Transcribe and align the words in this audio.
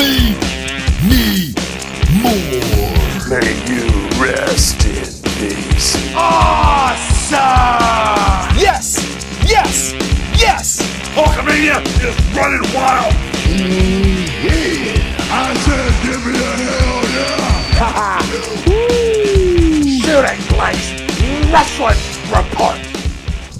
Feed 0.00 0.40
me 1.04 1.52
more. 2.22 2.40
May 3.28 3.52
you 3.68 3.84
rest 4.18 4.80
in 4.86 5.04
peace. 5.36 5.92
Awesome! 6.16 7.36
Yes! 8.56 9.04
Yes! 9.46 9.92
Yes! 10.40 10.80
Oh, 11.14 11.24
Hulkamania 11.24 11.84
is 12.00 12.16
running 12.34 12.64
wild. 12.74 13.12
yeah 14.42 15.28
I 15.30 15.52
said, 15.66 15.92
give 16.02 16.24
me 16.24 16.32
a 16.32 16.42
hell 16.64 17.04
yeah. 17.12 18.20
Shooting 20.00 20.40
Blanks 20.56 20.88
Wrestling 21.52 22.00
Report. 22.34 22.89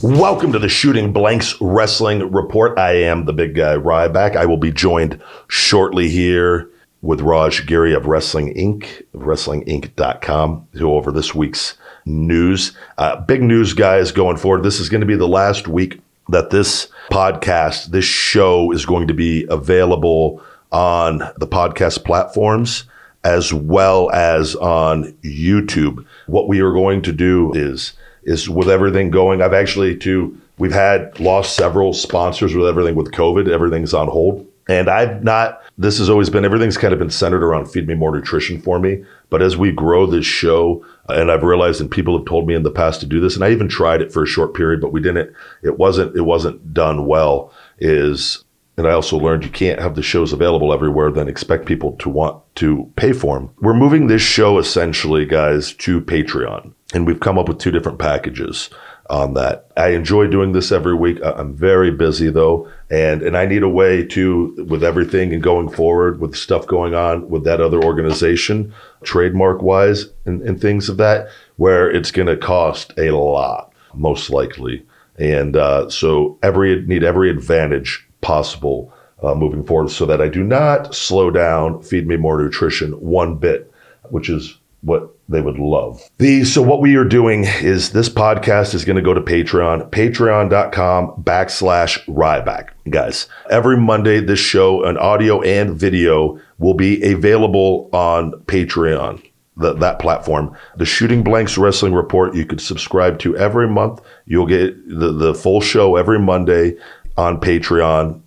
Welcome 0.02 0.52
to 0.52 0.58
the 0.58 0.70
Shooting 0.70 1.12
Blanks 1.12 1.60
Wrestling 1.60 2.32
Report. 2.32 2.78
I 2.78 2.92
am 3.02 3.26
the 3.26 3.34
big 3.34 3.54
guy 3.54 3.74
Ryback. 3.74 4.34
I 4.34 4.46
will 4.46 4.56
be 4.56 4.72
joined 4.72 5.22
shortly 5.48 6.08
here 6.08 6.70
with 7.02 7.20
Raj 7.20 7.66
Giri 7.66 7.92
of 7.92 8.06
Wrestling 8.06 8.54
Inc., 8.54 9.02
WrestlingInc.com, 9.14 10.68
to 10.72 10.78
go 10.78 10.94
over 10.94 11.12
this 11.12 11.34
week's 11.34 11.76
news. 12.06 12.74
Uh, 12.96 13.16
big 13.16 13.42
news, 13.42 13.74
guys, 13.74 14.10
going 14.10 14.38
forward. 14.38 14.62
This 14.62 14.80
is 14.80 14.88
going 14.88 15.02
to 15.02 15.06
be 15.06 15.16
the 15.16 15.28
last 15.28 15.68
week 15.68 16.00
that 16.30 16.48
this 16.48 16.88
podcast, 17.10 17.88
this 17.88 18.06
show 18.06 18.72
is 18.72 18.86
going 18.86 19.06
to 19.08 19.14
be 19.14 19.44
available 19.50 20.42
on 20.72 21.18
the 21.36 21.46
podcast 21.46 22.06
platforms 22.06 22.84
as 23.22 23.52
well 23.52 24.10
as 24.12 24.56
on 24.56 25.12
YouTube. 25.22 26.06
What 26.26 26.48
we 26.48 26.60
are 26.60 26.72
going 26.72 27.02
to 27.02 27.12
do 27.12 27.52
is 27.52 27.92
is 28.30 28.48
with 28.48 28.70
everything 28.70 29.10
going, 29.10 29.42
I've 29.42 29.52
actually 29.52 29.96
to 29.98 30.40
we've 30.58 30.72
had 30.72 31.18
lost 31.18 31.56
several 31.56 31.92
sponsors 31.92 32.54
with 32.54 32.68
everything 32.68 32.94
with 32.94 33.10
COVID, 33.10 33.48
everything's 33.48 33.92
on 33.92 34.08
hold. 34.08 34.46
And 34.68 34.88
I've 34.88 35.24
not 35.24 35.62
this 35.76 35.98
has 35.98 36.08
always 36.08 36.30
been 36.30 36.44
everything's 36.44 36.76
kind 36.76 36.92
of 36.92 36.98
been 37.00 37.10
centered 37.10 37.42
around 37.42 37.66
feed 37.66 37.88
me 37.88 37.94
more 37.94 38.14
nutrition 38.14 38.60
for 38.62 38.78
me. 38.78 39.04
But 39.30 39.42
as 39.42 39.56
we 39.56 39.72
grow 39.72 40.06
this 40.06 40.26
show, 40.26 40.84
and 41.08 41.30
I've 41.30 41.42
realized 41.42 41.80
and 41.80 41.90
people 41.90 42.16
have 42.16 42.26
told 42.26 42.46
me 42.46 42.54
in 42.54 42.62
the 42.62 42.70
past 42.70 43.00
to 43.00 43.06
do 43.06 43.20
this, 43.20 43.34
and 43.34 43.44
I 43.44 43.50
even 43.50 43.68
tried 43.68 44.00
it 44.00 44.12
for 44.12 44.22
a 44.22 44.28
short 44.28 44.54
period, 44.54 44.80
but 44.80 44.92
we 44.92 45.00
didn't 45.00 45.34
it 45.62 45.78
wasn't 45.78 46.14
it 46.14 46.22
wasn't 46.22 46.72
done 46.72 47.06
well, 47.06 47.52
is 47.80 48.44
and 48.76 48.86
I 48.86 48.92
also 48.92 49.18
learned 49.18 49.44
you 49.44 49.50
can't 49.50 49.80
have 49.80 49.96
the 49.96 50.02
shows 50.02 50.32
available 50.32 50.72
everywhere, 50.72 51.10
then 51.10 51.28
expect 51.28 51.66
people 51.66 51.96
to 51.96 52.08
want 52.08 52.42
to 52.56 52.90
pay 52.94 53.12
for 53.12 53.38
them. 53.38 53.50
We're 53.60 53.74
moving 53.74 54.06
this 54.06 54.22
show 54.22 54.58
essentially, 54.58 55.26
guys, 55.26 55.74
to 55.74 56.00
Patreon. 56.00 56.74
And 56.92 57.06
we've 57.06 57.20
come 57.20 57.38
up 57.38 57.48
with 57.48 57.58
two 57.58 57.70
different 57.70 57.98
packages 57.98 58.68
on 59.08 59.34
that. 59.34 59.66
I 59.76 59.88
enjoy 59.88 60.28
doing 60.28 60.52
this 60.52 60.70
every 60.72 60.94
week. 60.94 61.18
I'm 61.22 61.54
very 61.54 61.90
busy 61.90 62.30
though, 62.30 62.68
and 62.90 63.22
and 63.22 63.36
I 63.36 63.44
need 63.46 63.62
a 63.62 63.68
way 63.68 64.04
to 64.06 64.66
with 64.68 64.84
everything 64.84 65.32
and 65.32 65.42
going 65.42 65.68
forward 65.68 66.20
with 66.20 66.36
stuff 66.36 66.66
going 66.66 66.94
on 66.94 67.28
with 67.28 67.44
that 67.44 67.60
other 67.60 67.82
organization, 67.82 68.72
trademark 69.02 69.62
wise 69.62 70.06
and, 70.24 70.42
and 70.42 70.60
things 70.60 70.88
of 70.88 70.96
that, 70.98 71.28
where 71.56 71.90
it's 71.90 72.12
going 72.12 72.28
to 72.28 72.36
cost 72.36 72.92
a 72.98 73.10
lot, 73.10 73.72
most 73.94 74.30
likely. 74.30 74.86
And 75.16 75.56
uh, 75.56 75.90
so 75.90 76.38
every 76.42 76.82
need 76.86 77.04
every 77.04 77.30
advantage 77.30 78.06
possible 78.20 78.92
uh, 79.22 79.34
moving 79.34 79.64
forward, 79.64 79.90
so 79.90 80.06
that 80.06 80.20
I 80.20 80.28
do 80.28 80.44
not 80.44 80.94
slow 80.94 81.30
down. 81.30 81.82
Feed 81.82 82.06
me 82.06 82.16
more 82.16 82.40
nutrition 82.40 82.92
one 82.92 83.36
bit, 83.36 83.72
which 84.10 84.30
is 84.30 84.56
what 84.82 85.14
they 85.28 85.40
would 85.40 85.58
love. 85.58 86.02
The 86.18 86.44
so 86.44 86.62
what 86.62 86.80
we 86.80 86.96
are 86.96 87.04
doing 87.04 87.44
is 87.44 87.90
this 87.90 88.08
podcast 88.08 88.74
is 88.74 88.84
going 88.84 88.96
to 88.96 89.02
go 89.02 89.14
to 89.14 89.20
Patreon, 89.20 89.90
patreon.com 89.90 91.22
backslash 91.22 92.04
Ryback. 92.06 92.70
Guys, 92.88 93.28
every 93.50 93.76
Monday 93.76 94.20
this 94.20 94.40
show, 94.40 94.84
an 94.84 94.96
audio 94.96 95.42
and 95.42 95.78
video 95.78 96.40
will 96.58 96.74
be 96.74 97.02
available 97.02 97.88
on 97.92 98.32
Patreon. 98.46 99.24
The, 99.56 99.74
that 99.74 99.98
platform, 99.98 100.56
the 100.76 100.86
Shooting 100.86 101.22
Blanks 101.22 101.58
Wrestling 101.58 101.92
Report, 101.92 102.34
you 102.34 102.46
could 102.46 102.62
subscribe 102.62 103.18
to 103.18 103.36
every 103.36 103.68
month. 103.68 104.00
You'll 104.24 104.46
get 104.46 104.88
the, 104.88 105.12
the 105.12 105.34
full 105.34 105.60
show 105.60 105.96
every 105.96 106.18
Monday 106.18 106.78
on 107.18 107.38
Patreon 107.38 108.22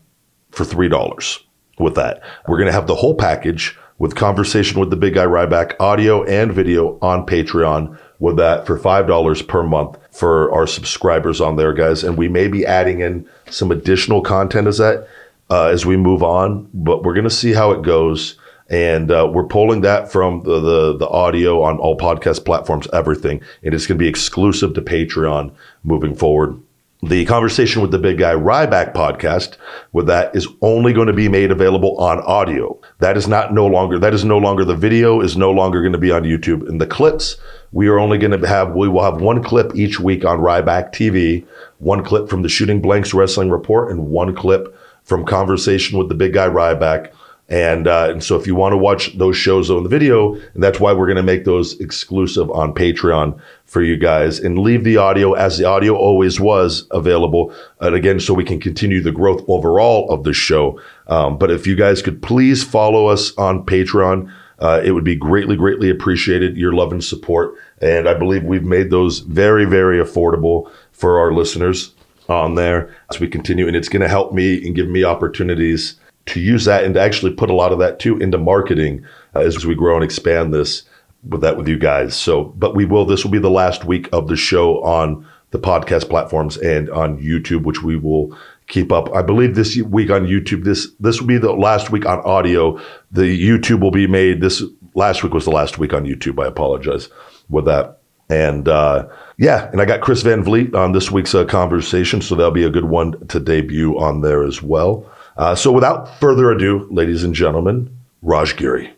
for 0.52 0.64
three 0.64 0.90
dollars. 0.90 1.40
With 1.80 1.96
that, 1.96 2.22
we're 2.48 2.58
going 2.58 2.68
to 2.68 2.74
have 2.74 2.86
the 2.86 2.94
whole 2.94 3.16
package 3.16 3.76
with 4.04 4.16
conversation 4.16 4.82
with 4.82 4.90
the 4.90 4.98
big 4.98 5.14
guy 5.14 5.26
Ryback, 5.26 5.78
audio 5.80 6.26
and 6.26 6.52
video 6.52 7.00
on 7.02 7.26
Patreon. 7.26 7.98
With 8.20 8.36
that 8.36 8.68
for 8.68 8.78
five 8.78 9.08
dollars 9.08 9.42
per 9.42 9.64
month 9.64 9.98
for 10.12 10.52
our 10.52 10.68
subscribers 10.68 11.40
on 11.40 11.56
there, 11.56 11.72
guys, 11.72 12.04
and 12.04 12.18
we 12.18 12.28
may 12.28 12.50
be 12.50 12.66
adding 12.66 13.00
in 13.00 13.26
some 13.50 13.72
additional 13.72 14.22
content 14.22 14.68
as 14.68 14.80
that 14.80 15.08
uh, 15.50 15.68
as 15.68 15.86
we 15.86 15.96
move 15.96 16.22
on. 16.22 16.70
But 16.74 17.04
we're 17.04 17.14
going 17.14 17.24
to 17.24 17.30
see 17.30 17.54
how 17.54 17.72
it 17.72 17.82
goes, 17.82 18.38
and 18.70 19.10
uh, 19.10 19.30
we're 19.34 19.48
pulling 19.48 19.82
that 19.82 20.12
from 20.12 20.44
the, 20.44 20.60
the 20.60 20.98
the 20.98 21.08
audio 21.08 21.62
on 21.62 21.78
all 21.78 21.98
podcast 21.98 22.44
platforms, 22.44 22.90
everything, 22.92 23.42
and 23.64 23.74
it's 23.74 23.88
going 23.88 23.98
to 23.98 24.04
be 24.04 24.10
exclusive 24.10 24.74
to 24.74 24.82
Patreon 24.82 25.54
moving 25.86 26.14
forward. 26.14 26.60
The 27.06 27.26
conversation 27.26 27.82
with 27.82 27.92
the 27.92 28.00
big 28.00 28.18
guy 28.18 28.34
Ryback 28.34 28.94
podcast 28.94 29.58
with 29.92 30.08
that 30.08 30.34
is 30.34 30.48
only 30.62 30.94
going 30.94 31.08
to 31.08 31.14
be 31.14 31.28
made 31.28 31.52
available 31.52 31.98
on 31.98 32.22
audio. 32.22 32.80
That 33.00 33.18
is 33.18 33.28
not 33.28 33.54
no 33.54 33.68
longer 33.68 34.00
that 34.00 34.14
is 34.14 34.24
no 34.24 34.38
longer 34.38 34.64
the 34.64 34.74
video 34.74 35.20
is 35.20 35.36
no 35.36 35.52
longer 35.52 35.82
going 35.82 35.92
to 35.92 35.98
be 35.98 36.12
on 36.12 36.24
YouTube. 36.24 36.66
And 36.70 36.80
the 36.80 36.88
clips 36.88 37.36
we 37.74 37.90
are 37.90 38.00
only 38.00 38.18
going 38.18 38.40
to 38.40 38.48
have 38.48 38.74
we 38.74 38.88
will 38.88 39.04
have 39.04 39.20
one 39.20 39.44
clip 39.44 39.76
each 39.76 40.00
week 40.00 40.24
on 40.24 40.40
Ryback 40.40 40.94
TV, 40.94 41.46
one 41.80 42.06
clip 42.06 42.30
from 42.30 42.42
the 42.42 42.48
Shooting 42.48 42.82
Blanks 42.82 43.14
Wrestling 43.14 43.50
Report, 43.50 43.92
and 43.92 44.08
one 44.08 44.34
clip 44.34 44.74
from 45.04 45.26
Conversation 45.26 45.98
with 45.98 46.08
the 46.08 46.16
Big 46.16 46.32
Guy 46.32 46.48
Ryback. 46.48 47.12
And, 47.50 47.88
uh, 47.88 48.08
and 48.10 48.24
so 48.24 48.38
if 48.38 48.48
you 48.48 48.56
want 48.56 48.74
to 48.74 48.78
watch 48.78 49.18
those 49.18 49.36
shows 49.36 49.70
on 49.70 49.84
the 49.84 49.90
video, 49.90 50.34
and 50.34 50.64
that's 50.64 50.80
why 50.80 50.94
we're 50.94 51.08
going 51.08 51.18
to 51.18 51.24
make 51.24 51.44
those 51.44 51.80
exclusive 51.80 52.50
on 52.52 52.74
Patreon 52.74 53.40
for 53.66 53.84
you 53.84 53.98
guys 53.98 54.40
and 54.40 54.60
leave 54.60 54.84
the 54.84 54.98
audio 54.98 55.34
as 55.34 55.58
the 55.58 55.66
audio 55.66 55.96
always 55.96 56.40
was 56.40 56.88
available. 56.92 57.54
And 57.82 57.96
again, 57.96 58.20
so 58.20 58.34
we 58.34 58.46
can 58.46 58.60
continue 58.60 59.02
the 59.02 59.12
growth 59.12 59.44
overall 59.48 60.10
of 60.10 60.24
the 60.24 60.34
show. 60.34 60.80
Um, 61.08 61.38
but 61.38 61.52
if 61.52 61.68
you 61.68 61.76
guys 61.76 62.02
could 62.02 62.22
please 62.22 62.64
follow 62.64 63.08
us 63.08 63.36
on 63.38 63.66
Patreon, 63.66 64.32
uh, 64.60 64.82
it 64.84 64.92
would 64.92 65.04
be 65.04 65.16
greatly, 65.16 65.58
greatly 65.58 65.90
appreciated. 65.90 66.56
Your 66.56 66.72
love 66.72 66.94
and 66.94 67.04
support. 67.04 67.56
And 67.82 68.08
I 68.08 68.14
believe 68.14 68.44
we've 68.44 68.64
made 68.64 68.90
those 68.90 69.20
very, 69.20 69.66
very 69.66 69.98
affordable 69.98 70.72
for 70.94 71.20
our 71.20 71.34
listeners 71.34 71.94
on 72.30 72.56
there 72.56 72.96
as 73.10 73.20
we 73.20 73.28
continue. 73.28 73.68
And 73.68 73.76
it's 73.76 73.90
going 73.90 74.02
to 74.02 74.08
help 74.08 74.32
me 74.32 74.66
and 74.66 74.74
give 74.74 74.88
me 74.88 75.04
opportunities 75.04 76.00
to 76.26 76.40
use 76.40 76.66
that 76.66 76.84
and 76.84 76.94
to 76.94 77.02
actually 77.02 77.34
put 77.34 77.50
a 77.50 77.54
lot 77.54 77.72
of 77.72 77.80
that 77.80 78.00
too 78.00 78.18
into 78.18 78.38
marketing 78.38 79.06
uh, 79.36 79.40
as 79.40 79.66
we 79.66 79.76
grow 79.76 79.96
and 79.96 80.04
expand 80.04 80.54
this 80.54 80.84
with 81.28 81.42
that 81.42 81.58
with 81.58 81.68
you 81.68 81.78
guys. 81.78 82.16
So, 82.16 82.46
but 82.46 82.76
we 82.76 82.86
will, 82.86 83.06
this 83.06 83.24
will 83.24 83.32
be 83.32 83.40
the 83.40 83.50
last 83.50 83.86
week 83.86 84.10
of 84.12 84.28
the 84.28 84.36
show 84.36 84.84
on 84.84 85.28
the 85.52 85.60
podcast 85.60 86.10
platforms 86.10 86.58
and 86.58 86.90
on 86.90 87.20
YouTube, 87.20 87.64
which 87.64 87.84
we 87.84 87.96
will 87.96 88.38
keep 88.68 88.92
up. 88.92 89.14
I 89.14 89.22
believe 89.22 89.56
this 89.56 89.78
week 89.78 90.10
on 90.10 90.26
YouTube, 90.26 90.64
this, 90.64 90.88
this 91.00 91.20
will 91.20 91.28
be 91.28 91.38
the 91.38 91.54
last 91.54 91.92
week 91.92 92.06
on 92.06 92.20
audio. 92.22 92.80
The 93.12 93.24
YouTube 93.24 93.82
will 93.82 93.92
be 93.92 94.08
made. 94.08 94.42
This 94.42 94.64
last 94.96 95.24
week 95.24 95.34
was 95.34 95.46
the 95.46 95.52
last 95.52 95.78
week 95.78 95.94
on 95.94 96.06
YouTube. 96.06 96.44
I 96.44 96.48
apologize 96.48 97.10
with 97.50 97.66
that. 97.66 98.00
And, 98.30 98.68
uh, 98.68 99.08
yeah, 99.38 99.70
and 99.72 99.82
I 99.82 99.86
got 99.86 100.02
Chris 100.02 100.22
Van 100.24 100.44
Vliet 100.44 100.74
on 100.74 100.94
this 100.94 101.12
week's 101.12 101.36
uh, 101.36 101.46
conversation, 101.46 102.22
so 102.22 102.36
that'll 102.36 102.52
be 102.52 102.64
a 102.64 102.70
good 102.70 102.86
one 102.86 103.28
to 103.28 103.40
debut 103.40 104.00
on 104.00 104.22
there 104.22 104.44
as 104.44 104.62
well. 104.62 105.06
Uh, 105.38 105.56
so 105.56 105.72
without 105.72 106.20
further 106.20 106.52
ado, 106.52 106.88
ladies 106.92 107.24
and 107.24 107.34
gentlemen, 107.34 107.96
Raj 108.22 108.56
Giri. 108.56 108.94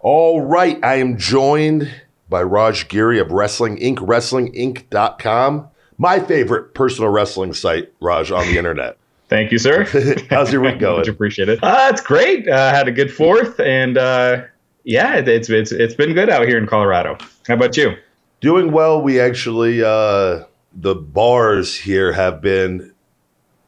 All 0.00 0.42
right, 0.42 0.78
I 0.84 0.96
am 0.96 1.16
joined 1.16 1.90
by 2.28 2.42
Raj 2.42 2.88
Giri 2.88 3.18
of 3.18 3.32
Wrestling 3.32 3.78
Inc., 3.78 3.96
WrestlingInc.com, 3.96 5.68
my 5.96 6.20
favorite 6.20 6.74
personal 6.74 7.10
wrestling 7.10 7.52
site, 7.52 7.92
Raj, 8.00 8.30
on 8.30 8.46
the 8.46 8.58
internet. 8.58 8.96
Thank 9.28 9.52
you, 9.52 9.58
sir. 9.58 9.84
How's 10.30 10.52
your 10.52 10.62
week 10.62 10.78
going? 10.78 10.98
Much 10.98 11.08
appreciated. 11.08 11.58
Uh, 11.62 11.88
it's 11.90 12.00
great. 12.00 12.48
Uh, 12.48 12.70
had 12.70 12.88
a 12.88 12.92
good 12.92 13.12
fourth, 13.12 13.60
and 13.60 13.98
uh, 13.98 14.42
yeah, 14.84 15.16
it's 15.16 15.50
it's 15.50 15.70
it's 15.70 15.94
been 15.94 16.14
good 16.14 16.30
out 16.30 16.46
here 16.46 16.56
in 16.56 16.66
Colorado. 16.66 17.18
How 17.46 17.54
about 17.54 17.76
you? 17.76 17.94
Doing 18.40 18.72
well. 18.72 19.02
We 19.02 19.20
actually, 19.20 19.82
uh, 19.82 20.44
the 20.72 20.94
bars 20.94 21.76
here 21.76 22.12
have 22.12 22.40
been 22.40 22.94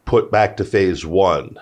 put 0.07 0.31
back 0.31 0.57
to 0.59 0.65
phase 0.65 1.05
one, 1.05 1.59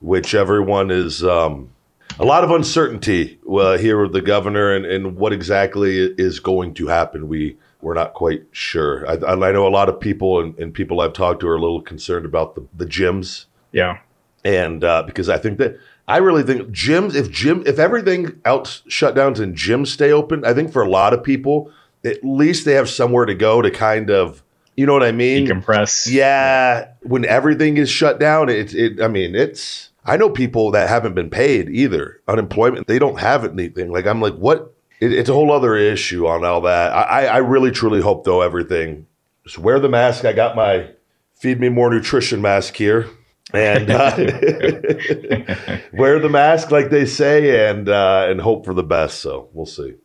which 0.00 0.34
everyone 0.34 0.90
is 0.90 1.24
um, 1.24 1.70
a 2.18 2.24
lot 2.24 2.44
of 2.44 2.50
uncertainty 2.50 3.38
uh, 3.50 3.76
here 3.78 4.00
with 4.02 4.12
the 4.12 4.20
governor 4.22 4.74
and, 4.74 4.84
and 4.86 5.16
what 5.16 5.32
exactly 5.32 5.98
is 6.18 6.40
going 6.40 6.74
to 6.74 6.86
happen. 6.88 7.28
We 7.28 7.56
we're 7.80 7.94
not 7.94 8.14
quite 8.14 8.44
sure. 8.50 9.08
I, 9.08 9.12
I 9.12 9.52
know 9.52 9.66
a 9.66 9.68
lot 9.70 9.88
of 9.88 10.00
people 10.00 10.40
and, 10.40 10.58
and 10.58 10.74
people 10.74 11.00
I've 11.00 11.12
talked 11.12 11.40
to 11.40 11.48
are 11.48 11.54
a 11.54 11.60
little 11.60 11.80
concerned 11.80 12.26
about 12.26 12.56
the, 12.56 12.66
the 12.76 12.86
gyms 12.86 13.44
Yeah. 13.70 13.98
and 14.44 14.82
uh, 14.82 15.04
because 15.04 15.28
I 15.28 15.38
think 15.38 15.58
that 15.58 15.78
I 16.08 16.16
really 16.16 16.42
think 16.42 16.70
gyms, 16.70 17.14
if 17.14 17.30
gym, 17.30 17.62
if 17.66 17.78
everything 17.78 18.40
else 18.44 18.82
shut 18.88 19.14
down 19.14 19.40
and 19.40 19.54
gyms 19.54 19.88
stay 19.88 20.10
open, 20.10 20.44
I 20.44 20.54
think 20.54 20.72
for 20.72 20.82
a 20.82 20.88
lot 20.90 21.12
of 21.12 21.22
people, 21.22 21.70
at 22.02 22.24
least 22.24 22.64
they 22.64 22.72
have 22.72 22.88
somewhere 22.88 23.26
to 23.26 23.34
go 23.34 23.60
to 23.62 23.70
kind 23.70 24.10
of, 24.10 24.42
you 24.78 24.86
know 24.86 24.92
what 24.92 25.02
I 25.02 25.10
mean? 25.10 25.48
Decompress. 25.48 26.08
Yeah, 26.08 26.92
when 27.02 27.24
everything 27.24 27.78
is 27.78 27.90
shut 27.90 28.20
down, 28.20 28.48
it's 28.48 28.72
it. 28.74 29.02
I 29.02 29.08
mean, 29.08 29.34
it's. 29.34 29.90
I 30.04 30.16
know 30.16 30.30
people 30.30 30.70
that 30.70 30.88
haven't 30.88 31.16
been 31.16 31.30
paid 31.30 31.68
either. 31.68 32.20
Unemployment, 32.28 32.86
they 32.86 33.00
don't 33.00 33.18
have 33.18 33.44
anything. 33.44 33.90
Like 33.90 34.06
I'm 34.06 34.20
like, 34.20 34.34
what? 34.34 34.72
It, 35.00 35.12
it's 35.12 35.28
a 35.28 35.32
whole 35.32 35.50
other 35.50 35.74
issue 35.74 36.28
on 36.28 36.44
all 36.44 36.60
that. 36.60 36.92
I, 36.92 37.02
I 37.02 37.24
I 37.24 37.36
really 37.38 37.72
truly 37.72 38.00
hope 38.00 38.22
though 38.22 38.40
everything. 38.40 39.08
Just 39.42 39.58
wear 39.58 39.80
the 39.80 39.88
mask. 39.88 40.24
I 40.24 40.32
got 40.32 40.54
my 40.54 40.90
feed 41.34 41.58
me 41.58 41.70
more 41.70 41.90
nutrition 41.90 42.40
mask 42.40 42.76
here, 42.76 43.08
and 43.52 43.90
uh, 43.90 44.14
wear 45.92 46.20
the 46.20 46.28
mask 46.30 46.70
like 46.70 46.90
they 46.90 47.04
say, 47.04 47.68
and 47.68 47.88
uh, 47.88 48.28
and 48.30 48.40
hope 48.40 48.64
for 48.64 48.74
the 48.74 48.84
best. 48.84 49.18
So 49.18 49.48
we'll 49.52 49.66
see. 49.66 49.96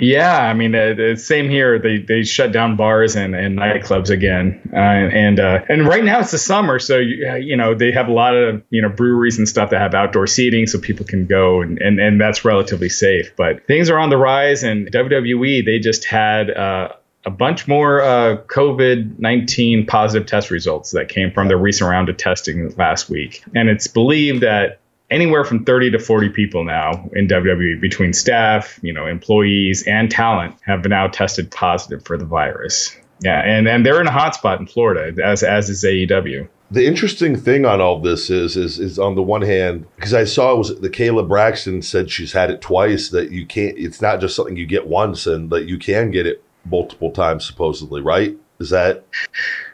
Yeah, 0.00 0.36
I 0.38 0.54
mean, 0.54 0.74
uh, 0.74 0.94
the 0.94 1.16
same 1.16 1.50
here. 1.50 1.78
They 1.78 1.98
they 1.98 2.22
shut 2.22 2.52
down 2.52 2.76
bars 2.76 3.16
and, 3.16 3.34
and 3.34 3.58
nightclubs 3.58 4.08
again, 4.08 4.70
uh, 4.72 4.76
and 4.76 5.38
uh, 5.38 5.60
and 5.68 5.86
right 5.86 6.02
now 6.02 6.20
it's 6.20 6.30
the 6.30 6.38
summer, 6.38 6.78
so 6.78 6.98
you, 6.98 7.28
uh, 7.28 7.34
you 7.34 7.56
know 7.56 7.74
they 7.74 7.92
have 7.92 8.08
a 8.08 8.12
lot 8.12 8.34
of 8.34 8.62
you 8.70 8.80
know 8.80 8.88
breweries 8.88 9.38
and 9.38 9.46
stuff 9.46 9.70
that 9.70 9.80
have 9.80 9.94
outdoor 9.94 10.26
seating, 10.26 10.66
so 10.66 10.78
people 10.78 11.04
can 11.04 11.26
go 11.26 11.60
and 11.60 11.78
and, 11.78 12.00
and 12.00 12.20
that's 12.20 12.44
relatively 12.44 12.88
safe. 12.88 13.36
But 13.36 13.66
things 13.66 13.90
are 13.90 13.98
on 13.98 14.08
the 14.08 14.16
rise, 14.16 14.62
and 14.64 14.90
WWE 14.90 15.64
they 15.64 15.78
just 15.78 16.04
had. 16.04 16.50
Uh, 16.50 16.88
a 17.26 17.30
bunch 17.30 17.68
more 17.68 18.00
COVID 18.00 19.18
19 19.18 19.84
positive 19.84 20.26
test 20.26 20.50
results 20.50 20.92
that 20.92 21.10
came 21.10 21.30
from 21.32 21.48
the 21.48 21.56
recent 21.58 21.90
round 21.90 22.08
of 22.08 22.16
testing 22.16 22.74
last 22.76 23.10
week. 23.10 23.44
And 23.54 23.68
it's 23.68 23.88
believed 23.88 24.42
that 24.42 24.79
anywhere 25.10 25.44
from 25.44 25.64
30 25.64 25.90
to 25.92 25.98
40 25.98 26.28
people 26.30 26.64
now 26.64 27.08
in 27.14 27.26
WWE 27.28 27.80
between 27.80 28.12
staff, 28.12 28.78
you 28.82 28.92
know, 28.92 29.06
employees 29.06 29.84
and 29.86 30.10
talent 30.10 30.56
have 30.62 30.84
now 30.84 31.08
tested 31.08 31.50
positive 31.50 32.04
for 32.04 32.16
the 32.16 32.24
virus. 32.24 32.96
Yeah, 33.22 33.40
and, 33.40 33.68
and 33.68 33.84
they're 33.84 34.00
in 34.00 34.06
a 34.06 34.12
hotspot 34.12 34.60
in 34.60 34.66
Florida, 34.66 35.22
as 35.22 35.42
as 35.42 35.68
is 35.68 35.84
AEW. 35.84 36.48
The 36.70 36.86
interesting 36.86 37.36
thing 37.36 37.66
on 37.66 37.80
all 37.80 38.00
this 38.00 38.30
is, 38.30 38.56
is, 38.56 38.78
is 38.78 38.98
on 38.98 39.16
the 39.16 39.22
one 39.22 39.42
hand, 39.42 39.86
because 39.96 40.14
I 40.14 40.24
saw 40.24 40.54
it 40.54 40.58
was 40.58 40.80
the 40.80 40.88
Kayla 40.88 41.28
Braxton 41.28 41.82
said 41.82 42.10
she's 42.10 42.32
had 42.32 42.50
it 42.50 42.60
twice. 42.60 43.10
That 43.10 43.30
you 43.30 43.44
can't. 43.44 43.76
It's 43.76 44.00
not 44.00 44.20
just 44.20 44.36
something 44.36 44.56
you 44.56 44.66
get 44.66 44.86
once, 44.86 45.26
and 45.26 45.50
that 45.50 45.66
you 45.66 45.78
can 45.78 46.10
get 46.10 46.26
it 46.26 46.42
multiple 46.64 47.10
times, 47.10 47.46
supposedly. 47.46 48.00
Right? 48.00 48.38
Is 48.58 48.70
that, 48.70 49.04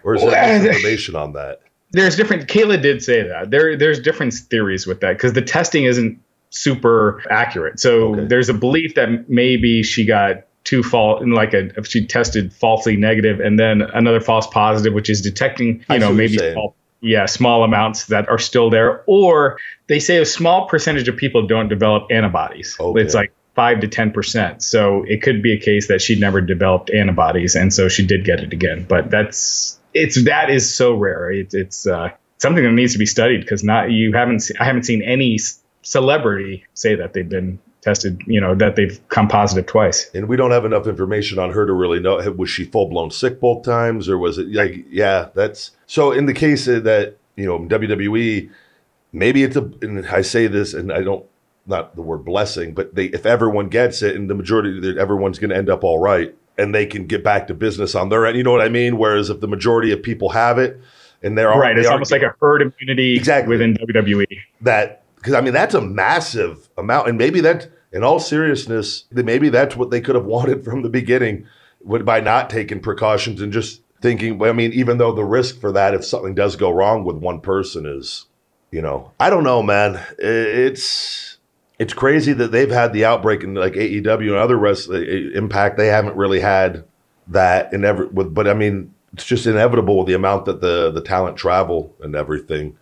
or 0.03 0.15
is 0.15 0.23
there 0.23 0.67
information 0.67 1.15
on 1.17 1.33
that? 1.35 1.61
There's 1.97 2.17
different 2.17 2.49
Kayla 2.49 2.81
did 2.81 3.03
say 3.03 3.23
that. 3.29 3.51
There 3.51 3.77
there's 3.77 4.01
different 4.01 4.35
theories 4.35 4.87
with 4.87 5.01
that 5.01 5.15
because 5.15 5.33
the 5.33 5.43
testing 5.43 5.85
isn't 5.85 6.21
super 6.51 7.23
accurate. 7.31 7.81
So 7.81 8.15
Okay. 8.15 8.25
there's 8.27 8.49
a 8.49 8.55
belief 8.55 8.95
that 8.95 9.29
maybe 9.29 9.83
she 9.83 10.05
got 10.07 10.45
two 10.65 10.83
false 10.83 11.23
like 11.27 11.55
a 11.55 11.71
if 11.79 11.87
she 11.87 12.07
tested 12.07 12.53
falsely 12.53 12.97
negative 12.97 13.41
and 13.41 13.59
then 13.59 13.83
another 13.83 14.21
false 14.21 14.47
positive 14.47 14.93
which 14.95 15.11
is 15.11 15.21
detecting, 15.21 15.79
you 15.79 15.85
see 15.95 15.99
know, 15.99 16.13
maybe 16.13 16.39
small, 16.39 16.75
yeah, 17.01 17.27
small 17.27 17.63
amounts 17.63 18.07
that 18.07 18.29
are 18.29 18.39
still 18.39 18.71
there 18.71 19.03
or 19.07 19.59
they 19.87 20.01
say 20.01 20.19
a 20.19 20.25
small 20.27 20.67
percentage 20.67 21.09
of 21.09 21.17
people 21.17 21.47
don't 21.47 21.69
develop 21.69 22.11
antibodies. 22.11 22.77
Okay. 22.81 23.01
It's 23.01 23.15
like 23.15 23.33
5 23.55 23.81
to 23.81 23.89
10%. 23.89 24.61
So 24.61 25.05
it 25.07 25.23
could 25.23 25.43
be 25.43 25.53
a 25.55 25.59
case 25.59 25.89
that 25.89 26.03
she 26.03 26.19
never 26.19 26.41
developed 26.41 26.91
antibodies 26.91 27.55
and 27.55 27.73
so 27.73 27.89
she 27.89 28.05
did 28.07 28.25
get 28.25 28.41
it 28.41 28.53
again. 28.53 28.87
But 28.89 29.11
that's 29.11 29.79
it's 29.97 30.25
that 30.25 30.51
is 30.51 30.73
so 30.73 30.95
rare. 30.95 31.31
It, 31.31 31.55
it's 31.55 31.87
uh, 31.87 32.11
something 32.39 32.65
that 32.65 32.73
needs 32.73 32.93
to 32.93 32.99
be 32.99 33.07
studied 33.07 33.41
because 33.41 33.65
not 33.65 33.91
you 33.91 34.13
haven't 34.13 34.41
se- 34.41 34.55
I 34.61 34.65
haven't 34.65 34.85
seen 34.85 35.03
any 35.03 35.39
celebrity 35.83 36.65
say 36.75 36.95
that 36.97 37.13
they've 37.13 37.29
been 37.29 37.59
tested, 37.87 38.21
you 38.27 38.41
know, 38.41 38.55
that 38.57 38.75
they've 38.75 39.01
come 39.09 39.29
positive 39.29 39.67
twice. 39.67 40.11
And 40.13 40.29
we 40.29 40.37
don't 40.37 40.51
have 40.51 40.65
enough 40.65 40.89
information 40.89 41.39
on 41.39 41.53
her 41.53 41.65
to 41.67 41.73
really 41.73 42.01
know. 42.01 42.17
Was 42.33 42.51
she 42.51 42.65
full 42.65 42.89
blown 42.89 43.11
sick 43.11 43.41
both 43.41 43.65
times, 43.65 44.09
or 44.09 44.19
was 44.19 44.39
it 44.39 44.53
like, 44.53 44.85
yeah, 44.91 45.29
that's 45.35 45.71
so. 45.87 46.13
In 46.13 46.27
the 46.27 46.35
case 46.35 46.67
that, 46.67 47.17
you 47.37 47.47
know, 47.47 47.61
WWE, 47.61 48.51
maybe 49.13 49.45
it's 49.45 49.57
a. 49.57 49.71
And 49.83 50.07
I 50.09 50.23
say 50.23 50.49
this, 50.49 50.75
and 50.75 50.93
I 50.93 51.03
don't 51.03 51.25
not 51.67 51.97
the 51.97 52.03
word 52.03 52.25
blessing, 52.25 52.75
but 52.75 52.95
they 52.95 53.07
if 53.07 53.27
everyone 53.27 53.69
gets 53.69 54.03
it, 54.03 54.17
and 54.17 54.29
the 54.29 54.35
majority, 54.35 54.81
that 54.81 54.99
everyone's 54.99 55.39
going 55.39 55.51
to 55.51 55.57
end 55.57 55.71
up 55.71 55.85
all 55.85 55.99
right, 55.99 56.35
and 56.59 56.75
they 56.75 56.87
can 56.87 57.07
get 57.07 57.23
back 57.23 57.47
to 57.49 57.55
business 57.55 57.95
on 57.95 58.09
their 58.09 58.27
end. 58.27 58.37
You 58.37 58.43
know 58.43 58.53
what 58.53 58.63
I 58.63 58.69
mean? 58.69 58.99
Whereas 58.99 59.31
if 59.31 59.41
the 59.41 59.49
majority 59.49 59.93
of 59.93 60.03
people 60.03 60.31
have 60.31 60.59
it, 60.59 60.81
and 61.23 61.37
they're 61.37 61.49
right. 61.49 61.77
It's 61.77 61.89
almost 61.89 62.13
like 62.13 62.23
a 62.23 62.35
herd 62.41 62.63
immunity 62.63 63.17
Exactly. 63.17 63.57
within. 63.57 63.75
WWE. 63.75 64.27
that 64.61 65.03
because 65.17 65.35
I 65.35 65.41
mean 65.41 65.55
that's 65.55 65.75
a 65.75 65.81
massive 65.81 66.69
amount, 66.79 67.09
and 67.09 67.19
maybe 67.19 67.41
that, 67.41 67.69
in 67.93 68.05
all 68.05 68.19
seriousness, 68.21 69.05
maybe 69.11 69.49
that's 69.49 69.77
what 69.77 69.91
they 69.91 70.01
could 70.01 70.15
have 70.15 70.27
wanted 70.37 70.65
from 70.65 70.83
the 70.83 70.89
beginning, 70.89 71.47
with, 71.83 72.05
by 72.05 72.21
not 72.21 72.51
taking 72.51 72.81
precautions 72.81 73.41
and 73.41 73.53
just 73.53 73.83
thinking. 74.01 74.43
I 74.43 74.53
mean, 74.53 74.73
even 74.73 74.99
though 74.99 75.13
the 75.13 75.25
risk 75.25 75.61
for 75.61 75.73
that, 75.73 75.95
if 75.95 76.05
something 76.05 76.35
does 76.35 76.55
go 76.57 76.71
wrong 76.71 77.05
with 77.05 77.17
one 77.17 77.41
person, 77.41 77.87
is, 77.87 78.27
you 78.71 78.83
know, 78.83 79.13
I 79.19 79.31
don't 79.31 79.45
know, 79.45 79.63
man. 79.63 80.01
It's 80.19 81.36
it's 81.79 81.93
crazy 81.93 82.33
that 82.33 82.53
they've 82.53 82.71
had 82.71 82.93
the 82.93 83.05
outbreak 83.05 83.43
in 83.43 83.55
like 83.55 83.75
AEW 83.75 84.29
and 84.29 84.37
other 84.37 84.57
rest 84.57 84.89
Impact. 84.89 85.77
They 85.77 85.89
haven't 85.89 86.17
really 86.17 86.41
had 86.41 86.85
that 87.29 87.73
in 87.73 87.85
every 87.85 88.07
with, 88.07 88.33
but 88.33 88.49
I 88.49 88.55
mean, 88.55 88.95
it's 89.13 89.27
just 89.27 89.47
inevitable 89.47 90.05
the 90.05 90.15
amount 90.15 90.47
that 90.47 90.61
the 90.61 90.91
the 90.91 91.03
talent 91.03 91.37
travel 91.37 91.95
and 92.01 92.15
everything. 92.15 92.77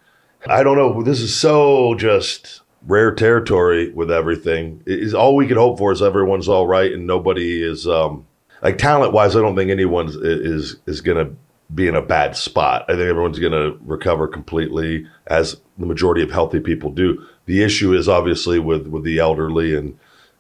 I 0.46 0.62
don't 0.62 0.76
know. 0.76 1.02
This 1.02 1.20
is 1.20 1.34
so 1.34 1.94
just 1.94 2.60
rare 2.86 3.14
territory 3.14 3.90
with 3.90 4.10
everything. 4.10 4.82
It 4.86 5.00
is 5.00 5.14
all 5.14 5.36
we 5.36 5.46
could 5.46 5.56
hope 5.56 5.78
for 5.78 5.90
is 5.90 6.02
everyone's 6.02 6.48
all 6.48 6.66
right 6.66 6.92
and 6.92 7.06
nobody 7.06 7.62
is 7.62 7.86
um 7.88 8.26
like 8.62 8.78
talent 8.78 9.12
wise. 9.12 9.34
I 9.34 9.40
don't 9.40 9.56
think 9.56 9.70
anyone 9.70 10.08
is 10.08 10.76
is 10.86 11.00
to 11.16 11.34
be 11.72 11.88
in 11.88 11.94
a 11.94 12.02
bad 12.02 12.36
spot. 12.36 12.84
I 12.88 12.92
think 12.92 13.08
everyone's 13.08 13.38
going 13.38 13.52
to 13.52 13.78
recover 13.84 14.28
completely, 14.28 15.06
as 15.26 15.60
the 15.78 15.86
majority 15.86 16.22
of 16.22 16.30
healthy 16.30 16.60
people 16.60 16.90
do. 16.90 17.24
The 17.46 17.62
issue 17.62 17.92
is 17.94 18.08
obviously 18.08 18.58
with 18.58 18.86
with 18.86 19.04
the 19.04 19.18
elderly 19.18 19.74
and 19.74 19.98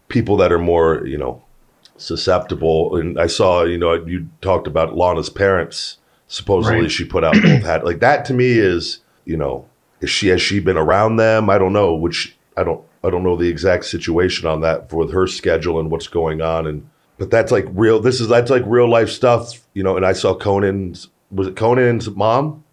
people 0.08 0.36
that 0.38 0.52
are 0.52 0.58
more 0.58 1.06
you 1.06 1.18
know 1.18 1.42
susceptible. 1.96 2.96
And 2.96 3.18
I 3.18 3.26
saw 3.26 3.64
you 3.64 3.78
know 3.78 3.94
you 3.94 4.28
talked 4.40 4.66
about 4.66 4.96
Lana's 4.96 5.30
parents. 5.30 5.98
Supposedly 6.26 6.82
Right. 6.82 6.90
she 6.90 7.04
put 7.04 7.22
out 7.22 7.34
both 7.34 7.62
had 7.62 7.84
like 7.84 8.00
that 8.00 8.24
to 8.26 8.34
me 8.34 8.58
is 8.58 9.00
you 9.24 9.36
know 9.36 9.66
is 10.00 10.10
she 10.10 10.28
has 10.28 10.42
she 10.42 10.58
been 10.58 10.76
around 10.76 11.16
them? 11.16 11.48
I 11.50 11.58
don't 11.58 11.72
know. 11.72 11.94
Which 11.94 12.36
I 12.56 12.64
don't 12.64 12.84
I 13.02 13.10
don't 13.10 13.22
know 13.22 13.36
the 13.36 13.48
exact 13.48 13.84
situation 13.84 14.46
on 14.46 14.60
that 14.62 14.88
for 14.90 14.96
with 14.96 15.12
her 15.12 15.26
schedule 15.26 15.78
and 15.78 15.90
what's 15.90 16.08
going 16.08 16.40
on. 16.40 16.66
And 16.66 16.88
but 17.18 17.30
that's 17.30 17.52
like 17.52 17.66
real. 17.72 18.00
This 18.00 18.20
is 18.20 18.28
that's 18.28 18.50
like 18.50 18.64
real 18.66 18.88
life 18.88 19.10
stuff, 19.10 19.66
you 19.74 19.82
know. 19.82 19.96
And 19.96 20.06
I 20.06 20.12
saw 20.14 20.34
Conan's 20.34 21.08
was 21.34 21.48
it 21.48 21.56
Conan's 21.56 22.08
mom 22.10 22.64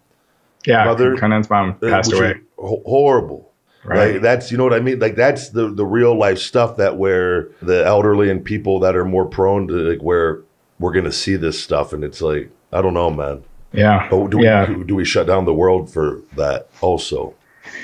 Yeah, 0.66 0.84
Mother- 0.84 1.16
Conan's 1.16 1.50
mom 1.50 1.76
Uh, 1.82 1.88
passed 1.90 2.12
away. 2.12 2.34
horrible. 2.58 3.50
Right. 3.84 4.12
Like 4.14 4.22
that's 4.22 4.52
you 4.52 4.58
know 4.58 4.64
what 4.64 4.74
I 4.74 4.78
mean. 4.80 5.00
Like 5.00 5.16
that's 5.16 5.48
the 5.50 5.68
the 5.68 5.84
real 5.84 6.16
life 6.16 6.38
stuff 6.38 6.76
that 6.76 6.96
where 6.98 7.48
the 7.60 7.84
elderly 7.84 8.30
and 8.30 8.44
people 8.44 8.78
that 8.80 8.94
are 8.94 9.04
more 9.04 9.24
prone 9.26 9.66
to 9.68 9.74
like 9.74 10.00
where 10.00 10.40
we're 10.78 10.92
gonna 10.92 11.10
see 11.10 11.34
this 11.34 11.60
stuff, 11.60 11.92
and 11.92 12.04
it's 12.04 12.22
like 12.22 12.48
I 12.72 12.80
don't 12.80 12.94
know, 12.94 13.10
man. 13.10 13.42
yeah. 13.72 14.06
But 14.08 14.28
do 14.30 14.38
we 14.38 14.44
yeah. 14.44 14.66
do 14.86 14.94
we 14.94 15.04
shut 15.04 15.26
down 15.26 15.46
the 15.46 15.52
world 15.54 15.92
for 15.92 16.20
that 16.36 16.68
also? 16.80 17.34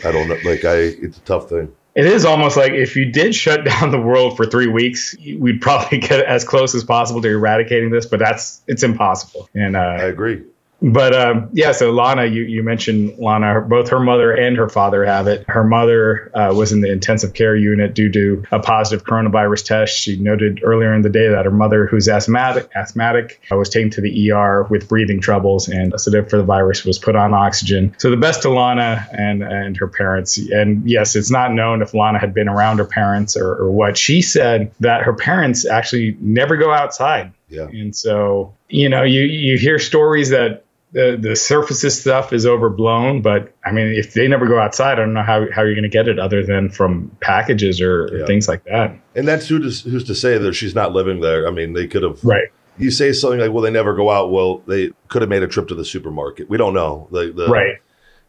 I 0.04 0.12
don't 0.12 0.28
know. 0.28 0.37
Like 0.44 0.64
I, 0.64 0.76
it's 0.76 1.18
a 1.18 1.23
tough 1.23 1.49
thing. 1.49 1.73
It 1.97 2.06
is 2.06 2.25
almost 2.25 2.56
like 2.56 2.70
if 2.75 2.94
you 2.94 3.11
did 3.11 3.35
shut 3.35 3.64
down 3.73 3.90
the 3.90 4.00
world 4.00 4.37
for 4.37 4.47
three 4.47 4.68
weeks, 4.68 5.16
we'd 5.40 5.61
probably 5.61 5.99
get 6.08 6.25
as 6.26 6.44
close 6.44 6.76
as 6.76 6.85
possible 6.85 7.20
to 7.23 7.28
eradicating 7.28 7.90
this, 7.90 8.06
but 8.06 8.20
that's 8.20 8.61
it's 8.68 8.85
impossible. 8.85 9.49
And 9.52 9.75
uh, 9.76 9.80
I 9.80 10.04
agree. 10.04 10.44
But 10.80 11.12
um, 11.14 11.50
yeah, 11.52 11.73
so 11.73 11.90
Lana, 11.90 12.26
you, 12.26 12.42
you 12.42 12.62
mentioned 12.62 13.18
Lana, 13.18 13.61
both 13.61 13.88
her 13.88 13.99
mother 13.99 14.32
and 14.32 14.56
her 14.56 14.68
father 14.68 15.04
have 15.04 15.26
it. 15.26 15.44
Her 15.49 15.64
mother 15.64 16.30
uh, 16.35 16.54
was 16.54 16.70
in 16.70 16.80
the 16.82 16.92
intensive 16.92 17.35
care 17.35 17.56
unit 17.56 17.94
due 17.94 18.12
to 18.12 18.44
a 18.52 18.61
positive 18.61 19.04
coronavirus 19.04 19.64
test. 19.64 19.99
She 19.99 20.16
noted 20.16 20.61
earlier 20.62 20.94
in 20.94 21.02
the 21.02 21.08
day 21.08 21.28
that 21.28 21.44
her 21.47 21.50
mother, 21.50 21.87
who's 21.87 22.08
asthmatic, 22.08 22.70
asthmatic 22.76 23.40
uh, 23.50 23.56
was 23.56 23.70
taken 23.70 23.90
to 23.90 24.00
the 24.00 24.30
ER 24.30 24.64
with 24.70 24.88
breathing 24.88 25.20
troubles 25.20 25.68
and 25.68 25.92
a 25.92 25.99
sedative 25.99 26.30
for 26.30 26.37
the 26.37 26.44
virus 26.44 26.85
was 26.85 26.99
put 26.99 27.16
on 27.16 27.35
oxygen. 27.35 27.97
So 27.99 28.11
the 28.11 28.16
best 28.16 28.42
to 28.42 28.50
Lana 28.50 29.06
and, 29.11 29.42
and 29.42 29.76
her 29.78 29.88
parents. 29.88 30.38
And 30.38 30.88
yes, 30.88 31.16
it's 31.16 31.30
not 31.30 31.52
known 31.52 31.82
if 31.82 31.92
Lana 31.92 32.20
had 32.20 32.32
been 32.32 32.49
around 32.49 32.78
her 32.78 32.85
parents 32.85 33.37
or, 33.37 33.52
or 33.54 33.70
what. 33.73 33.99
She 33.99 34.23
said 34.23 34.70
that 34.78 35.02
her 35.02 35.12
parents 35.12 35.66
actually 35.66 36.16
never 36.20 36.56
go 36.56 36.73
outside. 36.73 37.32
Yeah. 37.49 37.66
And 37.66 37.97
so, 37.97 38.54
you 38.68 38.88
know, 38.88 39.02
you, 39.02 39.23
you 39.23 39.58
hear 39.58 39.78
stories 39.78 40.30
that 40.30 40.64
the, 40.92 41.18
the 41.21 41.37
surfaces 41.37 42.00
stuff 42.00 42.33
is 42.33 42.47
overblown, 42.47 43.21
but 43.21 43.54
I 43.64 43.73
mean, 43.73 43.88
if 43.88 44.14
they 44.14 44.26
never 44.26 44.47
go 44.47 44.59
outside, 44.59 44.92
I 44.92 45.02
don't 45.02 45.12
know 45.12 45.23
how, 45.23 45.47
how 45.52 45.62
you're 45.62 45.75
going 45.75 45.83
to 45.83 45.88
get 45.88 46.09
it 46.09 46.18
other 46.18 46.42
than 46.45 46.71
from 46.71 47.11
packages 47.21 47.80
or, 47.80 48.09
Yeah. 48.21 48.26
things 48.26 48.49
like 48.49 48.64
that. 48.64 48.99
And 49.14 49.28
that's 49.28 49.49
who 49.49 49.59
to, 49.59 49.88
who's 49.90 50.04
to 50.04 50.14
say 50.14 50.38
that 50.38 50.54
she's 50.54 50.75
not 50.75 50.92
living 50.92 51.21
there. 51.21 51.47
I 51.47 51.50
mean, 51.50 51.75
they 51.75 51.87
could 51.87 52.02
have. 52.02 52.25
Right. 52.25 52.49
You 52.78 52.90
say 52.92 53.12
something 53.12 53.40
like, 53.40 53.50
"Well, 53.50 53.62
they 53.62 53.73
never 53.73 53.92
go 53.97 54.09
out." 54.09 54.30
Well, 54.30 54.59
they 54.68 54.92
could 55.09 55.21
have 55.21 55.28
made 55.28 55.42
a 55.42 55.49
trip 55.49 55.66
to 55.68 55.75
the 55.75 55.85
supermarket. 55.85 56.49
We 56.49 56.57
don't 56.59 56.75
know. 56.75 57.09
The, 57.11 57.33
the, 57.33 57.49
Right. 57.49 57.78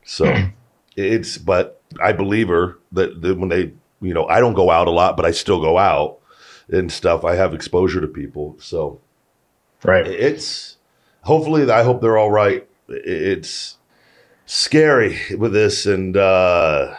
So 0.03 0.35
it's, 0.95 1.37
but 1.37 1.81
I 2.01 2.13
believe 2.13 2.47
her 2.47 2.77
that, 2.93 3.21
that 3.21 3.37
when 3.37 3.49
they, 3.49 3.73
you 4.01 4.13
know, 4.15 4.25
I 4.27 4.39
don't 4.39 4.55
go 4.55 4.71
out 4.71 4.87
a 4.87 4.91
lot, 4.91 5.15
but 5.15 5.25
I 5.25 5.31
still 5.31 5.61
go 5.61 5.77
out 5.77 6.17
and 6.67 6.91
stuff. 6.91 7.23
I 7.23 7.35
have 7.35 7.53
exposure 7.53 8.01
to 8.01 8.07
people. 8.07 8.55
So 8.59 8.99
Right. 9.83 10.07
it's 10.07 10.77
hopefully, 11.23 11.69
I 11.69 11.83
hope 11.83 12.01
they're 12.01 12.17
all 12.17 12.31
right. 12.31 12.67
It's 12.87 13.77
scary 14.45 15.17
with 15.37 15.53
this. 15.53 15.85
And, 15.85 16.15
uh, 16.17 16.95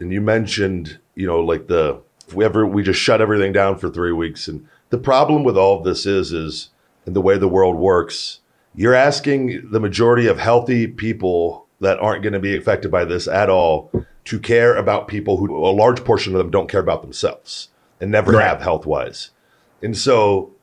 and 0.00 0.12
you 0.12 0.20
mentioned, 0.20 0.98
you 1.14 1.26
know, 1.26 1.40
like 1.40 1.66
the 1.68 2.00
if 2.26 2.34
we 2.34 2.44
ever 2.44 2.66
we 2.66 2.82
just 2.82 3.00
shut 3.00 3.20
everything 3.20 3.52
down 3.52 3.78
for 3.78 3.90
three 3.90 4.12
weeks, 4.12 4.48
and 4.48 4.66
the 4.90 4.98
problem 4.98 5.44
with 5.44 5.56
all 5.58 5.76
of 5.78 5.84
this 5.84 6.06
is 6.06 6.32
is 6.32 6.70
and 7.06 7.14
the 7.14 7.20
way 7.20 7.36
the 7.36 7.48
world 7.48 7.76
works, 7.76 8.40
you're 8.74 8.94
asking 8.94 9.68
the 9.70 9.78
majority 9.80 10.26
of 10.26 10.38
healthy 10.38 10.86
people 10.86 11.66
that 11.80 11.98
aren't 12.00 12.22
going 12.22 12.32
to 12.32 12.40
be 12.40 12.56
affected 12.56 12.90
by 12.90 13.04
this 13.04 13.28
at 13.28 13.50
all 13.50 13.90
to 14.24 14.40
care 14.40 14.74
about 14.74 15.06
people 15.06 15.36
who 15.36 15.54
a 15.54 15.68
large 15.68 16.02
portion 16.02 16.32
of 16.34 16.38
them 16.38 16.50
don't 16.50 16.70
care 16.70 16.80
about 16.80 17.02
themselves 17.02 17.68
and 18.00 18.10
never 18.10 18.32
Right. 18.32 18.46
have 18.46 18.62
health 18.62 18.86
wise, 18.86 19.30
and 19.82 19.96
so 19.96 20.53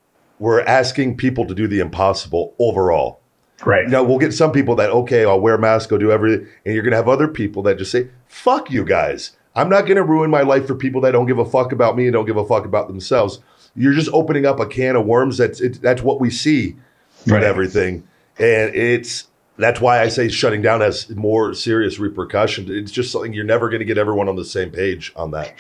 we're 0.41 0.61
asking 0.61 1.15
people 1.15 1.45
to 1.45 1.53
do 1.53 1.67
the 1.67 1.79
impossible 1.79 2.55
overall. 2.57 3.19
Right. 3.63 3.87
Now 3.87 4.01
we'll 4.03 4.17
get 4.17 4.33
some 4.33 4.51
people 4.51 4.75
that 4.77 4.89
okay, 4.89 5.23
I'll 5.23 5.39
wear 5.39 5.53
a 5.53 5.59
mask, 5.59 5.89
go 5.89 5.97
do 5.99 6.11
everything, 6.11 6.47
and 6.65 6.73
you're 6.73 6.83
gonna 6.83 6.95
have 6.95 7.07
other 7.07 7.27
people 7.27 7.61
that 7.63 7.77
just 7.77 7.91
say, 7.91 8.07
"Fuck 8.27 8.71
you 8.71 8.83
guys! 8.83 9.37
I'm 9.55 9.69
not 9.69 9.85
gonna 9.85 10.01
ruin 10.03 10.31
my 10.31 10.41
life 10.41 10.65
for 10.65 10.73
people 10.73 10.99
that 11.01 11.11
don't 11.11 11.27
give 11.27 11.37
a 11.37 11.45
fuck 11.45 11.71
about 11.71 11.95
me 11.95 12.05
and 12.07 12.13
don't 12.13 12.25
give 12.25 12.37
a 12.37 12.45
fuck 12.45 12.65
about 12.65 12.87
themselves." 12.87 13.39
You're 13.75 13.93
just 13.93 14.09
opening 14.13 14.47
up 14.47 14.59
a 14.59 14.65
can 14.65 14.95
of 14.95 15.05
worms. 15.05 15.37
That's 15.37 15.61
it, 15.61 15.79
that's 15.79 16.01
what 16.01 16.19
we 16.19 16.31
see 16.31 16.75
with 17.25 17.35
Right. 17.35 17.43
everything, 17.43 18.03
and 18.39 18.73
it's 18.73 19.27
that's 19.59 19.79
why 19.79 20.01
I 20.01 20.07
say 20.07 20.27
shutting 20.27 20.63
down 20.63 20.81
has 20.81 21.07
more 21.11 21.53
serious 21.53 21.99
repercussions. 21.99 22.67
It's 22.71 22.91
just 22.91 23.11
something 23.11 23.31
you're 23.31 23.43
never 23.45 23.69
gonna 23.69 23.83
get 23.85 23.99
everyone 23.99 24.27
on 24.27 24.37
the 24.37 24.45
same 24.45 24.71
page 24.71 25.13
on 25.15 25.29
that. 25.31 25.53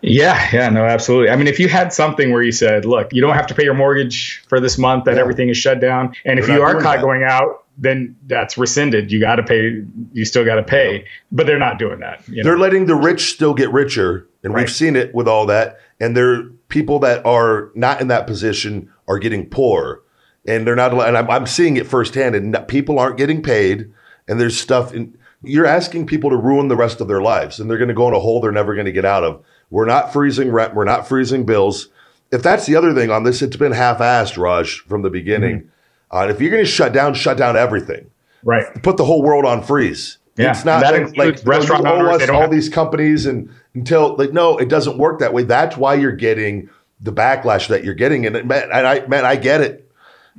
Yeah, 0.00 0.48
yeah, 0.52 0.68
no, 0.70 0.84
absolutely. 0.84 1.30
I 1.30 1.36
mean, 1.36 1.48
if 1.48 1.58
you 1.58 1.68
had 1.68 1.92
something 1.92 2.30
where 2.32 2.42
you 2.42 2.52
said, 2.52 2.84
look, 2.84 3.12
you 3.12 3.20
don't 3.20 3.34
have 3.34 3.48
to 3.48 3.54
pay 3.54 3.64
your 3.64 3.74
mortgage 3.74 4.44
for 4.48 4.60
this 4.60 4.78
month, 4.78 5.04
that 5.04 5.14
Yeah. 5.16 5.20
everything 5.20 5.48
is 5.48 5.56
shut 5.56 5.80
down. 5.80 6.14
And 6.24 6.38
if 6.38 6.46
They're 6.46 6.56
you 6.58 6.62
are 6.62 6.74
caught 6.80 6.96
that. 6.96 7.02
going 7.02 7.24
out, 7.24 7.64
then 7.76 8.16
that's 8.26 8.56
rescinded. 8.58 9.10
You 9.10 9.20
got 9.20 9.36
to 9.36 9.42
pay, 9.42 9.82
you 10.12 10.24
still 10.24 10.44
got 10.44 10.56
to 10.56 10.62
pay. 10.62 11.04
But 11.32 11.46
they're 11.46 11.58
not 11.58 11.78
doing 11.78 12.00
that. 12.00 12.22
You 12.28 12.42
know? 12.42 12.50
They're 12.50 12.58
letting 12.58 12.86
the 12.86 12.94
rich 12.94 13.30
still 13.32 13.54
get 13.54 13.72
richer, 13.72 14.26
and 14.44 14.54
Right. 14.54 14.62
we've 14.62 14.70
seen 14.70 14.94
it 14.96 15.14
with 15.14 15.26
all 15.28 15.46
that. 15.46 15.78
And 16.00 16.16
there 16.16 16.42
people 16.68 16.98
that 17.00 17.24
are 17.26 17.70
not 17.74 18.00
in 18.00 18.08
that 18.08 18.26
position 18.26 18.88
are 19.08 19.18
getting 19.18 19.46
poor, 19.46 20.02
and 20.46 20.66
they're 20.66 20.76
not. 20.76 20.92
And 20.92 21.16
I'm, 21.16 21.30
I'm 21.30 21.46
seeing 21.46 21.76
it 21.76 21.86
firsthand. 21.86 22.34
And 22.36 22.56
people 22.68 22.98
aren't 22.98 23.16
getting 23.16 23.42
paid, 23.42 23.90
and 24.28 24.40
there's 24.40 24.58
stuff. 24.58 24.92
In, 24.94 25.16
you're 25.42 25.66
asking 25.66 26.06
people 26.06 26.30
to 26.30 26.36
ruin 26.36 26.66
the 26.68 26.76
rest 26.76 27.00
of 27.00 27.06
their 27.08 27.22
lives, 27.22 27.58
and 27.60 27.70
they're 27.70 27.78
going 27.78 27.88
to 27.88 27.94
go 27.94 28.08
in 28.08 28.14
a 28.14 28.18
hole 28.18 28.40
they're 28.40 28.50
never 28.52 28.74
going 28.74 28.86
to 28.86 28.92
get 28.92 29.04
out 29.04 29.22
of. 29.24 29.42
We're 29.70 29.86
not 29.86 30.12
freezing 30.12 30.50
rent. 30.50 30.74
We're 30.74 30.84
not 30.84 31.06
freezing 31.06 31.44
bills. 31.44 31.88
If 32.30 32.42
that's 32.42 32.66
the 32.66 32.76
other 32.76 32.94
thing 32.94 33.10
on 33.10 33.24
this, 33.24 33.42
it's 33.42 33.56
been 33.56 33.72
half-assed, 33.72 34.36
Raj, 34.36 34.80
from 34.80 35.02
the 35.02 35.10
beginning. 35.10 35.70
Uh, 36.10 36.28
if 36.30 36.40
you're 36.40 36.50
going 36.50 36.64
to 36.64 36.70
shut 36.70 36.92
down, 36.92 37.14
shut 37.14 37.36
down 37.36 37.56
everything 37.56 38.10
right. 38.42 38.82
put 38.82 38.96
the 38.96 39.04
whole 39.04 39.22
world 39.22 39.44
on 39.44 39.62
freeze. 39.62 40.18
Yeah, 40.36 40.50
It's 40.52 40.64
not 40.64 40.82
like, 40.82 41.16
like 41.16 41.40
restaurant 41.44 41.84
owe 41.86 41.94
owners, 41.94 42.22
us 42.22 42.28
all 42.28 42.42
have- 42.42 42.50
these 42.50 42.68
companies 42.68 43.26
and 43.26 43.50
until 43.74 44.16
like 44.16 44.32
no, 44.32 44.56
it 44.56 44.68
doesn't 44.68 44.96
work 44.96 45.18
that 45.18 45.32
way. 45.32 45.42
That's 45.42 45.76
why 45.76 45.94
you're 45.94 46.12
getting 46.12 46.70
the 47.00 47.12
backlash 47.12 47.68
that 47.68 47.84
you're 47.84 47.94
getting, 47.94 48.24
and 48.24 48.36
it, 48.36 48.46
man, 48.46 48.70
and 48.72 48.86
I 48.86 49.06
man, 49.06 49.24
I 49.24 49.36
get 49.36 49.60
it, 49.60 49.90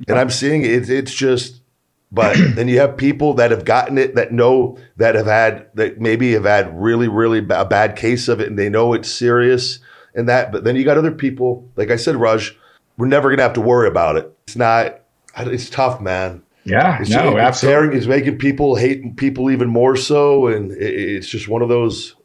and 0.08 0.18
I'm 0.18 0.30
seeing 0.30 0.62
it. 0.62 0.70
It's, 0.70 0.88
it's 0.88 1.14
just, 1.14 1.59
but 2.12 2.36
then 2.54 2.68
you 2.68 2.78
have 2.80 2.96
people 2.96 3.34
that 3.34 3.50
have 3.50 3.64
gotten 3.64 3.98
it 3.98 4.14
that 4.14 4.32
know 4.32 4.76
that 4.96 5.14
have 5.14 5.26
had 5.26 5.66
that 5.74 6.00
maybe 6.00 6.32
have 6.32 6.44
had 6.44 6.80
really 6.80 7.08
really 7.08 7.40
ba- 7.40 7.62
a 7.62 7.64
bad 7.64 7.96
case 7.96 8.28
of 8.28 8.40
it, 8.40 8.48
and 8.48 8.58
they 8.58 8.68
know 8.68 8.92
it's 8.92 9.10
serious 9.10 9.78
and 10.14 10.28
that. 10.28 10.52
But 10.52 10.64
then 10.64 10.76
you 10.76 10.84
got 10.84 10.98
other 10.98 11.12
people, 11.12 11.68
like 11.76 11.90
I 11.90 11.96
said, 11.96 12.16
Raj, 12.16 12.56
we're 12.96 13.06
never 13.06 13.30
gonna 13.30 13.42
have 13.42 13.54
to 13.54 13.60
worry 13.60 13.88
about 13.88 14.16
it. 14.16 14.32
It's 14.46 14.56
not. 14.56 15.00
It's 15.36 15.70
tough, 15.70 16.00
man. 16.00 16.42
Yeah, 16.64 17.00
It's, 17.00 17.08
no, 17.08 17.36
it's 17.36 17.38
absolutely. 17.38 17.74
tearing- 17.74 17.96
it's 17.96 18.06
making 18.06 18.38
people 18.38 18.74
hate 18.76 19.16
people 19.16 19.50
even 19.50 19.68
more 19.68 19.96
so, 19.96 20.46
and 20.46 20.72
it, 20.72 20.94
it's 20.94 21.26
just 21.28 21.48
one 21.48 21.62
of 21.62 21.68
those. 21.68 22.16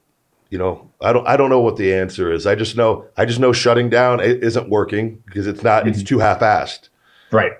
You 0.49 0.59
know, 0.59 0.91
I 1.01 1.11
don't. 1.13 1.27
I 1.27 1.37
don't 1.37 1.49
know 1.49 1.59
what 1.59 1.77
the 1.77 1.93
answer 1.93 2.31
is. 2.31 2.45
I 2.45 2.55
just 2.55 2.77
know. 2.77 3.05
I 3.17 3.25
just 3.25 3.39
know 3.39 3.51
shutting 3.51 3.89
down 3.89 4.19
isn't 4.19 4.69
working 4.69 5.21
because 5.25 5.47
it's 5.47 5.63
not. 5.63 5.87
It's 5.87 5.99
mm-hmm. 5.99 6.05
too 6.05 6.19
half-assed. 6.19 6.89
Right. 7.31 7.53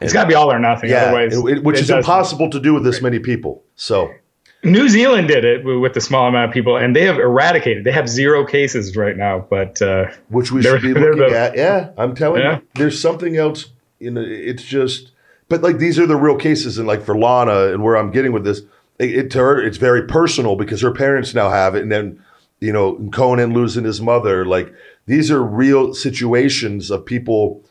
It's 0.00 0.12
got 0.12 0.22
to 0.22 0.28
be 0.28 0.34
all 0.34 0.50
or 0.50 0.58
nothing. 0.58 0.90
Yeah, 0.90 1.04
Otherwise, 1.04 1.36
it- 1.36 1.58
it- 1.58 1.64
which 1.64 1.78
it 1.78 1.82
is 1.82 1.90
impossible 1.90 2.50
to 2.50 2.58
do 2.60 2.74
with 2.74 2.82
this 2.84 3.00
many 3.02 3.18
people. 3.18 3.62
So 3.76 4.10
New 4.64 4.88
Zealand 4.88 5.28
did 5.28 5.44
it 5.44 5.64
with 5.64 5.92
the 5.94 6.00
small 6.00 6.28
amount 6.28 6.48
of 6.50 6.54
people, 6.54 6.76
and 6.76 6.94
they 6.96 7.04
have 7.04 7.18
eradicated. 7.18 7.84
They 7.84 7.92
have 7.92 8.08
zero 8.08 8.44
cases 8.46 8.96
right 8.96 9.16
now, 9.16 9.44
but 9.50 9.80
uh, 9.82 10.06
which 10.28 10.50
we 10.52 10.62
should 10.62 10.82
be 10.82 10.94
looking 10.94 11.18
the- 11.18 11.38
at. 11.38 11.56
Yeah, 11.56 11.90
I'm 11.98 12.14
telling 12.14 12.42
Yeah. 12.42 12.56
you, 12.56 12.62
there's 12.76 13.00
something 13.00 13.36
else. 13.36 13.66
You 14.00 14.10
know, 14.12 14.24
it's 14.26 14.64
just, 14.64 15.12
but 15.48 15.62
like 15.62 15.78
these 15.78 15.98
are 15.98 16.06
the 16.06 16.16
real 16.16 16.36
cases, 16.36 16.78
and 16.78 16.86
like 16.88 17.02
for 17.02 17.16
Lana, 17.16 17.72
and 17.72 17.82
where 17.82 17.96
I'm 17.96 18.10
getting 18.10 18.32
with 18.32 18.44
this, 18.44 18.62
it, 18.98 19.10
it 19.16 19.30
to 19.32 19.38
her, 19.38 19.62
it's 19.62 19.78
very 19.78 20.02
personal 20.06 20.56
because 20.56 20.80
her 20.80 20.90
parents 20.92 21.34
now 21.34 21.50
have 21.50 21.74
it, 21.76 21.82
and 21.82 21.92
then 21.92 22.18
you 22.60 22.72
know, 22.72 22.94
Conan 23.12 23.52
losing 23.54 23.84
his 23.84 24.00
mother, 24.00 24.44
like 24.46 24.72
these 25.06 25.30
are 25.30 25.42
real 25.42 25.92
situations 25.94 26.90
of 26.90 27.04
people. 27.04 27.64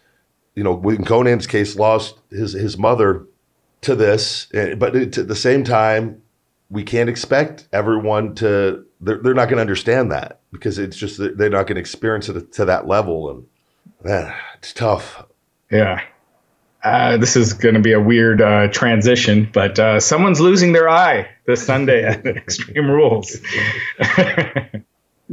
You 0.55 0.63
know, 0.63 0.89
in 0.89 1.03
Conan's 1.03 1.47
case, 1.47 1.75
lost 1.75 2.19
his 2.29 2.53
his 2.53 2.77
mother 2.77 3.25
to 3.81 3.95
this, 3.95 4.47
eh, 4.53 4.75
but 4.75 4.95
at 4.95 5.27
the 5.27 5.35
same 5.35 5.63
time, 5.63 6.21
we 6.69 6.83
can't 6.83 7.09
expect 7.09 7.67
everyone 7.71 8.35
to 8.35 8.85
they're, 8.99 9.17
they're 9.17 9.33
not 9.33 9.45
going 9.45 9.57
to 9.57 9.61
understand 9.61 10.11
that 10.11 10.41
because 10.51 10.77
it's 10.77 10.97
just 10.97 11.17
they're 11.17 11.49
not 11.49 11.67
going 11.67 11.75
to 11.75 11.81
experience 11.81 12.29
it 12.29 12.51
to 12.53 12.65
that 12.65 12.87
level 12.87 13.29
and 13.31 13.45
man 14.03 14.33
it's 14.57 14.73
tough 14.73 15.25
yeah. 15.71 16.01
Uh, 16.83 17.17
this 17.17 17.35
is 17.35 17.53
going 17.53 17.75
to 17.75 17.81
be 17.81 17.93
a 17.93 17.99
weird 17.99 18.41
uh, 18.41 18.67
transition, 18.67 19.49
but 19.51 19.79
uh, 19.79 19.99
someone's 19.99 20.41
losing 20.41 20.73
their 20.73 20.89
eye 20.89 21.29
this 21.45 21.65
Sunday 21.65 22.03
at 22.03 22.25
Extreme 22.25 22.89
Rules. 22.89 23.37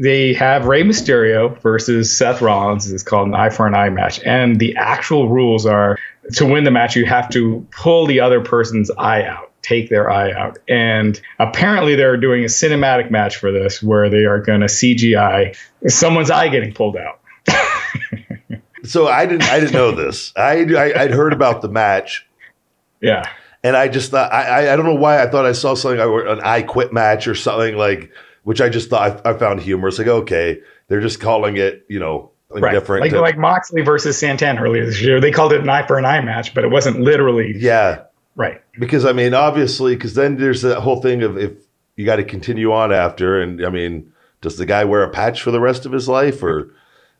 they 0.01 0.33
have 0.35 0.67
Rey 0.67 0.85
Mysterio 0.85 1.61
versus 1.61 2.17
Seth 2.17 2.41
Rollins. 2.41 2.91
It's 2.91 3.03
called 3.03 3.27
an 3.29 3.35
eye 3.35 3.51
for 3.51 3.67
an 3.67 3.75
eye 3.75 3.91
match. 3.91 4.21
And 4.25 4.59
the 4.61 4.77
actual 4.77 5.29
rules 5.29 5.67
are 5.67 5.99
to 6.35 6.47
win 6.47 6.63
the 6.65 6.71
match, 6.71 6.95
you 6.95 7.05
have 7.05 7.29
to 7.31 7.67
pull 7.73 8.07
the 8.07 8.21
other 8.21 8.41
person's 8.41 8.91
eye 8.93 9.25
out, 9.25 9.51
take 9.63 9.91
their 9.91 10.09
eye 10.09 10.31
out. 10.33 10.59
And 10.69 11.21
apparently, 11.41 11.97
they're 11.97 12.17
doing 12.17 12.45
a 12.45 12.47
cinematic 12.47 13.11
match 13.11 13.37
for 13.37 13.51
this 13.51 13.83
where 13.83 14.09
they 14.09 14.25
are 14.25 14.41
going 14.41 14.61
to 14.61 14.67
CGI 14.67 15.57
someone's 15.89 16.31
eye 16.31 16.49
getting 16.49 16.73
pulled 16.73 16.97
out. 16.97 17.21
so 18.85 19.09
i 19.09 19.27
didn't 19.27 19.45
i 19.45 19.59
didn't 19.59 19.73
know 19.73 19.91
this 19.91 20.33
i, 20.37 20.61
I 20.63 21.03
i'd 21.03 21.11
heard 21.11 21.33
about 21.33 21.63
the 21.63 21.69
match 21.69 22.27
Yeah. 23.01 23.29
and 23.65 23.77
i 23.77 23.89
just 23.89 24.11
thought 24.11 24.33
i 24.33 24.43
i, 24.67 24.73
I 24.73 24.77
don't 24.77 24.87
know 24.87 24.95
why 24.95 25.23
i 25.23 25.27
thought 25.29 25.47
i 25.47 25.53
saw 25.53 25.75
something 25.75 26.01
an 26.01 26.41
i 26.43 26.63
quit 26.63 26.93
match 26.93 27.27
or 27.27 27.35
something 27.35 27.77
like 27.77 28.13
which 28.49 28.61
i 28.61 28.69
just 28.69 28.89
thought 28.91 29.21
i, 29.27 29.31
I 29.31 29.39
found 29.39 29.61
humorous 29.61 29.99
like 29.99 30.09
okay 30.09 30.61
they're 30.89 31.01
just 31.01 31.21
calling 31.21 31.57
it 31.57 31.85
you 31.89 31.99
know 32.01 32.31
Right. 32.51 32.73
different 32.73 33.03
Like, 33.03 33.11
to- 33.13 33.21
like 33.21 33.37
Moxley 33.37 33.83
versus 33.83 34.17
Santana 34.19 34.63
earlier 34.63 34.87
this 34.87 35.03
year. 35.03 35.21
They 35.21 35.31
called 35.31 35.53
it 35.53 35.61
an 35.61 35.69
eye 35.69 35.87
for 35.87 35.99
an 35.99 36.07
eye 36.07 36.23
match, 36.23 36.55
but 36.55 36.65
it 36.65 36.71
wasn't 36.71 36.99
literally 37.01 37.53
yeah 37.59 38.05
right. 38.37 38.63
because 38.79 39.05
I 39.05 39.13
mean, 39.13 39.35
obviously, 39.35 39.95
because 39.95 40.15
then 40.15 40.39
there's 40.39 40.63
that 40.63 40.81
whole 40.81 41.03
thing 41.03 41.23
of 41.23 41.37
if 41.37 41.53
you 41.97 42.07
got 42.07 42.17
to 42.17 42.25
continue 42.25 42.73
on 42.73 42.91
after, 42.91 43.39
and 43.43 43.63
I 43.63 43.69
mean, 43.69 44.11
does 44.41 44.57
the 44.57 44.65
guy 44.65 44.85
wear 44.85 45.03
a 45.03 45.11
patch 45.11 45.43
for 45.43 45.51
the 45.51 45.61
rest 45.61 45.85
of 45.85 45.93
his 45.93 46.09
life, 46.09 46.43
or 46.43 46.73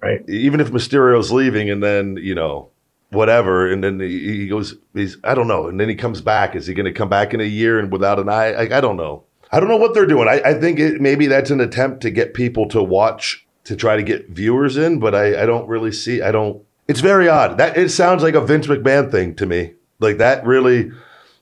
Right. 0.03 0.27
even 0.31 0.61
if 0.61 0.71
Mysterio's 0.73 1.31
leaving, 1.31 1.69
and 1.69 1.83
then 1.83 2.17
you 2.19 2.35
know 2.35 2.71
whatever, 3.11 3.71
and 3.71 3.85
then 3.85 4.01
he 4.01 4.21
he 4.45 4.49
goes, 4.49 4.77
he's 4.95 5.19
I 5.25 5.35
don't 5.35 5.47
know, 5.49 5.67
and 5.69 5.79
then 5.79 5.91
he 5.91 5.95
comes 5.95 6.23
back. 6.23 6.57
Is 6.57 6.67
he 6.67 6.73
going 6.73 6.87
to 6.87 6.93
come 6.99 7.11
back 7.11 7.35
in 7.35 7.43
a 7.43 7.45
year 7.45 7.79
and 7.79 7.93
without 7.93 8.19
an 8.19 8.31
eye? 8.31 8.53
I, 8.55 8.79
I 8.79 8.81
don't 8.81 8.97
know. 8.97 9.25
I 9.51 9.61
don't 9.61 9.69
know 9.69 9.77
what 9.77 9.95
they're 9.95 10.07
doing. 10.07 10.29
I, 10.29 10.41
I 10.45 10.55
think 10.55 10.79
it, 10.79 11.01
maybe 11.01 11.27
that's 11.27 11.51
an 11.51 11.61
attempt 11.61 12.03
to 12.03 12.11
get 12.11 12.35
people 12.35 12.69
to 12.69 12.83
watch 12.83 13.47
to 13.65 13.77
try 13.77 13.97
to 13.97 14.03
get 14.03 14.29
viewers 14.31 14.77
in, 14.77 14.99
but 14.99 15.15
I, 15.15 15.43
I 15.43 15.47
don't 15.47 15.69
really 15.69 15.93
see. 15.93 16.23
I 16.23 16.33
don't. 16.33 16.63
It's 16.87 17.01
very 17.01 17.29
odd. 17.29 17.59
That 17.59 17.77
it 17.77 17.91
sounds 17.91 18.23
like 18.23 18.35
a 18.35 18.41
Vince 18.41 18.67
McMahon 18.67 19.11
thing 19.11 19.35
to 19.37 19.47
me. 19.47 19.75
Like 19.99 20.19
that 20.19 20.45
really. 20.45 20.91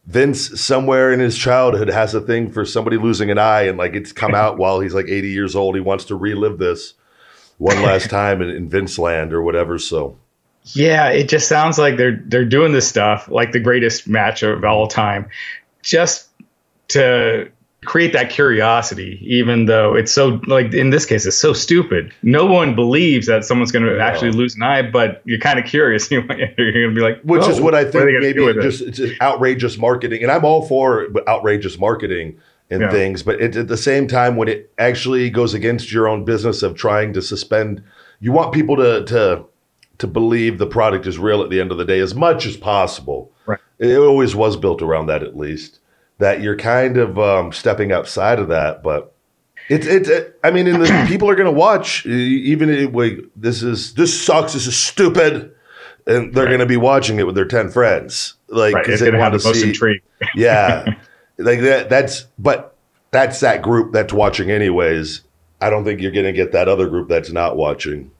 Vince 0.09 0.61
somewhere 0.61 1.13
in 1.13 1.19
his 1.19 1.37
childhood 1.37 1.89
has 1.89 2.15
a 2.15 2.21
thing 2.21 2.53
for 2.53 2.65
somebody 2.65 2.97
losing 2.97 3.29
an 3.29 3.39
eye, 3.39 3.63
and 3.63 3.77
like 3.77 3.95
it's 3.95 4.13
come 4.13 4.35
out 4.37 4.57
while 4.57 4.79
he's 4.79 4.95
like 4.95 5.09
80 5.09 5.31
years 5.31 5.57
old. 5.57 5.75
He 5.75 5.81
wants 5.81 6.05
to 6.05 6.15
relive 6.15 6.59
this 6.59 6.95
one 7.59 7.83
last 7.83 8.09
time 8.11 8.41
in, 8.41 8.51
in 8.51 8.69
Vince 8.69 9.01
land 9.01 9.33
or 9.33 9.43
whatever. 9.43 9.79
So 9.79 10.17
Yeah, 10.75 11.09
it 11.11 11.29
just 11.29 11.49
sounds 11.49 11.77
like 11.77 11.97
they're 11.97 12.23
they're 12.25 12.45
doing 12.45 12.73
this 12.73 12.87
stuff 12.89 13.29
like 13.29 13.51
the 13.51 13.61
greatest 13.61 14.07
match 14.07 14.45
of 14.45 14.63
all 14.65 14.87
time, 14.87 15.29
just 15.83 16.29
to 16.89 17.51
create 17.85 18.13
that 18.13 18.31
curiosity. 18.31 19.19
Even 19.23 19.67
though 19.67 19.95
it's 19.95 20.13
so 20.13 20.41
like 20.47 20.73
in 20.75 20.91
this 20.91 21.07
case, 21.07 21.27
it's 21.27 21.37
so 21.37 21.53
stupid. 21.53 22.13
No 22.23 22.45
one 22.47 22.75
believes 22.75 23.27
that 23.27 23.45
someone's 23.45 23.73
going 23.73 23.85
to 23.85 24.01
actually 24.01 24.33
lose 24.33 24.55
an 24.57 24.63
eye, 24.63 24.83
but 24.83 25.23
you're 25.25 25.39
kind 25.39 25.59
of 25.59 25.65
curious. 25.65 26.11
You're 26.11 26.23
going 26.27 26.55
to 26.57 26.93
be 26.95 27.01
like, 27.01 27.21
which 27.23 27.47
is 27.49 27.61
what 27.61 27.75
I 27.75 27.85
think 27.85 28.07
gonna 28.07 28.21
maybe 28.21 28.41
with 28.41 28.57
it 28.57 28.65
it?" 28.65 28.71
just 28.71 28.83
it's 28.83 28.97
just 28.99 29.21
outrageous 29.21 29.79
marketing, 29.79 30.23
and 30.23 30.33
I'm 30.33 30.45
all 30.45 30.67
for 30.67 31.07
outrageous 31.29 31.79
marketing 31.79 32.39
and 32.71 32.81
Yeah. 32.81 32.91
things, 32.91 33.23
but 33.23 33.41
it, 33.41 33.55
at 33.55 33.69
the 33.69 33.77
same 33.77 34.09
time, 34.09 34.35
when 34.35 34.49
it 34.49 34.73
actually 34.79 35.31
goes 35.31 35.55
against 35.55 35.93
your 35.93 36.09
own 36.09 36.25
business 36.25 36.65
of 36.65 36.75
trying 36.75 37.13
to 37.13 37.23
suspend, 37.23 37.81
you 38.21 38.33
want 38.33 38.53
people 38.53 38.77
to 38.77 39.05
to 39.05 39.45
to 39.99 40.07
believe 40.07 40.59
the 40.59 40.67
product 40.67 41.07
is 41.07 41.19
real 41.19 41.43
at 41.43 41.49
the 41.49 41.61
end 41.61 41.71
of 41.73 41.79
the 41.79 41.85
day 41.85 42.01
as 42.01 42.15
much 42.15 42.45
as 42.45 42.57
possible. 42.57 43.31
Right. 43.47 43.59
It 43.79 43.97
always 43.97 44.35
was 44.35 44.57
built 44.57 44.83
around 44.83 45.07
that, 45.07 45.23
at 45.23 45.37
least 45.37 45.79
that 46.19 46.41
you're 46.41 46.57
kind 46.57 46.97
of 46.97 47.19
um, 47.19 47.53
stepping 47.53 47.93
outside 47.93 48.39
of 48.39 48.49
that, 48.49 48.83
but. 48.83 49.13
It's 49.69 49.85
it's. 49.85 50.09
It, 50.09 50.39
I 50.45 50.53
mean, 50.53 50.69
and 50.69 50.81
the 50.81 51.05
people 51.09 51.29
are 51.29 51.35
going 51.35 51.53
to 51.53 51.59
watch. 51.59 52.07
Even 52.07 52.71
if, 52.71 52.93
wait, 52.93 53.29
this 53.35 53.65
is 53.65 53.95
this 53.95 54.25
sucks. 54.25 54.53
This 54.53 54.69
is 54.69 54.77
stupid, 54.77 55.53
and 56.07 56.33
they're 56.33 56.47
going 56.47 56.61
to 56.61 56.67
be 56.67 56.77
watching 56.77 57.19
it 57.19 57.27
with 57.27 57.35
their 57.35 57.47
ten 57.47 57.71
friends. 57.71 58.35
Like, 58.47 58.75
Right. 58.77 58.87
It's 58.87 59.01
they 59.01 59.07
going 59.07 59.19
to 59.19 59.25
have 59.25 59.33
want 59.33 59.43
the 59.43 59.55
see- 59.55 59.69
intrigue. 59.69 60.03
Yeah, 60.37 60.85
like 61.39 61.63
that. 61.63 61.89
That's 61.89 62.27
but 62.39 62.77
that's 63.11 63.41
that 63.41 63.63
group 63.63 63.93
that's 63.93 64.13
watching 64.13 64.53
anyways. 64.53 65.23
I 65.61 65.69
don't 65.69 65.85
think 65.85 66.01
you're 66.01 66.13
going 66.13 66.27
to 66.27 66.33
get 66.33 66.53
that 66.53 66.69
other 66.69 66.89
group 66.89 67.09
that's 67.09 67.33
not 67.33 67.57
watching. 67.57 68.13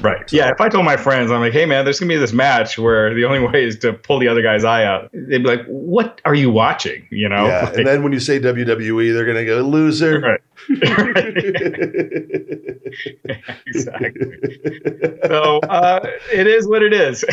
Right. 0.00 0.30
Yeah. 0.32 0.50
If 0.50 0.60
I 0.60 0.68
told 0.68 0.84
my 0.84 0.96
friends, 0.96 1.30
I'm 1.30 1.40
like, 1.40 1.52
hey, 1.52 1.66
man, 1.66 1.84
there's 1.84 2.00
going 2.00 2.08
to 2.08 2.14
be 2.14 2.18
this 2.18 2.32
match 2.32 2.78
where 2.78 3.14
the 3.14 3.24
only 3.24 3.38
way 3.48 3.64
is 3.64 3.78
to 3.80 3.92
pull 3.92 4.18
the 4.18 4.28
other 4.28 4.42
guy's 4.42 4.64
eye 4.64 4.84
out, 4.84 5.10
they'd 5.12 5.38
be 5.38 5.44
like, 5.48 5.64
what 5.66 6.20
are 6.24 6.34
you 6.34 6.50
watching? 6.50 7.06
You 7.10 7.28
know? 7.28 7.46
Yeah, 7.46 7.64
Like, 7.66 7.76
and 7.76 7.86
then 7.86 8.02
when 8.02 8.12
you 8.12 8.20
say 8.20 8.40
WWE, 8.40 9.14
they're 9.14 9.24
going 9.24 9.36
to 9.36 9.44
go 9.44 9.60
loser. 9.62 10.20
right. 10.20 10.40
exactly. 13.66 14.38
So 15.26 15.58
uh, 15.60 16.00
it 16.32 16.46
is 16.46 16.66
what 16.66 16.82
it 16.82 16.92
is. 16.92 17.24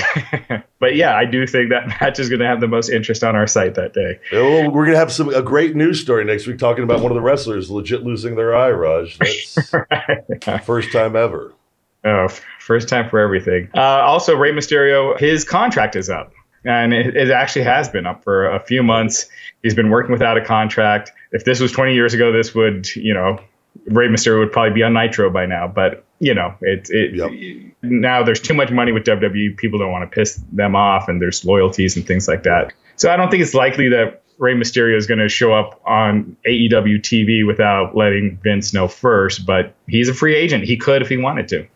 but 0.79 0.95
yeah, 0.95 1.15
I 1.15 1.25
do 1.25 1.45
think 1.47 1.69
that 1.69 1.87
match 1.87 2.19
is 2.19 2.29
going 2.29 2.39
to 2.39 2.47
have 2.47 2.61
the 2.61 2.67
most 2.67 2.89
interest 2.89 3.23
on 3.23 3.35
our 3.35 3.47
site 3.47 3.75
that 3.75 3.93
day. 3.93 4.19
Oh, 4.33 4.69
we're 4.69 4.85
gonna 4.85 4.97
have 4.97 5.11
some 5.11 5.29
a 5.29 5.41
great 5.41 5.75
news 5.75 6.01
story 6.01 6.25
next 6.25 6.47
week 6.47 6.57
talking 6.57 6.83
about 6.83 7.01
one 7.01 7.11
of 7.11 7.15
the 7.15 7.21
wrestlers 7.21 7.69
legit 7.69 8.03
losing 8.03 8.35
their 8.35 8.55
eye, 8.55 8.71
Raj. 8.71 9.17
That's 9.17 10.65
first 10.65 10.91
time 10.91 11.15
ever. 11.15 11.53
Oh, 12.03 12.27
first 12.59 12.89
time 12.89 13.09
for 13.09 13.19
everything. 13.19 13.69
Uh, 13.75 13.79
also, 13.81 14.35
Rey 14.35 14.51
Mysterio, 14.51 15.19
his 15.19 15.43
contract 15.43 15.95
is 15.95 16.09
up. 16.09 16.33
And 16.63 16.93
it, 16.93 17.15
it 17.15 17.31
actually 17.31 17.63
has 17.63 17.89
been 17.89 18.05
up 18.05 18.23
for 18.23 18.47
a 18.47 18.59
few 18.59 18.83
months. 18.83 19.27
He's 19.63 19.73
been 19.73 19.89
working 19.89 20.11
without 20.11 20.37
a 20.37 20.45
contract. 20.45 21.11
If 21.31 21.43
this 21.43 21.59
was 21.59 21.71
20 21.71 21.93
years 21.95 22.13
ago, 22.13 22.31
this 22.31 22.53
would, 22.53 22.87
you 22.95 23.13
know, 23.13 23.39
Rey 23.87 24.07
Mysterio 24.09 24.39
would 24.39 24.51
probably 24.51 24.73
be 24.73 24.83
on 24.83 24.93
Nitro 24.93 25.29
by 25.31 25.45
now. 25.47 25.67
But, 25.67 26.03
you 26.19 26.33
know, 26.35 26.53
it, 26.61 26.89
it 26.91 27.15
Yep. 27.15 27.73
now 27.81 28.23
there's 28.23 28.39
too 28.41 28.53
much 28.53 28.69
money 28.71 28.91
with 28.91 29.03
WWE. 29.05 29.57
People 29.57 29.79
don't 29.79 29.91
want 29.91 30.09
to 30.09 30.13
piss 30.15 30.35
them 30.51 30.75
off, 30.75 31.07
and 31.07 31.19
there's 31.21 31.43
loyalties 31.45 31.95
and 31.95 32.05
things 32.05 32.27
like 32.27 32.43
that. 32.43 32.73
So 32.95 33.09
I 33.11 33.15
don't 33.17 33.31
think 33.31 33.41
it's 33.41 33.55
likely 33.55 33.89
that 33.89 34.21
Rey 34.37 34.53
Mysterio 34.53 34.97
is 34.97 35.07
going 35.07 35.19
to 35.19 35.29
show 35.29 35.53
up 35.53 35.81
on 35.85 36.35
AEW 36.47 36.99
TV 37.01 37.45
without 37.45 37.95
letting 37.95 38.37
Vince 38.43 38.73
know 38.73 38.87
first. 38.87 39.45
But 39.45 39.73
he's 39.87 40.09
a 40.09 40.13
free 40.13 40.35
agent. 40.35 40.63
He 40.63 40.77
could 40.77 41.01
if 41.01 41.09
he 41.09 41.17
wanted 41.17 41.47
to. 41.49 41.67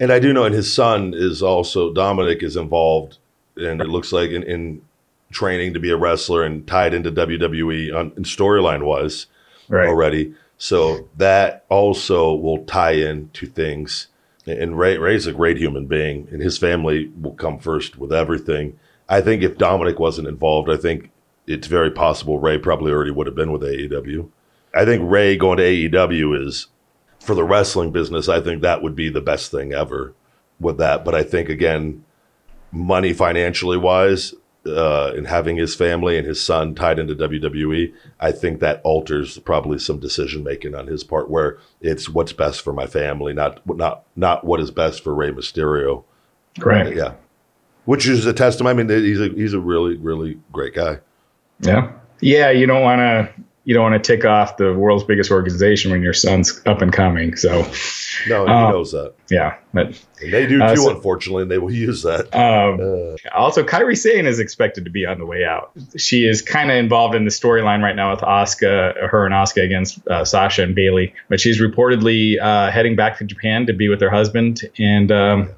And 0.00 0.10
I 0.10 0.18
do 0.18 0.32
know, 0.32 0.44
and 0.44 0.54
his 0.54 0.72
son 0.72 1.12
is 1.14 1.42
also 1.42 1.92
Dominic 1.92 2.42
is 2.42 2.56
involved, 2.56 3.18
and 3.56 3.80
it 3.82 3.88
looks 3.88 4.12
like 4.12 4.30
in, 4.30 4.42
in 4.44 4.82
training 5.30 5.74
to 5.74 5.80
be 5.80 5.90
a 5.90 5.96
wrestler 5.96 6.42
and 6.42 6.66
tied 6.66 6.94
into 6.94 7.12
WWE 7.12 7.94
on 7.94 8.12
in 8.16 8.24
storyline 8.24 8.82
wise 8.82 9.26
Right. 9.68 9.88
already. 9.88 10.34
So 10.58 11.08
that 11.16 11.64
also 11.68 12.34
will 12.34 12.64
tie 12.64 12.92
in 12.92 13.30
to 13.34 13.46
things. 13.46 14.08
And 14.46 14.76
Rey 14.78 14.96
Rey's 14.98 15.26
a 15.26 15.32
great 15.32 15.58
human 15.58 15.86
being, 15.86 16.26
and 16.32 16.42
his 16.42 16.58
family 16.58 17.12
will 17.20 17.34
come 17.34 17.58
first 17.58 17.98
with 17.98 18.12
everything. 18.12 18.78
I 19.08 19.20
think 19.20 19.42
if 19.42 19.58
Dominic 19.58 19.98
wasn't 20.00 20.28
involved, 20.28 20.68
I 20.68 20.76
think 20.76 21.10
it's 21.46 21.66
very 21.66 21.90
possible 21.90 22.38
Rey 22.38 22.58
probably 22.58 22.90
already 22.90 23.10
would 23.10 23.26
have 23.26 23.36
been 23.36 23.52
with 23.52 23.62
AEW. 23.62 24.28
I 24.74 24.84
think 24.84 25.02
Rey 25.04 25.36
going 25.36 25.58
to 25.58 25.62
AEW 25.64 26.46
is 26.46 26.66
for 27.20 27.34
the 27.34 27.44
wrestling 27.44 27.92
business. 27.92 28.28
I 28.28 28.40
think 28.40 28.62
that 28.62 28.82
would 28.82 28.96
be 28.96 29.08
the 29.08 29.20
best 29.20 29.50
thing 29.50 29.72
ever 29.72 30.14
with 30.58 30.78
that. 30.78 31.04
But 31.04 31.14
I 31.14 31.22
think 31.22 31.48
again, 31.48 32.04
money 32.72 33.12
financially 33.12 33.76
wise, 33.76 34.34
uh, 34.66 35.12
and 35.16 35.26
having 35.26 35.56
his 35.56 35.74
family 35.74 36.18
and 36.18 36.26
his 36.26 36.42
son 36.42 36.74
tied 36.74 36.98
into 36.98 37.14
WWE, 37.14 37.92
I 38.18 38.30
think 38.30 38.60
that 38.60 38.80
alters 38.84 39.38
probably 39.38 39.78
some 39.78 39.98
decision 39.98 40.44
making 40.44 40.74
on 40.74 40.86
his 40.86 41.02
part, 41.02 41.30
where 41.30 41.58
it's 41.80 42.08
what's 42.08 42.32
best 42.32 42.60
for 42.60 42.72
my 42.72 42.86
family, 42.86 43.32
not 43.32 43.66
not 43.66 44.04
not 44.16 44.44
what 44.44 44.60
is 44.60 44.70
best 44.70 45.02
for 45.02 45.14
Rey 45.14 45.30
Mysterio. 45.30 46.04
Correct. 46.58 46.94
Yeah, 46.94 47.14
which 47.86 48.06
is 48.06 48.26
a 48.26 48.34
testament. 48.34 48.78
I 48.78 48.82
mean, 48.82 49.02
he's 49.02 49.20
a 49.20 49.28
he's 49.28 49.54
a 49.54 49.60
really 49.60 49.96
really 49.96 50.38
great 50.52 50.74
guy. 50.74 50.98
Yeah. 51.60 51.92
Yeah. 52.20 52.50
You 52.50 52.66
don't 52.66 52.82
want 52.82 52.98
to. 52.98 53.42
You 53.70 53.74
don't 53.74 53.88
want 53.92 54.02
to 54.02 54.16
tick 54.16 54.24
off 54.24 54.56
the 54.56 54.74
world's 54.74 55.04
biggest 55.04 55.30
organization 55.30 55.92
when 55.92 56.02
your 56.02 56.12
son's 56.12 56.60
up 56.66 56.82
and 56.82 56.92
coming. 56.92 57.36
So, 57.36 57.64
No, 58.28 58.44
he 58.44 58.52
Oh. 58.52 58.70
knows 58.72 58.90
that, 58.90 59.12
yeah. 59.30 59.54
But 59.72 59.96
and 60.20 60.32
they 60.32 60.44
do 60.48 60.60
Uh, 60.60 60.74
too. 60.74 60.80
so- 60.82 60.90
unfortunately, 60.90 61.42
and 61.42 61.50
they 61.52 61.58
will 61.58 61.70
use 61.72 62.02
that. 62.02 62.34
um, 62.34 62.80
Uh, 62.80 63.16
also, 63.38 63.62
Kairi 63.62 63.96
Sane 63.96 64.26
is 64.26 64.40
expected 64.40 64.84
to 64.86 64.90
be 64.90 65.06
on 65.06 65.20
the 65.20 65.24
way 65.24 65.44
out. 65.44 65.70
She 65.96 66.26
is 66.26 66.42
kind 66.42 66.68
of 66.72 66.78
involved 66.78 67.14
in 67.14 67.24
the 67.24 67.30
storyline 67.30 67.80
right 67.80 67.94
now 67.94 68.10
with 68.10 68.22
Asuka, 68.22 69.08
her 69.08 69.24
and 69.24 69.32
Asuka 69.32 69.62
against 69.64 70.04
uh, 70.08 70.24
Sasha 70.24 70.64
and 70.64 70.74
Bayley. 70.74 71.14
But 71.28 71.38
she's 71.40 71.60
reportedly 71.62 72.42
uh, 72.42 72.72
heading 72.72 72.96
back 72.96 73.18
to 73.18 73.24
Japan 73.24 73.66
to 73.66 73.72
be 73.72 73.88
with 73.88 74.00
her 74.00 74.10
husband. 74.10 74.62
And 74.80 75.12
um, 75.12 75.50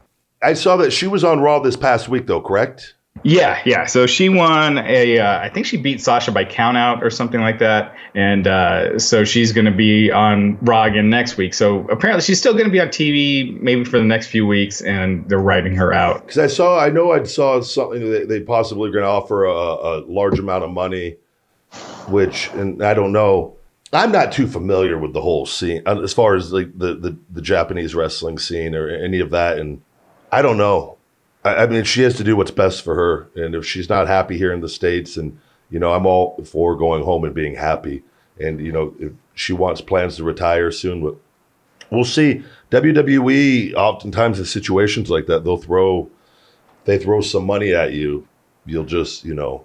I 0.43 0.53
saw 0.53 0.77
that 0.77 0.93
she 0.93 1.07
was 1.07 1.25
on 1.25 1.41
Raw 1.41 1.61
this 1.61 1.77
past 1.77 2.11
week, 2.11 2.27
though. 2.27 2.43
Correct? 2.43 2.93
Yeah, 3.25 3.61
yeah. 3.65 3.87
So 3.87 4.07
she 4.07 4.29
won 4.29 4.79
a, 4.79 5.19
uh, 5.19 5.39
I 5.39 5.49
think 5.49 5.67
she 5.67 5.77
beat 5.77 6.01
Sasha 6.01 6.33
by 6.33 6.45
count 6.45 6.77
out 6.77 7.05
or 7.05 7.11
something 7.11 7.41
like 7.41 7.61
that. 7.61 7.95
And 8.15 8.47
uh, 8.47 8.99
so 8.99 9.25
she's 9.25 9.53
going 9.53 9.67
to 9.67 9.71
be 9.71 10.11
on 10.11 10.59
Raw 10.63 10.85
again 10.85 11.09
next 11.09 11.37
week. 11.37 11.55
So 11.55 11.87
apparently 11.89 12.23
she's 12.23 12.41
still 12.41 12.53
going 12.53 12.65
to 12.65 12.71
be 12.71 12.81
on 12.81 12.89
TV 12.89 13.61
maybe 13.61 13.85
for 13.85 13.99
the 13.99 14.05
next 14.05 14.27
few 14.27 14.47
weeks, 14.47 14.81
and 14.81 15.29
they're 15.29 15.39
writing 15.39 15.77
her 15.77 15.93
out. 15.93 16.23
Because 16.27 16.39
I 16.39 16.49
saw, 16.49 16.81
I 16.81 16.89
know 16.91 17.13
I 17.13 17.23
saw 17.23 17.61
something 17.61 18.11
that 18.11 18.29
they 18.29 18.41
possibly 18.41 18.91
going 18.91 19.05
to 19.05 19.11
offer 19.11 19.45
a, 19.45 19.53
a 19.53 19.93
large 20.07 20.39
amount 20.39 20.65
of 20.65 20.71
money, 20.71 21.17
which, 22.09 22.51
and 22.55 22.83
I 22.83 22.95
don't 22.95 23.13
know. 23.13 23.57
I'm 23.93 24.11
not 24.11 24.33
too 24.33 24.49
familiar 24.49 24.99
with 24.99 25.13
the 25.13 25.21
whole 25.21 25.45
scene 25.45 25.83
uh, 25.87 26.01
as 26.01 26.15
far 26.15 26.35
as 26.35 26.51
like 26.51 26.77
the, 26.77 26.95
the, 26.95 27.17
the 27.31 27.43
Japanese 27.43 27.95
wrestling 27.95 28.39
scene 28.39 28.75
or 28.75 28.89
any 28.89 29.21
of 29.21 29.31
that. 29.31 29.59
And 29.59 29.83
I 30.33 30.41
don't 30.41 30.57
know. 30.57 30.97
I, 31.45 31.57
I 31.57 31.67
mean, 31.67 31.85
she 31.85 32.03
has 32.03 32.17
to 32.17 32.25
do 32.25 32.37
what's 32.37 32.51
best 32.51 32.83
for 32.83 32.95
her. 32.95 33.29
And 33.43 33.55
if 33.55 33.67
she's 33.67 33.89
not 33.89 34.07
happy 34.07 34.39
here 34.39 34.53
in 34.53 34.61
the 34.61 34.69
States, 34.69 35.17
and, 35.17 35.39
you 35.71 35.79
know, 35.79 35.93
I'm 35.93 36.07
all 36.07 36.43
for 36.45 36.77
going 36.77 37.05
home 37.05 37.25
and 37.25 37.35
being 37.35 37.55
happy. 37.55 38.03
And, 38.41 38.61
you 38.61 38.73
know, 38.73 38.95
if 38.99 39.13
she 39.35 39.53
wants 39.53 39.81
plans 39.81 40.17
to 40.17 40.25
retire 40.25 40.71
soon, 40.71 41.03
but 41.03 41.17
we'll 41.91 42.05
see. 42.05 42.43
WWE, 42.71 43.75
oftentimes 43.75 44.39
in 44.39 44.45
situations 44.45 45.11
like 45.11 45.27
that, 45.27 45.45
they'll 45.45 45.57
throw 45.57 46.11
they 46.85 46.99
throw 46.99 47.21
some 47.21 47.47
money 47.47 47.73
at 47.73 47.93
you, 47.93 48.27
you'll 48.67 48.85
just, 48.85 49.25
you 49.25 49.35
know, 49.35 49.65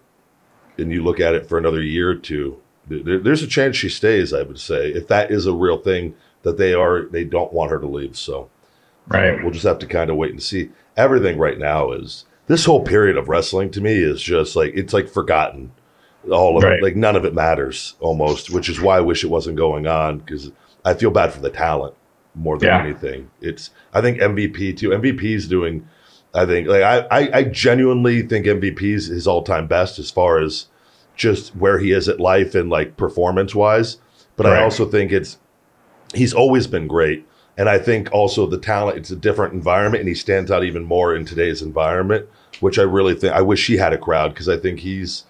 and 0.78 0.92
you 0.92 1.04
look 1.04 1.20
at 1.20 1.34
it 1.34 1.48
for 1.48 1.58
another 1.58 1.82
year 1.82 2.12
or 2.12 2.16
two. 2.16 2.60
There, 2.88 3.20
there's 3.20 3.42
a 3.42 3.48
chance 3.48 3.76
she 3.76 3.90
stays, 3.90 4.34
I 4.34 4.44
would 4.44 4.60
say, 4.60 4.92
if 4.92 5.08
that 5.08 5.32
is 5.32 5.46
a 5.46 5.54
real 5.54 5.78
thing 5.78 6.16
that 6.44 6.58
they 6.58 6.74
are, 6.74 7.06
they 7.06 7.24
don't 7.24 7.52
want 7.52 7.72
her 7.72 7.80
to 7.80 7.88
leave. 7.88 8.16
So 8.16 8.50
Right. 9.08 9.42
we'll 9.42 9.52
just 9.54 9.66
have 9.66 9.80
to 9.80 9.86
kind 9.88 10.10
of 10.10 10.18
wait 10.18 10.32
and 10.32 10.42
see. 10.44 10.70
Everything 10.96 11.38
right 11.38 11.58
now 11.58 11.92
is 11.92 12.26
this 12.48 12.66
whole 12.66 12.84
period 12.84 13.18
of 13.18 13.30
wrestling 13.30 13.70
to 13.72 13.82
me 13.82 13.94
is 13.94 14.22
just 14.22 14.56
like 14.56 14.74
it's 14.76 14.94
like 14.94 15.08
forgotten. 15.10 15.72
All 16.32 16.58
of 16.58 16.64
Right. 16.64 16.74
it, 16.80 16.84
like 16.84 16.96
none 16.98 17.16
of 17.16 17.24
it 17.24 17.34
matters 17.34 17.96
almost, 18.02 18.50
which 18.50 18.68
is 18.68 18.82
why 18.82 18.98
I 18.98 19.02
wish 19.02 19.24
it 19.24 19.30
wasn't 19.30 19.56
going 19.56 19.88
on 19.88 20.18
because 20.20 20.52
I 20.84 20.94
feel 20.94 21.10
bad 21.12 21.32
for 21.32 21.40
the 21.40 21.50
talent 21.50 21.94
more 22.36 22.58
than 22.58 22.68
Yeah. 22.68 22.84
anything. 22.84 23.30
It's 23.42 23.70
I 23.94 24.02
think 24.02 24.20
MVP 24.20 24.76
too. 24.76 24.90
MVP's 24.90 25.48
doing. 25.48 25.88
I 26.34 26.46
think 26.46 26.68
like 26.68 26.84
I 26.84 27.00
I, 27.10 27.30
I 27.38 27.44
genuinely 27.44 28.24
think 28.24 28.46
MVP's 28.46 29.08
his 29.08 29.26
all 29.28 29.42
time 29.44 29.68
best 29.68 30.00
as 30.00 30.12
far 30.12 30.40
as 30.40 30.68
just 31.16 31.56
where 31.56 31.80
he 31.80 31.92
is 31.94 32.10
at 32.10 32.20
life 32.20 32.54
and 32.56 32.70
like 32.70 32.98
performance 32.98 33.56
wise. 33.56 33.98
But 34.36 34.46
I 34.48 34.62
also 34.62 34.86
think 34.86 35.12
it's 35.12 35.38
he's 36.14 36.34
always 36.34 36.68
been 36.68 36.88
great. 36.88 37.26
And 37.58 37.68
I 37.70 37.80
think 37.80 38.12
also 38.12 38.46
the 38.46 38.60
talent, 38.60 38.98
it's 38.98 39.10
a 39.10 39.16
different 39.16 39.54
environment 39.54 40.02
and 40.02 40.08
he 40.08 40.14
stands 40.16 40.52
out 40.52 40.64
even 40.64 40.84
more 40.84 41.16
in 41.16 41.26
today's 41.26 41.62
environment, 41.62 42.28
which 42.60 42.78
I 42.78 42.84
really 42.84 43.16
think, 43.16 43.34
I 43.34 43.42
wish 43.42 43.66
he 43.66 43.78
had 43.78 43.94
a 43.94 43.98
crowd 43.98 44.34
because 44.34 44.48
I 44.48 44.58
think 44.58 44.80
he's, 44.80 45.24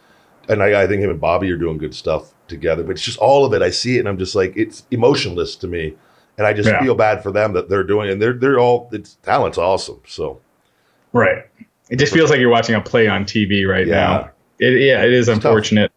and 0.50 0.62
I, 0.62 0.84
I 0.84 0.88
think 0.88 1.02
him 1.02 1.10
and 1.10 1.22
Bobby 1.22 1.50
are 1.52 1.58
doing 1.58 1.78
good 1.78 1.96
stuff 1.96 2.34
together, 2.50 2.84
but 2.84 2.92
it's 2.92 3.02
just 3.02 3.20
all 3.20 3.46
of 3.46 3.54
it. 3.54 3.62
I 3.62 3.70
see 3.70 3.96
it 3.96 4.00
and 4.02 4.10
I'm 4.10 4.18
just 4.18 4.36
like, 4.36 4.54
it's 4.58 4.86
emotionless 4.92 5.56
to 5.58 5.68
me. 5.68 5.96
And 6.38 6.46
I 6.46 6.54
just 6.54 6.70
Yeah. 6.70 6.84
feel 6.84 6.96
bad 6.96 7.24
for 7.24 7.32
them 7.32 7.54
that 7.54 7.68
they're 7.68 7.84
doing, 7.84 8.12
and 8.12 8.22
they're, 8.22 8.34
they're 8.34 8.60
all, 8.60 8.90
it's 8.92 9.16
talent's 9.24 9.58
awesome. 9.58 10.02
So 10.06 10.40
Right. 11.13 11.46
It 11.90 11.96
just 11.98 12.13
feels 12.13 12.30
like 12.30 12.40
you're 12.40 12.50
watching 12.52 12.76
a 12.76 12.82
play 12.82 13.08
on 13.08 13.24
TV 13.24 13.66
right 13.68 13.88
Yeah. 13.88 13.96
now. 13.96 14.30
It, 14.60 14.82
yeah, 14.82 15.04
it 15.04 15.13
is 15.13 15.28
tough. 15.28 15.36
unfortunate. 15.36 15.92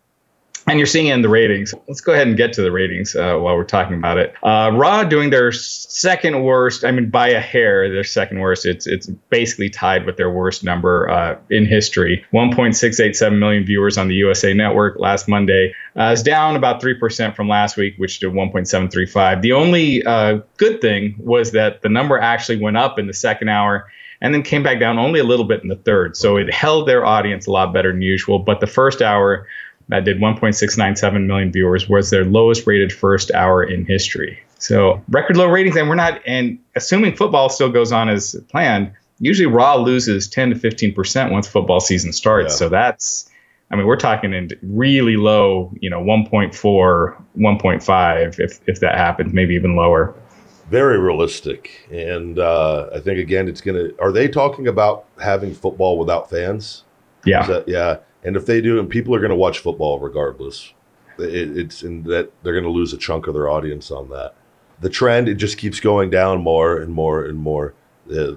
And 0.70 0.78
you're 0.78 0.86
seeing 0.86 1.08
it 1.08 1.14
in 1.14 1.22
the 1.22 1.28
ratings. 1.28 1.74
Let's 1.88 2.00
go 2.00 2.12
ahead 2.12 2.28
and 2.28 2.36
get 2.36 2.52
to 2.52 2.62
the 2.62 2.70
ratings 2.70 3.16
uh, 3.16 3.36
while 3.38 3.56
we're 3.56 3.64
talking 3.64 3.96
about 3.96 4.18
it. 4.18 4.32
Uh, 4.40 4.70
Raw 4.72 5.02
doing 5.02 5.30
their 5.30 5.50
second 5.50 6.44
worst. 6.44 6.84
I 6.84 6.92
mean, 6.92 7.10
by 7.10 7.30
a 7.30 7.40
hair, 7.40 7.92
their 7.92 8.04
second 8.04 8.38
worst. 8.38 8.64
It's 8.64 8.86
it's 8.86 9.08
basically 9.08 9.68
tied 9.68 10.06
with 10.06 10.16
their 10.16 10.30
worst 10.30 10.62
number 10.62 11.10
uh, 11.10 11.38
in 11.50 11.66
history. 11.66 12.24
1.687 12.32 13.36
million 13.36 13.64
viewers 13.64 13.98
on 13.98 14.06
the 14.06 14.14
USA 14.14 14.54
Network 14.54 14.96
last 15.00 15.26
Monday. 15.26 15.74
Uh, 15.96 16.10
it's 16.12 16.22
down 16.22 16.54
about 16.54 16.80
three 16.80 16.94
percent 16.94 17.34
from 17.34 17.48
last 17.48 17.76
week, 17.76 17.94
which 17.96 18.20
did 18.20 18.30
1.735. 18.30 19.42
The 19.42 19.52
only 19.52 20.04
uh, 20.04 20.38
good 20.56 20.80
thing 20.80 21.16
was 21.18 21.50
that 21.50 21.82
the 21.82 21.88
number 21.88 22.16
actually 22.16 22.60
went 22.60 22.76
up 22.76 22.96
in 22.96 23.08
the 23.08 23.12
second 23.12 23.48
hour 23.48 23.88
and 24.20 24.34
then 24.34 24.42
came 24.42 24.62
back 24.62 24.78
down 24.78 24.98
only 24.98 25.18
a 25.18 25.24
little 25.24 25.46
bit 25.46 25.62
in 25.62 25.68
the 25.68 25.76
third. 25.76 26.16
So 26.16 26.36
it 26.36 26.52
held 26.52 26.86
their 26.86 27.04
audience 27.04 27.46
a 27.46 27.50
lot 27.50 27.72
better 27.72 27.90
than 27.90 28.02
usual. 28.02 28.38
But 28.38 28.60
the 28.60 28.66
first 28.66 29.00
hour 29.02 29.46
that 29.90 30.04
did 30.04 30.18
1.697 30.18 31.26
million 31.26 31.52
viewers 31.52 31.88
was 31.88 32.10
their 32.10 32.24
lowest 32.24 32.66
rated 32.66 32.92
first 32.92 33.30
hour 33.32 33.62
in 33.62 33.84
history. 33.84 34.38
So 34.58 35.02
record 35.08 35.36
low 35.36 35.46
ratings, 35.48 35.76
and 35.76 35.88
we're 35.88 35.94
not. 35.94 36.20
And 36.26 36.58
assuming 36.76 37.16
football 37.16 37.48
still 37.48 37.70
goes 37.70 37.92
on 37.92 38.08
as 38.08 38.36
planned, 38.50 38.92
usually 39.18 39.46
Raw 39.46 39.76
loses 39.76 40.28
10 40.28 40.50
to 40.50 40.56
15 40.56 40.94
percent 40.94 41.32
once 41.32 41.46
football 41.48 41.80
season 41.80 42.12
starts. 42.12 42.54
Yeah. 42.54 42.58
So 42.58 42.68
that's. 42.68 43.28
I 43.72 43.76
mean, 43.76 43.86
we're 43.86 43.96
talking 43.96 44.32
in 44.34 44.50
really 44.62 45.16
low, 45.16 45.72
you 45.80 45.88
know, 45.90 46.00
1.4, 46.02 46.50
1.5, 47.38 48.40
if 48.40 48.60
if 48.66 48.80
that 48.80 48.96
happens, 48.96 49.32
maybe 49.32 49.54
even 49.54 49.76
lower. 49.76 50.14
Very 50.70 50.98
realistic, 50.98 51.88
and 51.90 52.38
uh, 52.38 52.90
I 52.94 53.00
think 53.00 53.18
again, 53.18 53.48
it's 53.48 53.60
gonna. 53.60 53.88
Are 54.00 54.12
they 54.12 54.28
talking 54.28 54.68
about 54.68 55.06
having 55.20 55.54
football 55.54 55.98
without 55.98 56.30
fans? 56.30 56.84
Yeah. 57.24 57.46
That- 57.46 57.68
yeah. 57.68 57.98
And 58.22 58.36
if 58.36 58.46
they 58.46 58.60
do, 58.60 58.78
and 58.78 58.88
people 58.88 59.14
are 59.14 59.20
going 59.20 59.30
to 59.30 59.36
watch 59.36 59.60
football 59.60 59.98
regardless, 59.98 60.72
it, 61.18 61.56
it's 61.56 61.82
in 61.82 62.02
that 62.04 62.30
they're 62.42 62.52
going 62.52 62.64
to 62.64 62.70
lose 62.70 62.92
a 62.92 62.98
chunk 62.98 63.26
of 63.26 63.34
their 63.34 63.48
audience 63.48 63.90
on 63.90 64.08
that. 64.10 64.34
The 64.80 64.90
trend 64.90 65.28
it 65.28 65.34
just 65.34 65.58
keeps 65.58 65.80
going 65.80 66.10
down 66.10 66.42
more 66.42 66.78
and 66.78 66.92
more 66.92 67.24
and 67.24 67.38
more. 67.38 67.74
Uh, 68.10 68.32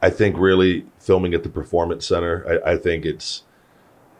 I 0.00 0.10
think 0.10 0.36
really 0.36 0.86
filming 0.98 1.34
at 1.34 1.42
the 1.42 1.48
performance 1.48 2.06
center. 2.06 2.60
I, 2.64 2.72
I 2.72 2.76
think 2.76 3.04
it's. 3.04 3.42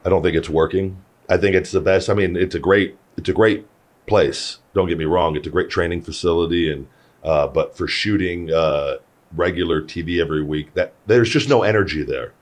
I 0.05 0.09
don't 0.09 0.23
think 0.23 0.37
it's 0.37 0.51
working. 0.51 1.03
I 1.29 1.37
think 1.37 1.55
it's 1.55 1.71
the 1.71 1.81
best. 1.81 2.11
I 2.11 2.15
mean, 2.15 2.37
it's 2.37 2.55
a 2.55 2.61
great. 2.61 2.97
It's 3.17 3.29
a 3.29 3.33
great 3.33 3.67
place. 4.07 4.59
Don't 4.75 4.89
get 4.89 4.99
me 4.99 5.05
wrong. 5.05 5.37
It's 5.37 5.47
a 5.47 5.51
great 5.51 5.71
training 5.71 6.03
facility, 6.03 6.73
and 6.73 6.87
uh, 7.25 7.47
but 7.49 7.77
for 7.77 7.87
shooting 7.87 8.53
uh, 8.53 8.97
regular 9.35 9.83
TV 9.83 10.21
every 10.21 10.43
week, 10.43 10.75
that 10.75 10.93
there's 11.07 11.31
just 11.31 11.49
no 11.49 11.63
energy 11.63 12.03
there 12.03 12.33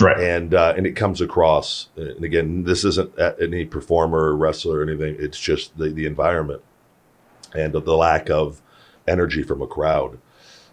Right. 0.00 0.20
and 0.20 0.54
uh, 0.54 0.74
and 0.76 0.86
it 0.86 0.92
comes 0.92 1.20
across. 1.20 1.88
And 1.96 2.22
again, 2.24 2.64
this 2.64 2.84
isn't 2.84 3.12
any 3.40 3.64
performer, 3.64 4.18
or 4.18 4.36
wrestler, 4.36 4.78
or 4.78 4.82
anything. 4.82 5.16
It's 5.18 5.38
just 5.38 5.76
the 5.76 5.88
the 5.88 6.06
environment 6.06 6.62
and 7.54 7.72
the 7.72 7.80
lack 7.96 8.30
of 8.30 8.60
energy 9.06 9.42
from 9.42 9.62
a 9.62 9.66
crowd. 9.66 10.18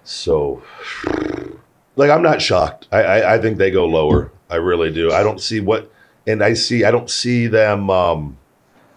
So, 0.03 0.61
like, 1.95 2.11
I'm 2.11 2.21
not 2.21 2.41
shocked. 2.41 2.87
I 2.91 3.01
I, 3.01 3.35
I 3.35 3.41
think 3.41 3.57
they 3.57 3.71
go 3.71 3.85
lower. 3.85 4.31
I 4.49 4.57
really 4.57 4.91
do. 4.91 5.11
I 5.11 5.23
don't 5.23 5.41
see 5.41 5.59
what, 5.59 5.91
and 6.27 6.43
I 6.43 6.53
see 6.53 6.83
I 6.83 6.91
don't 6.91 7.09
see 7.09 7.47
them. 7.47 7.89
Um, 7.89 8.37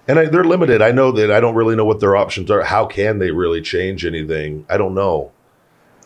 and 0.06 0.18
I, 0.18 0.26
they're 0.26 0.44
limited. 0.44 0.82
I 0.82 0.90
know 0.90 1.12
that 1.12 1.30
I 1.30 1.40
don't 1.40 1.54
really 1.54 1.76
know 1.76 1.84
what 1.84 2.00
their 2.00 2.16
options 2.16 2.50
are. 2.50 2.62
How 2.62 2.86
can 2.86 3.18
they 3.18 3.30
really 3.30 3.60
change 3.62 4.04
anything? 4.04 4.66
I 4.68 4.76
don't 4.76 4.94
know. 4.94 5.32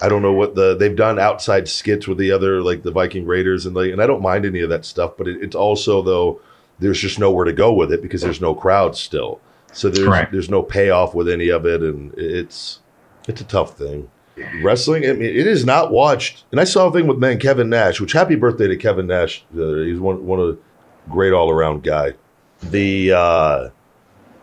I 0.02 0.08
don't 0.08 0.20
know 0.20 0.32
what 0.32 0.56
the 0.56 0.76
they've 0.76 0.96
done 0.96 1.20
outside 1.20 1.68
skits 1.68 2.08
with 2.08 2.18
the 2.18 2.32
other 2.32 2.60
like 2.60 2.82
the 2.82 2.90
Viking 2.90 3.24
Raiders 3.24 3.66
and 3.66 3.76
like 3.76 3.92
and 3.92 4.02
I 4.02 4.06
don't 4.06 4.20
mind 4.20 4.44
any 4.44 4.60
of 4.60 4.68
that 4.70 4.84
stuff, 4.84 5.12
but 5.16 5.28
it, 5.28 5.40
it's 5.40 5.54
also 5.54 6.02
though 6.02 6.40
there's 6.80 6.98
just 6.98 7.20
nowhere 7.20 7.44
to 7.44 7.52
go 7.52 7.72
with 7.72 7.92
it 7.92 8.02
because 8.02 8.20
there's 8.20 8.40
no 8.40 8.52
crowd 8.52 8.96
still. 8.96 9.40
So 9.72 9.88
there's 9.88 10.08
Right. 10.08 10.30
there's 10.32 10.50
no 10.50 10.60
payoff 10.62 11.14
with 11.14 11.28
any 11.28 11.48
of 11.50 11.64
it, 11.66 11.82
and 11.82 12.12
it's 12.14 12.80
it's 13.28 13.40
a 13.40 13.44
tough 13.44 13.78
thing. 13.78 14.10
Wrestling, 14.62 15.04
I 15.08 15.12
mean, 15.12 15.22
it 15.22 15.46
is 15.46 15.64
not 15.64 15.92
watched. 15.92 16.44
And 16.50 16.60
I 16.60 16.64
saw 16.64 16.88
a 16.88 16.92
thing 16.92 17.06
with 17.06 17.18
man 17.18 17.38
Kevin 17.38 17.68
Nash, 17.70 18.00
which 18.00 18.12
happy 18.12 18.34
birthday 18.34 18.66
to 18.66 18.76
Kevin 18.76 19.06
Nash. 19.06 19.44
Uh, 19.56 19.74
he's 19.74 20.00
one 20.00 20.26
one 20.26 20.40
of 20.40 20.58
great 21.10 21.32
all 21.32 21.48
around 21.48 21.84
guy. 21.84 22.14
The 22.62 23.12
uh, 23.12 23.68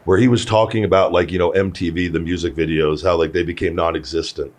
where 0.06 0.18
he 0.18 0.30
was 0.30 0.46
talking 0.46 0.86
about 0.86 1.12
like 1.12 1.32
you 1.34 1.40
know 1.40 1.52
MTV, 1.52 2.14
the 2.14 2.20
music 2.20 2.56
videos, 2.56 3.04
how 3.04 3.18
like 3.18 3.34
they 3.34 3.44
became 3.44 3.76
non-existent 3.76 4.54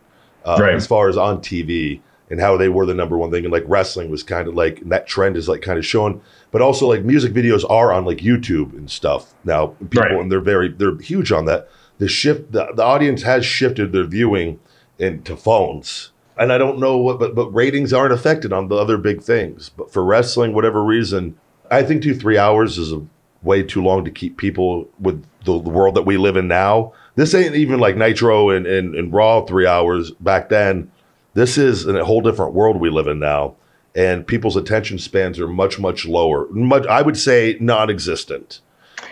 uh, 0.44 0.58
Right. 0.60 0.74
as 0.74 0.86
far 0.86 1.08
as 1.08 1.16
on 1.16 1.40
TV 1.40 2.00
and 2.30 2.40
how 2.40 2.56
they 2.56 2.68
were 2.68 2.86
the 2.86 2.94
number 2.94 3.18
one 3.18 3.30
thing, 3.30 3.44
and 3.44 3.52
like 3.52 3.64
wrestling 3.66 4.10
was 4.10 4.22
kind 4.22 4.46
of 4.48 4.54
like 4.54 4.80
and 4.80 4.92
that 4.92 5.06
trend 5.06 5.36
is 5.36 5.48
like 5.48 5.62
kind 5.62 5.78
of 5.78 5.84
shown, 5.86 6.20
but 6.52 6.62
also 6.62 6.86
like 6.88 7.04
music 7.04 7.32
videos 7.32 7.64
are 7.68 7.92
on 7.92 8.04
like 8.04 8.18
YouTube 8.18 8.72
and 8.72 8.90
stuff 8.90 9.34
now. 9.44 9.68
People 9.90 10.02
Right. 10.02 10.12
and 10.12 10.30
they're 10.30 10.40
very 10.40 10.68
they're 10.68 10.96
huge 10.98 11.32
on 11.32 11.44
that. 11.46 11.68
The 11.98 12.08
shift, 12.08 12.52
the, 12.52 12.68
the 12.74 12.82
audience 12.82 13.22
has 13.24 13.44
shifted 13.44 13.92
their 13.92 14.04
viewing 14.04 14.58
into 14.98 15.36
phones. 15.36 16.12
And 16.38 16.50
I 16.52 16.56
don't 16.58 16.78
know 16.78 16.96
what, 16.96 17.18
but 17.18 17.34
but 17.34 17.50
ratings 17.52 17.92
aren't 17.92 18.12
affected 18.14 18.52
on 18.52 18.68
the 18.68 18.76
other 18.76 18.96
big 18.96 19.20
things. 19.22 19.68
But 19.76 19.92
for 19.92 20.02
wrestling, 20.04 20.54
whatever 20.54 20.82
reason, 20.82 21.36
I 21.70 21.82
think 21.82 22.02
two 22.02 22.14
three 22.14 22.38
hours 22.38 22.78
is 22.78 22.92
a 22.92 23.02
way 23.42 23.62
too 23.62 23.82
long 23.82 24.04
to 24.04 24.10
keep 24.10 24.36
people 24.38 24.88
with 25.00 25.22
the, 25.44 25.52
the 25.60 25.68
world 25.70 25.94
that 25.96 26.02
we 26.02 26.16
live 26.16 26.36
in 26.36 26.46
now. 26.48 26.92
This 27.20 27.34
ain't 27.34 27.54
even 27.54 27.80
like 27.80 27.98
Nitro 27.98 28.48
and, 28.48 28.66
and, 28.66 28.94
and 28.94 29.12
Raw 29.12 29.42
three 29.42 29.66
hours 29.66 30.10
back 30.12 30.48
then. 30.48 30.90
This 31.34 31.58
is 31.58 31.84
in 31.84 31.94
a 31.94 32.02
whole 32.02 32.22
different 32.22 32.54
world 32.54 32.80
we 32.80 32.88
live 32.88 33.08
in 33.08 33.18
now. 33.18 33.56
And 33.94 34.26
people's 34.26 34.56
attention 34.56 34.98
spans 34.98 35.38
are 35.38 35.46
much, 35.46 35.78
much 35.78 36.06
lower. 36.06 36.48
Much, 36.48 36.86
I 36.86 37.02
would 37.02 37.18
say 37.18 37.58
non 37.60 37.90
existent 37.90 38.62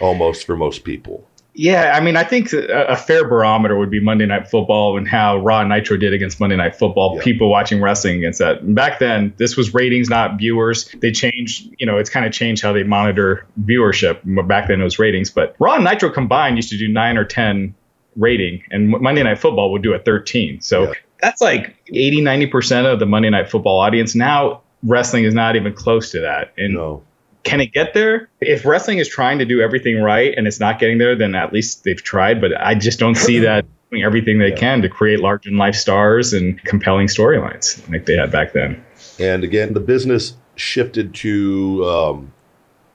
almost 0.00 0.46
for 0.46 0.56
most 0.56 0.84
people. 0.84 1.28
Yeah, 1.52 1.92
I 1.94 2.00
mean, 2.00 2.16
I 2.16 2.24
think 2.24 2.54
a, 2.54 2.86
a 2.86 2.96
fair 2.96 3.28
barometer 3.28 3.76
would 3.76 3.90
be 3.90 4.00
Monday 4.00 4.24
Night 4.24 4.48
Football 4.48 4.96
and 4.96 5.06
how 5.06 5.36
Raw 5.36 5.60
and 5.60 5.68
Nitro 5.68 5.98
did 5.98 6.14
against 6.14 6.40
Monday 6.40 6.56
Night 6.56 6.76
Football. 6.76 7.16
Yeah. 7.16 7.24
People 7.24 7.50
watching 7.50 7.82
wrestling 7.82 8.16
against 8.16 8.38
that. 8.38 8.62
And 8.62 8.74
back 8.74 9.00
then, 9.00 9.34
this 9.36 9.54
was 9.54 9.74
ratings, 9.74 10.08
not 10.08 10.38
viewers. 10.38 10.88
They 11.02 11.12
changed, 11.12 11.74
you 11.78 11.84
know, 11.84 11.98
it's 11.98 12.08
kind 12.08 12.24
of 12.24 12.32
changed 12.32 12.62
how 12.62 12.72
they 12.72 12.84
monitor 12.84 13.46
viewership. 13.60 14.20
Back 14.48 14.68
then, 14.68 14.80
it 14.80 14.84
was 14.84 14.98
ratings, 14.98 15.30
but 15.30 15.56
Raw 15.58 15.74
and 15.74 15.84
Nitro 15.84 16.08
combined 16.08 16.56
used 16.56 16.70
to 16.70 16.78
do 16.78 16.88
nine 16.88 17.18
or 17.18 17.26
ten 17.26 17.74
rating, 18.18 18.62
and 18.70 18.88
Monday 18.88 19.22
Night 19.22 19.38
Football 19.38 19.72
would 19.72 19.82
do 19.82 19.94
a 19.94 19.98
13. 19.98 20.60
So 20.60 20.84
Yeah. 20.84 20.92
that's 21.22 21.40
like 21.40 21.74
80, 21.92 22.20
90% 22.22 22.86
of 22.92 22.98
the 22.98 23.06
Monday 23.06 23.30
Night 23.30 23.48
Football 23.48 23.78
audience. 23.80 24.14
Now, 24.14 24.62
wrestling 24.82 25.24
is 25.24 25.34
not 25.34 25.56
even 25.56 25.72
close 25.72 26.10
to 26.10 26.20
that. 26.20 26.52
And 26.58 26.74
No. 26.74 27.02
can 27.44 27.60
it 27.60 27.72
get 27.72 27.94
there? 27.94 28.28
If 28.40 28.66
wrestling 28.66 28.98
is 28.98 29.08
trying 29.08 29.38
to 29.38 29.44
do 29.44 29.60
everything 29.60 30.00
right 30.02 30.34
and 30.36 30.46
it's 30.46 30.60
not 30.60 30.78
getting 30.78 30.98
there, 30.98 31.14
then 31.16 31.34
at 31.34 31.52
least 31.52 31.84
they've 31.84 32.02
tried. 32.02 32.40
But 32.40 32.52
I 32.60 32.74
just 32.74 32.98
don't 32.98 33.16
see 33.16 33.38
that 33.40 33.64
doing 33.90 34.02
everything 34.04 34.38
they 34.38 34.50
Yeah. 34.50 34.56
can 34.56 34.82
to 34.82 34.88
create 34.88 35.20
larger 35.20 35.48
than 35.48 35.56
life 35.58 35.74
stars 35.76 36.32
and 36.32 36.62
compelling 36.64 37.06
storylines 37.06 37.88
like 37.90 38.04
they 38.06 38.16
had 38.16 38.30
back 38.30 38.52
then. 38.52 38.84
And 39.18 39.42
again, 39.44 39.72
the 39.74 39.80
business 39.80 40.34
shifted 40.56 41.14
to 41.14 41.84
um, 41.88 42.32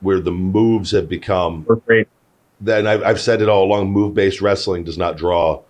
where 0.00 0.20
the 0.20 0.30
moves 0.30 0.90
have 0.92 1.08
become. 1.08 1.66
Then 2.60 2.86
I've, 2.86 3.02
I've 3.02 3.20
said 3.20 3.42
it 3.42 3.48
all 3.48 3.64
along. 3.64 3.90
Move-based 3.90 4.40
wrestling 4.40 4.84
does 4.84 4.98
not 4.98 5.16
draw, 5.16 5.62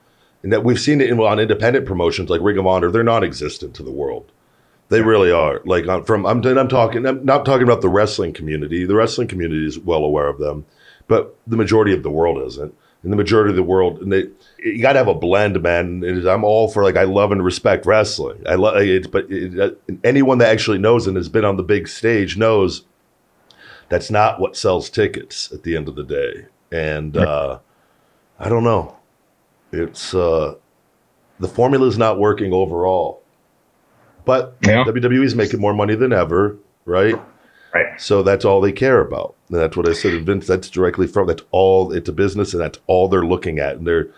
and 0.42 0.52
that 0.52 0.64
we've 0.64 0.80
seen 0.80 1.00
it 1.00 1.10
in, 1.10 1.18
on 1.18 1.40
independent 1.40 1.86
promotions 1.86 2.30
like 2.30 2.40
Ring 2.42 2.58
of 2.58 2.66
Honor. 2.66 2.90
They're 2.90 3.02
non-existent 3.02 3.74
to 3.74 3.82
the 3.82 3.90
world. 3.90 4.30
They 4.90 5.00
really 5.00 5.32
are. 5.32 5.60
Like 5.64 5.88
on, 5.88 6.04
from 6.04 6.26
I'm, 6.26 6.44
I'm 6.44 6.68
talking. 6.68 7.06
I'm 7.06 7.24
not 7.24 7.46
talking 7.46 7.64
about 7.64 7.80
the 7.80 7.88
wrestling 7.88 8.32
community. 8.32 8.84
The 8.84 8.94
wrestling 8.94 9.28
community 9.28 9.66
is 9.66 9.78
well 9.78 10.04
aware 10.04 10.28
of 10.28 10.38
them, 10.38 10.66
but 11.08 11.36
the 11.46 11.56
majority 11.56 11.94
of 11.94 12.02
the 12.02 12.10
world 12.10 12.46
isn't. 12.46 12.74
And 13.02 13.12
the 13.12 13.16
majority 13.16 13.50
of 13.50 13.56
the 13.56 13.62
world, 13.62 14.00
and 14.00 14.10
they, 14.10 14.30
you 14.58 14.80
got 14.80 14.94
to 14.94 14.98
have 14.98 15.08
a 15.08 15.14
blend, 15.14 15.60
man. 15.62 16.02
Is- 16.02 16.24
I'm 16.24 16.44
all 16.44 16.68
for 16.68 16.82
like 16.82 16.96
I 16.96 17.02
love 17.04 17.32
and 17.32 17.44
respect 17.44 17.86
wrestling. 17.86 18.42
I 18.46 18.54
love 18.54 18.76
it, 18.78 19.10
but 19.10 19.30
it, 19.30 19.58
uh, 19.58 19.70
anyone 20.02 20.38
that 20.38 20.50
actually 20.50 20.78
knows 20.78 21.06
and 21.06 21.16
has 21.16 21.28
been 21.28 21.44
on 21.44 21.56
the 21.56 21.62
big 21.62 21.88
stage 21.88 22.36
knows 22.36 22.84
that's 23.90 24.10
not 24.10 24.40
what 24.40 24.56
sells 24.56 24.88
tickets 24.88 25.52
at 25.52 25.62
the 25.64 25.76
end 25.76 25.88
of 25.88 25.96
the 25.96 26.04
day. 26.04 26.46
And 26.74 27.16
uh, 27.16 27.60
I 28.40 28.48
don't 28.48 28.64
know. 28.64 28.96
It's 29.70 30.12
uh, 30.12 30.54
the 31.38 31.46
formula 31.46 31.86
is 31.86 31.96
not 31.96 32.18
working 32.18 32.52
overall. 32.52 33.22
But 34.24 34.56
Yeah. 34.62 34.82
WWE 34.84 35.24
is 35.24 35.36
making 35.36 35.60
more 35.60 35.74
money 35.74 35.94
than 35.94 36.12
ever, 36.12 36.56
right? 36.84 37.14
Right. 37.72 38.00
So 38.00 38.22
that's 38.22 38.44
all 38.44 38.60
they 38.60 38.72
care 38.72 39.00
about. 39.00 39.34
And 39.48 39.60
that's 39.60 39.76
what 39.76 39.88
I 39.88 39.92
said. 39.92 40.24
Vince, 40.26 40.46
that's 40.46 40.68
directly 40.68 41.06
from 41.06 41.28
that's 41.28 41.42
all 41.52 41.92
it's 41.92 42.08
a 42.08 42.12
business 42.12 42.52
and 42.52 42.60
that's 42.62 42.80
all 42.88 43.08
they're 43.08 43.26
looking 43.26 43.60
at. 43.60 43.76
And 43.76 43.86
they're 43.86 44.08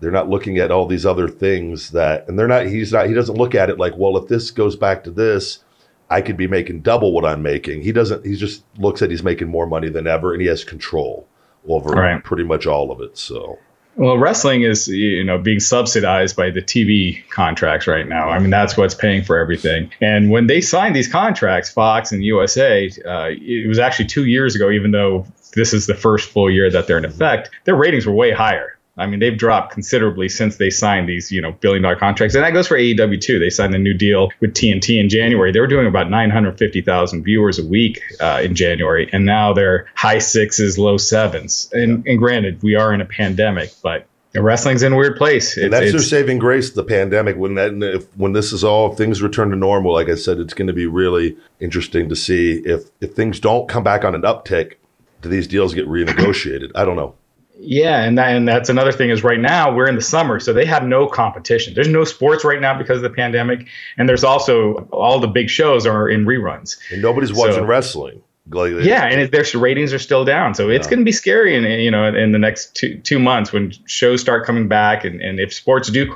they're 0.00 0.10
not 0.10 0.28
looking 0.28 0.58
at 0.58 0.72
all 0.72 0.86
these 0.86 1.06
other 1.06 1.28
things 1.28 1.90
that 1.90 2.26
and 2.28 2.36
they're 2.36 2.48
not 2.48 2.66
he's 2.66 2.92
not 2.92 3.06
he 3.06 3.14
doesn't 3.14 3.38
look 3.38 3.54
at 3.54 3.70
it 3.70 3.78
like, 3.78 3.94
well, 3.96 4.16
if 4.16 4.28
this 4.28 4.50
goes 4.50 4.74
back 4.74 5.04
to 5.04 5.10
this, 5.10 5.62
I 6.10 6.20
could 6.20 6.36
be 6.36 6.48
making 6.48 6.80
double 6.80 7.12
what 7.12 7.24
I'm 7.24 7.42
making. 7.42 7.82
He 7.82 7.92
doesn't 7.92 8.26
he 8.26 8.34
just 8.34 8.64
looks 8.78 9.02
at 9.02 9.10
he's 9.10 9.22
making 9.22 9.48
more 9.48 9.66
money 9.66 9.88
than 9.88 10.08
ever 10.08 10.32
and 10.32 10.40
he 10.40 10.48
has 10.48 10.64
control 10.64 11.28
over 11.68 11.90
Right. 11.90 12.22
pretty 12.22 12.44
much 12.44 12.66
all 12.66 12.90
of 12.90 13.00
it. 13.00 13.16
So 13.18 13.58
Well, 13.96 14.16
wrestling 14.16 14.62
is 14.62 14.88
you 14.88 15.22
know 15.24 15.38
being 15.38 15.60
subsidized 15.60 16.34
by 16.36 16.50
the 16.50 16.62
TV 16.62 17.22
contracts 17.30 17.86
right 17.86 18.08
now. 18.08 18.30
I 18.30 18.38
mean 18.38 18.50
that's 18.50 18.76
what's 18.76 18.94
paying 18.94 19.22
for 19.22 19.38
everything. 19.38 19.90
And 20.00 20.30
when 20.30 20.46
they 20.46 20.60
signed 20.60 20.96
these 20.96 21.08
contracts, 21.08 21.70
Fox 21.70 22.12
and 22.12 22.24
USA, 22.24 22.90
uh, 23.06 23.28
it 23.30 23.68
was 23.68 23.78
actually 23.78 24.06
two 24.06 24.24
years 24.24 24.56
ago. 24.56 24.70
Even 24.70 24.90
though 24.92 25.26
this 25.54 25.74
is 25.74 25.86
the 25.86 25.94
first 25.94 26.30
full 26.30 26.50
year 26.50 26.70
that 26.70 26.86
they're 26.86 26.98
in 26.98 27.04
effect, 27.04 27.50
their 27.64 27.76
ratings 27.76 28.06
were 28.06 28.14
way 28.14 28.32
higher. 28.32 28.78
I 28.96 29.06
mean 29.06 29.20
they've 29.20 29.36
dropped 29.36 29.72
considerably 29.72 30.28
since 30.28 30.56
they 30.56 30.70
signed 30.70 31.08
these 31.08 31.32
you 31.32 31.40
know 31.40 31.52
billion 31.52 31.82
dollar 31.82 31.96
contracts, 31.96 32.34
and 32.34 32.44
that 32.44 32.52
goes 32.52 32.68
for 32.68 32.76
AEW 32.76 33.20
too. 33.20 33.38
They 33.38 33.50
signed 33.50 33.74
a 33.74 33.78
new 33.78 33.94
deal 33.94 34.30
with 34.40 34.54
TNT 34.54 35.00
in 35.00 35.08
January. 35.08 35.52
They 35.52 35.60
were 35.60 35.66
doing 35.66 35.86
about 35.86 36.10
950,000 36.10 37.24
viewers 37.24 37.58
a 37.58 37.64
week 37.66 38.02
uh, 38.20 38.42
in 38.44 38.54
January, 38.54 39.08
and 39.12 39.24
now 39.24 39.52
they're 39.54 39.86
high 39.94 40.18
sixes, 40.18 40.78
low 40.78 40.98
sevens. 40.98 41.70
And, 41.72 42.06
and 42.06 42.18
granted, 42.18 42.62
we 42.62 42.74
are 42.74 42.92
in 42.92 43.00
a 43.00 43.06
pandemic, 43.06 43.72
but 43.82 44.06
wrestling's 44.34 44.82
in 44.82 44.92
a 44.92 44.96
weird 44.96 45.16
place. 45.16 45.56
and 45.56 45.72
that's 45.72 45.92
their 45.92 46.00
saving 46.00 46.38
grace, 46.38 46.70
the 46.70 46.84
pandemic. 46.84 47.36
When 47.36 47.54
that, 47.54 47.72
if, 47.82 48.14
when 48.16 48.32
this 48.32 48.52
is 48.52 48.62
all, 48.62 48.92
if 48.92 48.98
things 48.98 49.22
return 49.22 49.50
to 49.50 49.56
normal, 49.56 49.92
like 49.92 50.08
I 50.08 50.14
said, 50.14 50.38
it's 50.38 50.54
going 50.54 50.68
to 50.68 50.74
be 50.74 50.86
really 50.86 51.36
interesting 51.60 52.08
to 52.08 52.16
see 52.16 52.62
if 52.64 52.90
if 53.00 53.14
things 53.14 53.40
don't 53.40 53.68
come 53.68 53.82
back 53.82 54.04
on 54.04 54.14
an 54.14 54.22
uptick. 54.22 54.74
Do 55.22 55.28
these 55.28 55.46
deals 55.46 55.72
get 55.72 55.86
renegotiated? 55.86 56.72
I 56.74 56.84
don't 56.84 56.96
know. 56.96 57.14
Yeah, 57.64 58.02
and 58.02 58.18
that, 58.18 58.34
and 58.34 58.46
that's 58.46 58.68
another 58.68 58.92
thing 58.92 59.10
is 59.10 59.22
right 59.22 59.40
now 59.40 59.74
we're 59.74 59.86
in 59.88 59.94
the 59.94 60.02
summer, 60.02 60.40
so 60.40 60.52
they 60.52 60.64
have 60.66 60.84
no 60.84 61.06
competition. 61.06 61.74
There's 61.74 61.88
no 61.88 62.04
sports 62.04 62.44
right 62.44 62.60
now 62.60 62.76
because 62.76 62.96
of 62.98 63.02
the 63.02 63.10
pandemic, 63.10 63.68
and 63.96 64.08
there's 64.08 64.24
also 64.24 64.88
all 64.90 65.20
the 65.20 65.28
big 65.28 65.48
shows 65.48 65.86
are 65.86 66.08
in 66.08 66.24
reruns. 66.26 66.76
And 66.90 67.00
nobody's 67.02 67.32
watching 67.32 67.54
So- 67.54 67.64
wrestling. 67.64 68.22
Like, 68.50 68.72
Yeah, 68.82 69.04
and 69.04 69.20
it, 69.20 69.30
their 69.30 69.44
ratings 69.60 69.92
are 69.92 70.00
still 70.00 70.24
down, 70.24 70.54
so 70.54 70.68
it's 70.68 70.88
going 70.88 70.98
to 70.98 71.04
be 71.04 71.12
scary 71.12 71.54
in 71.54 71.62
you 71.80 71.92
know 71.92 72.04
in 72.06 72.32
the 72.32 72.40
next 72.40 72.74
two 72.74 72.98
two 72.98 73.20
months 73.20 73.52
when 73.52 73.72
shows 73.86 74.20
start 74.20 74.44
coming 74.44 74.66
back, 74.66 75.04
and, 75.04 75.20
and 75.20 75.38
if 75.38 75.54
sports 75.54 75.88
do 75.88 76.12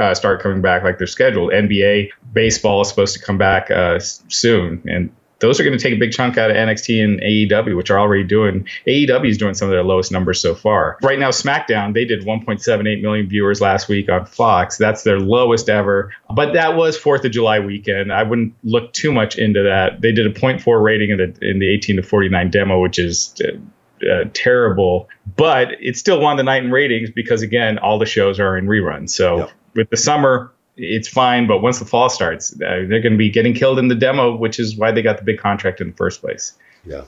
uh, 0.00 0.14
start 0.14 0.40
coming 0.40 0.62
back 0.62 0.84
like 0.84 0.98
they're 0.98 1.08
scheduled, 1.08 1.50
NBA, 1.50 2.10
baseball 2.32 2.80
is 2.82 2.88
supposed 2.88 3.14
to 3.16 3.20
come 3.20 3.38
back 3.38 3.72
uh, 3.72 3.98
soon, 3.98 4.82
and 4.86 5.10
those 5.44 5.60
are 5.60 5.64
going 5.64 5.76
to 5.76 5.82
take 5.82 5.92
a 5.92 5.98
big 5.98 6.12
chunk 6.12 6.38
out 6.38 6.50
of 6.50 6.56
NXT 6.56 7.04
and 7.04 7.20
AEW, 7.20 7.76
which 7.76 7.90
are 7.90 7.98
already 7.98 8.24
doing. 8.24 8.66
AEW 8.86 9.28
is 9.28 9.36
doing 9.36 9.52
some 9.52 9.68
of 9.68 9.72
their 9.72 9.82
lowest 9.82 10.10
numbers 10.10 10.40
so 10.40 10.54
far. 10.54 10.98
Right 11.02 11.18
now, 11.18 11.28
SmackDown 11.28 11.92
they 11.92 12.06
did 12.06 12.24
1.78 12.24 13.02
million 13.02 13.28
viewers 13.28 13.60
last 13.60 13.88
week 13.88 14.08
on 14.08 14.24
Fox. 14.24 14.78
That's 14.78 15.02
their 15.02 15.20
lowest 15.20 15.68
ever. 15.68 16.12
But 16.34 16.54
that 16.54 16.76
was 16.76 16.96
Fourth 16.96 17.24
of 17.24 17.32
July 17.32 17.60
weekend. 17.60 18.12
I 18.12 18.22
wouldn't 18.22 18.54
look 18.64 18.92
too 18.94 19.12
much 19.12 19.36
into 19.36 19.64
that. 19.64 20.00
They 20.00 20.12
did 20.12 20.26
a 20.26 20.32
0.4 20.32 20.82
rating 20.82 21.10
in 21.10 21.18
the 21.18 21.48
in 21.48 21.58
the 21.58 21.68
18 21.70 21.96
to 21.96 22.02
49 22.02 22.50
demo, 22.50 22.80
which 22.80 22.98
is. 22.98 23.34
Uh, 23.42 23.58
uh, 24.04 24.24
terrible, 24.34 25.08
but 25.36 25.68
it 25.80 25.96
still 25.96 26.20
won 26.20 26.36
the 26.36 26.42
night 26.42 26.62
in 26.62 26.70
ratings 26.70 27.10
because 27.10 27.40
again, 27.42 27.78
all 27.78 27.98
the 27.98 28.04
shows 28.04 28.38
are 28.38 28.58
in 28.58 28.66
reruns. 28.66 29.10
So 29.10 29.38
Yep. 29.38 29.50
with 29.74 29.90
the 29.90 29.96
summer, 29.96 30.52
it's 30.76 31.08
fine, 31.08 31.46
but 31.46 31.62
once 31.62 31.78
the 31.78 31.84
fall 31.84 32.08
starts, 32.08 32.52
uh, 32.54 32.58
they're 32.58 33.00
going 33.00 33.12
to 33.12 33.16
be 33.16 33.30
getting 33.30 33.54
killed 33.54 33.78
in 33.78 33.88
the 33.88 33.94
demo, 33.94 34.36
which 34.36 34.58
is 34.58 34.76
why 34.76 34.90
they 34.92 35.02
got 35.02 35.18
the 35.18 35.24
big 35.24 35.38
contract 35.38 35.80
in 35.80 35.88
the 35.90 35.96
first 35.96 36.20
place. 36.20 36.52
Yeah. 36.84 37.04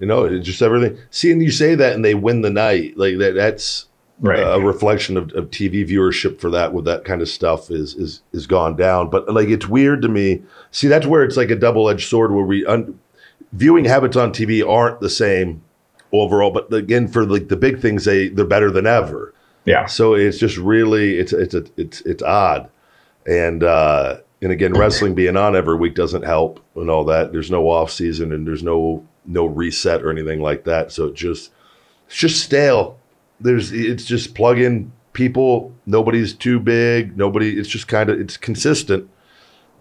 You 0.00 0.06
know, 0.06 0.24
it's 0.24 0.44
just 0.46 0.60
everything. 0.62 0.98
Seeing 1.10 1.40
you 1.40 1.50
say 1.52 1.74
that 1.76 1.94
and 1.94 2.04
they 2.04 2.14
win 2.14 2.42
the 2.42 2.50
night, 2.50 2.96
like 2.96 3.18
that, 3.18 3.34
that's 3.34 3.86
Right. 4.20 4.38
a 4.38 4.60
reflection 4.60 5.16
of, 5.16 5.32
of 5.32 5.50
TV 5.50 5.84
viewership 5.88 6.38
for 6.40 6.48
that 6.50 6.72
with 6.72 6.84
that 6.84 7.04
kind 7.04 7.20
of 7.20 7.28
stuff 7.28 7.68
is 7.68 7.94
is 7.96 8.22
is 8.32 8.46
gone 8.46 8.76
down. 8.76 9.10
But 9.10 9.28
like 9.32 9.48
it's 9.48 9.66
weird 9.68 10.02
to 10.02 10.08
me. 10.08 10.40
See, 10.70 10.86
that's 10.86 11.04
where 11.04 11.24
it's 11.24 11.36
like 11.36 11.50
a 11.50 11.56
double 11.56 11.90
edged 11.90 12.08
sword 12.08 12.32
where 12.32 12.44
we 12.44 12.64
un, 12.64 12.96
viewing 13.52 13.84
habits 13.84 14.16
on 14.16 14.32
TV 14.32 14.66
aren't 14.68 15.00
the 15.00 15.10
same 15.10 15.62
overall. 16.12 16.52
But 16.52 16.72
again, 16.72 17.08
for 17.08 17.26
like 17.26 17.48
the 17.48 17.56
big 17.56 17.80
things, 17.80 18.04
they 18.04 18.28
they're 18.28 18.44
better 18.46 18.70
than 18.70 18.86
ever. 18.86 19.34
yeah. 19.64 19.86
So 19.86 20.14
it's 20.14 20.38
just 20.38 20.58
really 20.58 21.18
it's 21.18 21.32
it's 21.32 21.54
a, 21.54 21.64
it's 21.76 22.00
it's 22.02 22.22
odd, 22.22 22.68
and 23.26 23.62
uh, 23.62 24.18
and 24.42 24.52
again, 24.52 24.74
wrestling 24.74 25.14
being 25.14 25.36
on 25.36 25.56
every 25.56 25.76
week 25.76 25.94
doesn't 25.94 26.24
help 26.24 26.64
and 26.76 26.90
all 26.90 27.04
that. 27.04 27.32
There's 27.32 27.50
no 27.50 27.70
off 27.70 27.90
season 27.90 28.32
and 28.32 28.46
there's 28.46 28.62
no 28.62 29.06
no 29.26 29.46
reset 29.46 30.02
or 30.02 30.10
anything 30.10 30.40
like 30.40 30.64
that. 30.64 30.92
So 30.92 31.06
it 31.06 31.14
just 31.14 31.50
it's 32.06 32.16
just 32.16 32.42
stale. 32.42 32.98
There's 33.40 33.72
it's 33.72 34.04
just 34.04 34.34
plug 34.34 34.58
in 34.58 34.92
people. 35.12 35.74
Nobody's 35.86 36.34
too 36.34 36.60
big. 36.60 37.16
Nobody. 37.16 37.58
It's 37.58 37.68
just 37.68 37.88
kind 37.88 38.10
of 38.10 38.20
it's 38.20 38.36
consistent, 38.36 39.08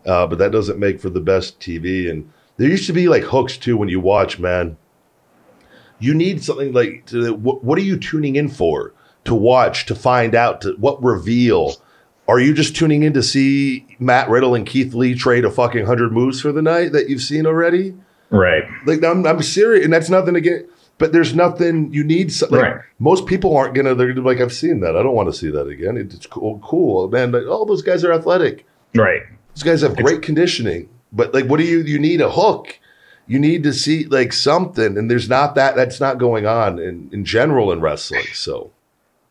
uh, 0.05 0.27
but 0.27 0.37
that 0.39 0.51
doesn't 0.51 0.79
make 0.79 0.99
for 0.99 1.09
the 1.09 1.19
best 1.19 1.59
TV. 1.59 2.09
And 2.09 2.31
there 2.57 2.69
used 2.69 2.87
to 2.87 2.93
be 2.93 3.07
like 3.07 3.23
hooks 3.23 3.57
too 3.57 3.77
when 3.77 3.89
you 3.89 3.99
watch, 3.99 4.39
man 4.39 4.77
you 6.03 6.13
need 6.13 6.43
something 6.43 6.73
like 6.73 7.05
to, 7.05 7.33
what, 7.33 7.63
what 7.63 7.77
are 7.77 7.83
you 7.83 7.97
tuning 7.97 8.35
in 8.35 8.49
for 8.49 8.93
to 9.23 9.33
watch 9.33 9.85
to 9.85 9.95
find 9.95 10.35
out 10.35 10.59
to 10.61 10.73
what 10.73 11.01
reveal 11.01 11.75
are 12.27 12.39
you 12.39 12.53
just 12.53 12.75
tuning 12.75 13.03
in 13.03 13.13
to 13.13 13.23
see 13.23 13.85
matt 13.99 14.29
riddle 14.29 14.55
and 14.55 14.65
keith 14.65 14.93
lee 14.93 15.13
trade 15.15 15.45
a 15.45 15.51
fucking 15.51 15.81
100 15.81 16.11
moves 16.11 16.39
for 16.41 16.51
the 16.51 16.61
night 16.61 16.91
that 16.93 17.09
you've 17.09 17.21
seen 17.21 17.45
already 17.45 17.93
Right. 18.29 18.63
like 18.85 19.03
i'm, 19.03 19.25
I'm 19.25 19.41
serious 19.41 19.83
and 19.85 19.93
that's 19.93 20.09
nothing 20.09 20.33
to 20.33 20.41
get. 20.41 20.69
but 20.97 21.11
there's 21.13 21.35
nothing 21.35 21.93
you 21.93 22.03
need 22.03 22.31
something 22.31 22.59
Right. 22.59 22.81
most 22.99 23.25
people 23.27 23.55
aren't 23.55 23.75
gonna 23.75 23.93
they're 23.95 24.07
gonna 24.07 24.21
be 24.21 24.27
like 24.27 24.41
i've 24.41 24.53
seen 24.53 24.79
that 24.81 24.95
i 24.95 25.03
don't 25.03 25.15
want 25.15 25.29
to 25.29 25.37
see 25.37 25.49
that 25.51 25.67
again 25.67 25.97
it's 25.97 26.25
cool 26.25 26.59
cool 26.63 27.07
man 27.09 27.31
like, 27.31 27.43
oh 27.45 27.65
those 27.65 27.81
guys 27.81 28.03
are 28.03 28.11
athletic 28.13 28.65
Right. 28.95 29.21
those 29.55 29.63
guys 29.63 29.81
have 29.81 29.95
great 29.95 30.21
conditioning, 30.21 30.87
but 31.11 31.33
like, 31.33 31.45
what 31.45 31.57
do 31.57 31.63
you? 31.63 31.79
You 31.79 31.97
need 31.97 32.21
a 32.21 32.29
hook. 32.29 32.79
You 33.25 33.39
need 33.39 33.63
to 33.63 33.73
see 33.73 34.05
like 34.05 34.31
something, 34.33 34.97
and 34.99 35.09
there's 35.09 35.27
not 35.27 35.55
that. 35.55 35.75
That's 35.75 35.99
not 35.99 36.19
going 36.19 36.45
on 36.45 36.77
in 36.77 37.09
in 37.11 37.25
general 37.25 37.71
in 37.71 37.81
wrestling. 37.81 38.25
So 38.33 38.69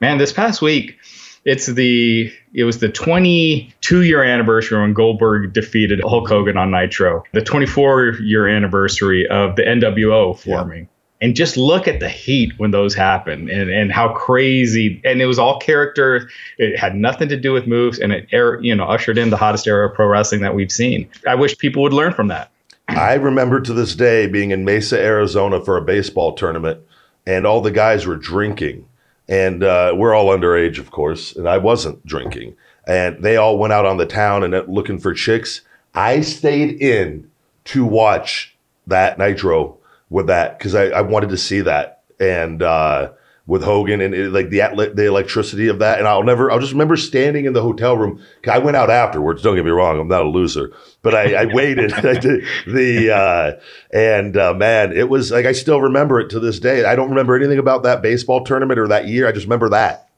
Man, 0.00 0.18
this 0.18 0.32
past 0.32 0.60
week, 0.62 0.96
it's 1.44 1.66
the 1.66 2.32
it 2.54 2.64
was 2.64 2.78
the 2.78 2.88
22 2.88 4.02
year 4.02 4.22
anniversary 4.22 4.80
when 4.80 4.92
Goldberg 4.92 5.52
defeated 5.52 6.00
Hulk 6.04 6.28
Hogan 6.28 6.56
on 6.56 6.70
Nitro. 6.70 7.24
The 7.32 7.42
24 7.42 8.20
year 8.20 8.46
anniversary 8.46 9.26
of 9.28 9.56
the 9.56 9.62
NWO 9.62 10.38
forming. 10.38 10.88
And 11.20 11.36
just 11.36 11.56
look 11.56 11.86
at 11.86 12.00
the 12.00 12.08
heat 12.08 12.52
when 12.56 12.72
those 12.72 12.96
happen 12.96 13.48
and, 13.48 13.70
and 13.70 13.92
how 13.92 14.12
crazy 14.12 15.00
and 15.04 15.22
it 15.22 15.26
was 15.26 15.38
all 15.38 15.60
character. 15.60 16.28
It 16.58 16.76
had 16.76 16.96
nothing 16.96 17.28
to 17.28 17.36
do 17.36 17.52
with 17.52 17.66
moves 17.66 17.98
and 17.98 18.12
it 18.12 18.28
you 18.62 18.74
know 18.74 18.84
ushered 18.84 19.18
in 19.18 19.30
the 19.30 19.36
hottest 19.36 19.66
era 19.66 19.88
of 19.88 19.94
pro 19.94 20.06
wrestling 20.06 20.42
that 20.42 20.54
we've 20.54 20.72
seen. 20.72 21.08
I 21.26 21.36
wish 21.36 21.56
people 21.58 21.82
would 21.82 21.92
learn 21.92 22.12
from 22.12 22.28
that. 22.28 22.50
I 22.88 23.14
remember 23.14 23.60
to 23.60 23.72
this 23.72 23.94
day 23.94 24.26
being 24.26 24.50
in 24.50 24.64
Mesa, 24.64 25.00
Arizona 25.00 25.64
for 25.64 25.76
a 25.76 25.82
baseball 25.82 26.34
tournament, 26.34 26.80
and 27.24 27.46
all 27.46 27.60
the 27.60 27.70
guys 27.70 28.06
were 28.06 28.16
drinking, 28.16 28.86
and 29.32 29.64
uh, 29.64 29.94
we're 29.96 30.14
all 30.14 30.26
underage, 30.26 30.78
of 30.78 30.90
course, 30.90 31.34
and 31.34 31.48
I 31.48 31.56
wasn't 31.56 32.04
drinking, 32.04 32.54
and 32.86 33.24
they 33.24 33.38
all 33.38 33.56
went 33.56 33.72
out 33.72 33.86
on 33.86 33.96
the 33.96 34.04
town 34.04 34.42
and 34.42 34.54
uh, 34.54 34.64
looking 34.68 34.98
for 34.98 35.14
chicks. 35.14 35.62
I 35.94 36.20
stayed 36.20 36.82
in 36.82 37.30
to 37.64 37.86
watch 37.86 38.54
that 38.86 39.18
Nitro 39.18 39.78
with 40.10 40.26
that 40.26 40.58
because 40.58 40.74
I, 40.74 40.88
I 40.88 41.00
wanted 41.00 41.30
to 41.30 41.38
see 41.38 41.62
that 41.62 42.02
and 42.20 42.62
uh, 42.62 43.12
with 43.46 43.62
Hogan 43.64 44.00
and 44.00 44.14
it, 44.14 44.30
like 44.32 44.50
the 44.50 44.92
the 44.94 45.06
electricity 45.06 45.68
of 45.68 45.80
that. 45.80 45.98
And 45.98 46.06
I'll 46.06 46.22
never 46.22 46.50
I'll 46.50 46.60
just 46.60 46.72
remember 46.72 46.96
standing 46.96 47.44
in 47.44 47.52
the 47.52 47.62
hotel 47.62 47.96
room. 47.96 48.22
I 48.48 48.58
went 48.58 48.76
out 48.76 48.88
afterwards. 48.90 49.42
Don't 49.42 49.56
get 49.56 49.64
me 49.64 49.70
wrong, 49.70 49.98
I'm 49.98 50.08
not 50.08 50.22
a 50.22 50.28
loser, 50.28 50.72
but 51.02 51.14
I, 51.14 51.34
I 51.34 51.44
waited. 51.46 51.92
I 52.04 52.14
did 52.18 52.44
the 52.66 53.10
uh, 53.14 53.60
and 53.92 54.36
uh, 54.36 54.54
man, 54.54 54.92
it 54.96 55.08
was 55.08 55.30
like 55.32 55.46
I 55.46 55.52
still 55.52 55.80
remember 55.80 56.20
it 56.20 56.30
to 56.30 56.40
this 56.40 56.60
day. 56.60 56.84
I 56.84 56.94
don't 56.94 57.08
remember 57.10 57.36
anything 57.36 57.58
about 57.58 57.82
that 57.82 58.00
baseball 58.02 58.44
tournament 58.44 58.78
or 58.78 58.88
that 58.88 59.08
year. 59.08 59.26
I 59.28 59.32
just 59.32 59.46
remember 59.46 59.70
that. 59.70 60.08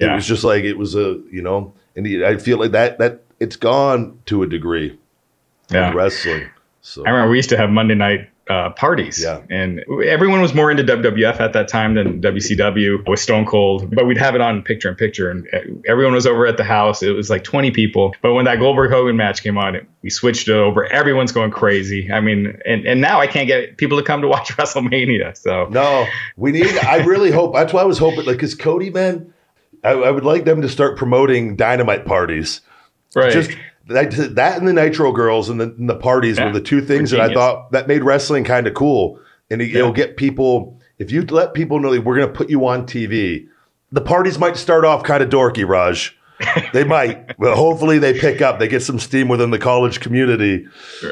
It 0.00 0.06
Yeah. 0.06 0.14
was 0.16 0.26
just 0.26 0.42
like 0.42 0.64
it 0.64 0.76
was 0.76 0.96
a 0.96 1.20
you 1.30 1.42
know, 1.42 1.72
and 1.94 2.06
I 2.24 2.36
feel 2.38 2.58
like 2.58 2.72
that 2.72 2.98
that 2.98 3.22
it's 3.38 3.56
gone 3.56 4.18
to 4.26 4.42
a 4.42 4.46
degree 4.48 4.98
Yeah. 5.70 5.90
in 5.90 5.96
wrestling. 5.96 6.48
So 6.82 7.04
I 7.06 7.10
remember 7.10 7.30
we 7.30 7.36
used 7.38 7.50
to 7.50 7.56
have 7.56 7.70
Monday 7.70 7.94
night 7.94 8.28
uh, 8.48 8.70
parties, 8.70 9.22
Yeah. 9.22 9.40
and 9.48 9.82
everyone 10.04 10.42
was 10.42 10.52
more 10.54 10.70
into 10.70 10.82
WWF 10.84 11.40
at 11.40 11.54
that 11.54 11.66
time 11.68 11.94
than 11.94 12.20
WCW 12.20 13.06
with 13.08 13.18
Stone 13.18 13.46
Cold. 13.46 13.94
But 13.94 14.06
we'd 14.06 14.18
have 14.18 14.34
it 14.34 14.40
on 14.42 14.62
picture 14.62 14.88
in 14.90 14.96
picture, 14.96 15.30
and 15.30 15.46
everyone 15.86 16.12
was 16.12 16.26
over 16.26 16.46
at 16.46 16.56
the 16.58 16.64
house. 16.64 17.02
It 17.02 17.12
was 17.12 17.30
like 17.30 17.42
20 17.44 17.70
people. 17.70 18.14
But 18.20 18.34
when 18.34 18.44
that 18.44 18.58
Goldberg 18.58 18.90
Hogan 18.90 19.16
match 19.16 19.42
came 19.42 19.56
on, 19.56 19.74
it, 19.74 19.86
we 20.02 20.10
switched 20.10 20.48
it 20.48 20.52
over. 20.54 20.84
Everyone's 20.84 21.32
going 21.32 21.52
crazy. 21.52 22.12
I 22.12 22.20
mean, 22.20 22.58
and 22.66 22.86
and 22.86 23.00
now 23.00 23.18
I 23.20 23.26
can't 23.26 23.46
get 23.46 23.78
people 23.78 23.96
to 23.98 24.04
come 24.04 24.20
to 24.20 24.28
watch 24.28 24.48
WrestleMania. 24.56 25.36
So 25.36 25.66
No, 25.70 26.06
we 26.36 26.52
need. 26.52 26.76
I 26.84 26.96
really 27.04 27.30
hope. 27.30 27.54
That's 27.54 27.72
why 27.72 27.80
I 27.80 27.84
was 27.84 27.96
hoping, 27.98 28.26
like, 28.26 28.36
because 28.36 28.54
Cody, 28.54 28.90
man, 28.90 29.32
I, 29.82 29.92
I 29.92 30.10
would 30.10 30.24
like 30.24 30.44
them 30.44 30.60
to 30.62 30.68
start 30.68 30.98
promoting 30.98 31.56
dynamite 31.56 32.04
parties. 32.04 32.60
right, 33.16 33.32
Just 33.32 33.52
that, 33.86 34.34
that 34.34 34.58
and 34.58 34.66
the 34.66 34.72
Nitro 34.72 35.12
Girls 35.12 35.48
and 35.48 35.60
the, 35.60 35.64
and 35.64 35.88
the 35.88 35.96
parties 35.96 36.38
Yeah, 36.38 36.46
were 36.46 36.52
the 36.52 36.60
two 36.60 36.80
things 36.80 37.10
that 37.10 37.20
I 37.20 37.32
thought 37.32 37.72
that 37.72 37.88
made 37.88 38.02
wrestling 38.02 38.44
kind 38.44 38.66
of 38.66 38.74
cool. 38.74 39.20
And 39.50 39.60
it, 39.60 39.74
will 39.74 39.92
get 39.92 40.16
people. 40.16 40.80
If 40.98 41.10
you 41.10 41.22
let 41.22 41.54
people 41.54 41.80
know 41.80 41.92
that 41.92 42.02
we're 42.02 42.16
going 42.16 42.28
to 42.28 42.32
put 42.32 42.48
you 42.48 42.66
on 42.66 42.86
TV, 42.86 43.46
the 43.92 44.00
parties 44.00 44.38
might 44.38 44.56
start 44.56 44.84
off 44.84 45.02
kind 45.02 45.22
of 45.22 45.28
dorky, 45.28 45.68
Raj. 45.68 46.16
They 46.72 46.84
might, 46.84 47.36
but 47.38 47.56
hopefully 47.56 47.98
they 47.98 48.18
pick 48.18 48.42
up. 48.42 48.58
They 48.58 48.68
get 48.68 48.82
some 48.82 48.98
steam 48.98 49.28
within 49.28 49.50
the 49.50 49.58
college 49.58 50.00
community, 50.00 50.66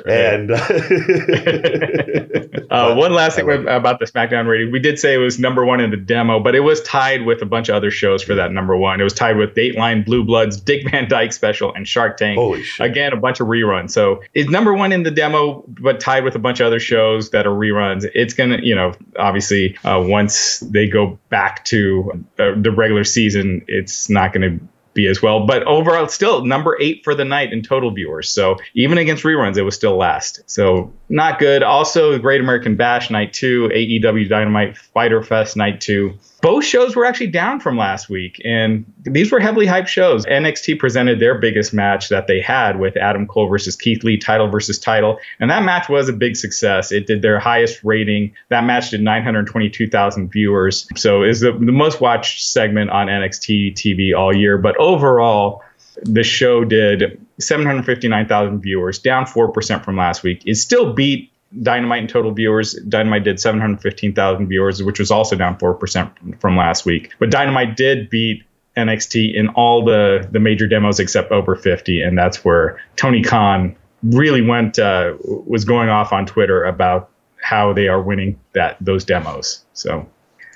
and 0.07 0.51
Uh, 2.73 2.95
one 2.95 3.13
last 3.13 3.37
thing 3.37 3.47
love 3.47 3.67
about 3.67 3.99
the 3.99 4.07
SmackDown 4.07 4.49
rating. 4.49 4.73
We 4.73 4.81
did 4.81 4.99
say 4.99 5.13
it 5.13 5.19
was 5.19 5.39
number 5.39 5.63
one 5.63 5.81
in 5.81 5.91
the 5.91 5.99
demo, 5.99 6.41
but 6.41 6.55
it 6.55 6.61
was 6.61 6.81
tied 6.83 7.27
with 7.27 7.43
a 7.43 7.47
bunch 7.47 7.69
of 7.69 7.75
other 7.75 7.91
shows 7.91 8.23
for 8.23 8.35
that 8.37 8.51
number 8.51 8.75
one. 8.75 8.99
It 8.99 9.05
was 9.05 9.13
tied 9.13 9.37
with 9.37 9.55
Dateline, 9.55 10.07
Blue 10.07 10.25
Bloods, 10.25 10.59
Dick 10.59 10.91
Van 10.91 11.07
Dyke 11.07 11.35
Special, 11.35 11.75
and 11.75 11.87
Shark 11.87 12.17
Tank. 12.17 12.39
Holy 12.39 12.63
shit. 12.63 12.91
Again, 12.91 13.13
a 13.13 13.17
bunch 13.17 13.41
of 13.41 13.49
reruns. 13.49 13.91
So 13.91 14.23
it's 14.33 14.49
number 14.49 14.73
one 14.73 14.91
in 14.91 15.03
the 15.03 15.11
demo, 15.11 15.65
but 15.69 16.01
tied 16.01 16.25
with 16.25 16.35
a 16.35 16.39
bunch 16.39 16.61
of 16.61 16.67
other 16.67 16.81
shows 16.81 17.31
that 17.31 17.47
are 17.47 17.55
reruns. 17.55 18.09
It's 18.15 18.33
going 18.33 18.51
to, 18.51 18.67
you 18.67 18.75
know, 18.75 18.95
obviously, 19.19 19.77
uh, 19.85 20.03
once 20.03 20.61
they 20.61 20.89
go 20.89 21.19
back 21.29 21.67
to 21.67 22.25
uh, 22.39 22.53
the 22.57 22.71
regular 22.71 23.05
season, 23.05 23.67
it's 23.69 24.09
not 24.09 24.33
going 24.33 24.59
to 24.59 24.67
be 24.94 25.07
as 25.07 25.22
well. 25.22 25.46
But 25.46 25.62
overall, 25.64 26.09
still 26.09 26.44
number 26.44 26.76
eight 26.81 27.02
for 27.05 27.14
the 27.14 27.24
night 27.24 27.52
in 27.52 27.62
total 27.62 27.90
viewers. 27.90 28.28
So 28.28 28.57
even 28.74 28.98
against 28.98 29.24
reruns, 29.24 29.57
it 29.57 29.62
was 29.62 29.74
still 29.74 29.96
last. 29.96 30.42
So 30.46 30.92
not 31.12 31.38
good. 31.38 31.62
Also, 31.62 32.18
Great 32.18 32.40
American 32.40 32.75
Bash 32.75 33.11
night 33.11 33.35
two, 33.35 33.68
AEW 33.68 34.29
Dynamite 34.31 34.79
Fighter 34.79 35.22
Fest 35.22 35.59
night 35.59 35.81
two. 35.81 36.18
both 36.40 36.64
shows 36.64 36.96
were 36.96 37.05
actually 37.05 37.27
down 37.29 37.61
from 37.61 37.77
last 37.77 38.09
week, 38.09 38.40
and 38.44 38.85
these 39.05 39.31
were 39.31 39.38
heavily 39.38 39.66
hyped 39.66 39.88
shows. 39.88 40.25
NXT 40.25 40.79
presented 40.79 41.20
their 41.20 41.38
biggest 41.38 41.75
match 41.75 42.09
that 42.09 42.27
they 42.29 42.40
had 42.40 42.81
with 42.81 42.96
Adam 42.96 43.27
Cole 43.27 43.46
versus 43.46 43.77
Keith 43.77 44.03
Lee, 44.03 44.16
title 44.16 44.48
versus 44.48 44.79
title, 44.79 45.18
and 45.38 45.51
that 45.51 45.62
match 45.64 45.88
was 45.90 46.09
a 46.09 46.14
big 46.14 46.35
success. 46.35 46.90
It 46.90 47.07
did 47.07 47.20
their 47.20 47.38
highest 47.38 47.85
rating. 47.85 48.33
That 48.48 48.64
match 48.64 48.90
did 48.90 49.03
922,000 49.03 50.33
viewers, 50.33 50.88
so 50.96 51.22
is 51.22 51.40
the, 51.40 51.53
the 51.53 51.72
most 51.72 52.01
watched 52.01 52.42
segment 52.42 52.90
on 52.90 53.09
NXT 53.09 53.75
TV 53.75 54.18
all 54.18 54.35
year. 54.35 54.57
But 54.57 54.77
overall, 54.79 55.62
the 56.02 56.22
show 56.22 56.64
did 56.64 57.20
759,000 57.38 58.61
viewers, 58.61 58.98
down 58.98 59.24
4% 59.24 59.85
from 59.85 59.96
last 59.96 60.22
week. 60.22 60.42
It 60.46 60.57
still 60.57 60.92
beat 60.92 61.31
Dynamite 61.61 62.02
in 62.02 62.09
total 62.09 62.33
viewers. 62.33 62.74
Dynamite 62.88 63.24
did 63.24 63.38
715,000 63.38 64.48
viewers, 64.48 64.83
which 64.83 64.98
was 64.98 65.11
also 65.11 65.37
down 65.37 65.59
4% 65.59 66.40
from 66.40 66.57
last 66.57 66.87
week. 66.87 67.12
But 67.18 67.31
Dynamite 67.31 67.76
did 67.76 68.09
beat 68.09 68.42
NXT 68.76 69.35
in 69.35 69.48
all 69.48 69.85
the, 69.85 70.26
the 70.31 70.40
major 70.40 70.66
demos 70.66 70.98
except 70.98 71.31
over 71.31 71.55
50. 71.55 72.00
And 72.00 72.16
that's 72.16 72.44
where 72.44 72.81
Tony 72.96 73.22
Khan 73.22 73.76
really 74.02 74.40
went, 74.40 74.78
uh, 74.78 75.14
was 75.22 75.64
going 75.64 75.90
off 75.90 76.12
on 76.12 76.24
Twitter 76.24 76.64
about 76.64 77.11
how 77.42 77.72
they 77.72 77.88
are 77.88 78.00
winning 78.00 78.38
that 78.55 78.76
those 78.81 79.05
demos. 79.05 79.64
So, 79.74 80.09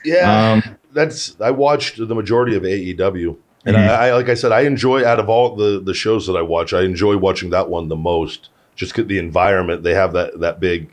Yeah, 0.05 0.53
Um, 0.53 0.77
that's. 0.93 1.39
I 1.41 1.51
watched 1.51 1.99
the 1.99 2.15
majority 2.15 2.57
of 2.57 2.63
AEW, 2.63 3.37
and 3.67 3.77
Mhm. 3.77 3.89
I, 3.89 4.09
I, 4.09 4.13
like 4.15 4.29
I 4.29 4.35
said, 4.35 4.53
I 4.53 4.63
enjoy 4.63 5.05
out 5.05 5.19
of 5.21 5.29
all 5.29 5.55
the 5.57 5.81
the 5.81 5.95
shows 5.95 6.27
that 6.27 6.37
I 6.37 6.43
watch, 6.43 6.73
I 6.73 6.83
enjoy 6.83 7.17
watching 7.19 7.51
that 7.51 7.69
one 7.69 7.89
the 7.89 7.97
most. 7.97 8.49
Just 8.75 8.95
'cause 8.95 9.07
the 9.07 9.19
environment 9.19 9.83
they 9.83 9.95
have 9.95 10.13
that 10.15 10.41
that 10.41 10.61
big 10.61 10.91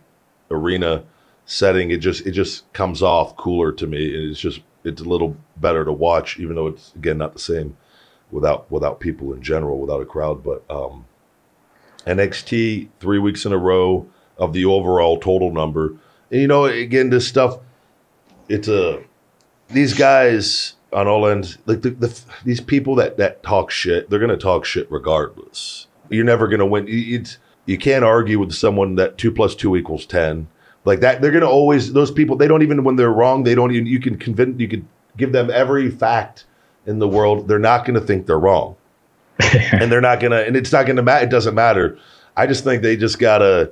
arena 0.52 1.04
setting, 1.46 1.92
it 1.92 1.98
just 1.98 2.26
it 2.26 2.32
just 2.32 2.72
comes 2.74 3.02
off 3.02 3.36
cooler 3.38 3.72
to 3.74 3.88
me. 3.88 4.06
It's 4.08 4.40
just 4.40 4.62
it's 4.84 5.02
a 5.02 5.06
little 5.06 5.38
better 5.58 5.86
to 5.86 5.92
watch, 5.92 6.40
even 6.40 6.56
though 6.56 6.68
it's 6.68 6.94
again 6.96 7.18
not 7.18 7.34
the 7.34 7.40
same 7.40 7.78
without 8.32 8.70
without 8.72 9.00
people 9.00 9.32
in 9.34 9.42
general, 9.42 9.80
without 9.80 10.02
a 10.02 10.06
crowd. 10.06 10.44
But 10.44 10.64
um, 10.70 11.06
NXT 12.06 12.90
three 13.00 13.20
weeks 13.20 13.46
in 13.46 13.54
a 13.54 13.58
row 13.58 14.08
of 14.38 14.54
the 14.54 14.66
overall 14.66 15.20
total 15.20 15.52
number. 15.52 15.96
And 16.32 16.42
you 16.42 16.48
know, 16.48 16.66
again, 16.66 17.10
this 17.10 17.28
stuff, 17.28 17.60
it's 18.50 18.68
a 18.68 19.04
these 19.70 19.94
guys 19.94 20.74
on 20.94 21.08
all 21.08 21.28
ends, 21.28 21.58
like 21.66 21.82
the, 21.82 21.90
the 21.92 22.22
these 22.46 22.62
people 22.62 22.96
that 22.96 23.18
that 23.18 23.44
talk 23.44 23.72
shit, 23.72 24.10
they're 24.10 24.20
gonna 24.20 24.38
talk 24.38 24.66
shit 24.66 24.90
regardless. 24.92 25.88
You're 26.10 26.26
never 26.26 26.48
gonna 26.48 26.66
win. 26.66 26.88
You- 26.88 27.20
It's 27.20 27.38
you 27.66 27.78
can't 27.78 28.04
argue 28.06 28.40
with 28.40 28.52
someone 28.54 28.96
that 28.96 29.18
two 29.18 29.32
plus 29.32 29.56
two 29.56 29.76
equals 29.76 30.06
ten. 30.06 30.48
Like 30.86 31.00
that, 31.00 31.22
they're 31.22 31.32
gonna 31.32 31.50
always 31.50 31.94
those 31.94 32.12
people. 32.12 32.36
They 32.36 32.48
don't 32.48 32.62
even 32.62 32.84
when 32.84 32.96
they're 32.98 33.12
wrong. 33.14 33.44
They 33.44 33.56
don't 33.56 33.72
even. 33.72 33.86
You 33.88 34.00
can 34.00 34.18
convince. 34.18 34.60
You 34.60 34.68
can 34.68 34.88
give 35.18 35.32
them 35.32 35.50
every 35.52 35.90
fact 35.90 36.46
in 36.86 37.00
the 37.00 37.08
world. 37.08 37.48
They're 37.48 37.60
not 37.60 37.86
gonna 37.86 38.02
think 38.02 38.26
they're 38.26 38.40
wrong 38.40 38.76
and 39.72 39.92
they're 39.92 40.02
not 40.02 40.20
gonna 40.20 40.38
and 40.42 40.56
it's 40.56 40.72
not 40.72 40.86
gonna 40.86 41.02
matter 41.02 41.26
it 41.26 41.30
doesn't 41.32 41.56
matter 41.56 41.98
i 42.38 42.46
just 42.46 42.64
think 42.64 42.84
they 42.84 42.96
just 42.96 43.18
gotta 43.18 43.72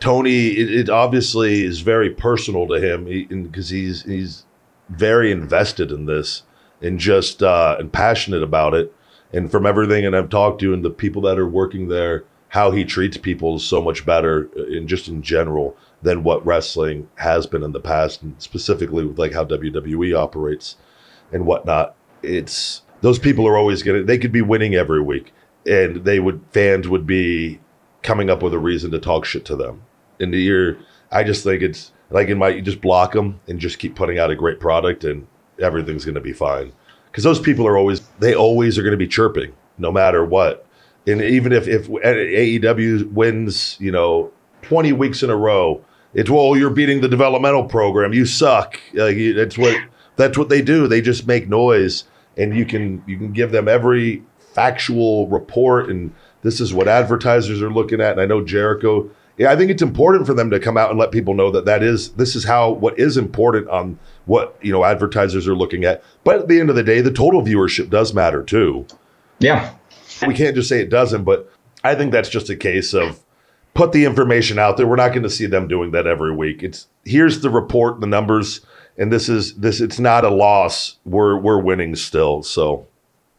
tony 0.00 0.46
it, 0.48 0.70
it 0.72 0.88
obviously 0.88 1.62
is 1.62 1.80
very 1.80 2.10
personal 2.10 2.66
to 2.66 2.74
him 2.80 3.04
because 3.44 3.68
he's 3.68 4.02
he's 4.04 4.44
very 4.88 5.32
invested 5.32 5.90
in 5.90 6.06
this 6.06 6.42
and 6.82 6.98
just 6.98 7.42
uh 7.42 7.76
and 7.78 7.92
passionate 7.92 8.42
about 8.42 8.74
it. 8.74 8.92
And 9.32 9.50
from 9.50 9.66
everything 9.66 10.04
that 10.04 10.14
i've 10.14 10.30
talked 10.30 10.60
to 10.60 10.72
and 10.72 10.84
the 10.84 10.90
people 10.90 11.22
that 11.22 11.38
are 11.38 11.48
working 11.48 11.88
there 11.88 12.24
how 12.48 12.70
he 12.70 12.84
treats 12.84 13.16
people 13.16 13.56
is 13.56 13.64
so 13.64 13.82
much 13.82 14.06
better 14.06 14.48
in 14.68 14.86
just 14.86 15.08
in 15.08 15.22
general 15.22 15.76
than 16.02 16.22
what 16.22 16.44
wrestling 16.46 17.08
has 17.16 17.46
been 17.46 17.62
in 17.62 17.72
the 17.72 17.80
past 17.80 18.22
and 18.22 18.40
specifically 18.40 19.04
with 19.04 19.18
like 19.18 19.32
how 19.32 19.44
wwe 19.44 20.16
operates 20.16 20.76
and 21.32 21.44
whatnot. 21.44 21.94
It's 22.22 22.82
those 23.02 23.18
people 23.18 23.46
are 23.46 23.56
always 23.56 23.82
gonna 23.82 24.02
they 24.02 24.18
could 24.18 24.32
be 24.32 24.42
winning 24.42 24.74
every 24.74 25.02
week 25.02 25.32
and 25.66 26.04
they 26.04 26.20
would 26.20 26.40
fans 26.52 26.88
would 26.88 27.06
be 27.06 27.60
coming 28.02 28.30
up 28.30 28.42
with 28.42 28.54
a 28.54 28.58
reason 28.58 28.90
to 28.92 28.98
talk 28.98 29.24
shit 29.24 29.44
to 29.46 29.56
them. 29.56 29.82
And 30.20 30.32
the 30.32 30.40
year 30.40 30.78
i 31.10 31.22
just 31.22 31.44
think 31.44 31.62
it's 31.62 31.92
like 32.10 32.28
in 32.28 32.38
my 32.38 32.48
you 32.48 32.62
just 32.62 32.80
block 32.80 33.12
them 33.12 33.40
and 33.48 33.58
just 33.58 33.78
keep 33.78 33.94
putting 33.94 34.18
out 34.18 34.30
a 34.30 34.36
great 34.36 34.60
product 34.60 35.04
and 35.04 35.26
everything's 35.60 36.04
gonna 36.04 36.20
be 36.20 36.32
fine. 36.32 36.72
Because 37.06 37.24
those 37.24 37.40
people 37.40 37.66
are 37.66 37.76
always 37.76 38.00
they 38.18 38.34
always 38.34 38.78
are 38.78 38.82
gonna 38.82 38.96
be 38.96 39.08
chirping 39.08 39.52
no 39.78 39.90
matter 39.90 40.24
what. 40.24 40.66
And 41.06 41.20
even 41.20 41.52
if 41.52 41.68
if 41.68 41.88
aew 41.88 43.12
wins 43.12 43.76
you 43.80 43.90
know 43.90 44.32
20 44.62 44.92
weeks 44.92 45.22
in 45.22 45.30
a 45.30 45.36
row 45.36 45.84
it's 46.14 46.30
well 46.30 46.56
you're 46.56 46.70
beating 46.70 47.00
the 47.00 47.08
developmental 47.08 47.64
program. 47.64 48.12
You 48.12 48.26
suck. 48.26 48.80
Like 48.94 49.16
that's 49.34 49.58
what 49.58 49.76
that's 50.16 50.38
what 50.38 50.48
they 50.48 50.62
do. 50.62 50.88
They 50.88 51.00
just 51.00 51.26
make 51.26 51.48
noise 51.48 52.04
and 52.36 52.56
you 52.56 52.64
can 52.64 53.02
you 53.06 53.16
can 53.18 53.32
give 53.32 53.52
them 53.52 53.68
every 53.68 54.22
factual 54.38 55.28
report 55.28 55.90
and 55.90 56.14
this 56.42 56.60
is 56.60 56.72
what 56.72 56.88
advertisers 56.88 57.60
are 57.60 57.72
looking 57.72 58.00
at. 58.00 58.12
And 58.12 58.20
i 58.20 58.26
know 58.26 58.44
jericho 58.44 59.10
yeah 59.38 59.50
i 59.50 59.56
think 59.56 59.70
it's 59.70 59.82
important 59.82 60.26
for 60.26 60.34
them 60.34 60.50
to 60.50 60.60
come 60.60 60.76
out 60.76 60.90
and 60.90 60.98
let 60.98 61.10
people 61.10 61.34
know 61.34 61.50
that 61.50 61.64
that 61.64 61.82
is 61.82 62.12
this 62.12 62.34
is 62.36 62.44
how 62.44 62.70
what 62.70 62.98
is 62.98 63.16
important 63.16 63.68
on 63.68 63.98
what 64.26 64.56
you 64.60 64.72
know 64.72 64.84
advertisers 64.84 65.46
are 65.46 65.56
looking 65.56 65.84
at 65.84 66.02
but 66.24 66.40
at 66.40 66.48
the 66.48 66.60
end 66.60 66.70
of 66.70 66.76
the 66.76 66.82
day 66.82 67.00
the 67.00 67.12
total 67.12 67.42
viewership 67.42 67.90
does 67.90 68.12
matter 68.14 68.42
too 68.42 68.86
yeah. 69.38 69.74
we 70.26 70.34
can't 70.34 70.54
just 70.54 70.68
say 70.68 70.80
it 70.80 70.90
doesn't, 70.90 71.24
but 71.24 71.50
I 71.84 71.94
think 71.94 72.12
that's 72.12 72.28
just 72.28 72.50
a 72.50 72.56
case 72.56 72.94
of 72.94 73.20
put 73.74 73.92
the 73.92 74.04
information 74.04 74.58
out 74.58 74.76
there. 74.76 74.86
We're 74.86 74.96
not 74.96 75.10
going 75.10 75.22
to 75.24 75.30
see 75.30 75.46
them 75.46 75.68
doing 75.68 75.90
that 75.92 76.06
every 76.06 76.34
week. 76.34 76.62
It's 76.62 76.88
here's 77.04 77.40
the 77.40 77.50
report, 77.50 78.00
the 78.00 78.06
numbers, 78.06 78.60
and 78.96 79.12
this 79.12 79.28
is 79.28 79.54
this. 79.56 79.80
It's 79.80 79.98
not 79.98 80.24
a 80.24 80.30
loss. 80.30 80.96
We're 81.04 81.38
we're 81.38 81.60
winning 81.60 81.96
still. 81.96 82.42
So 82.42 82.86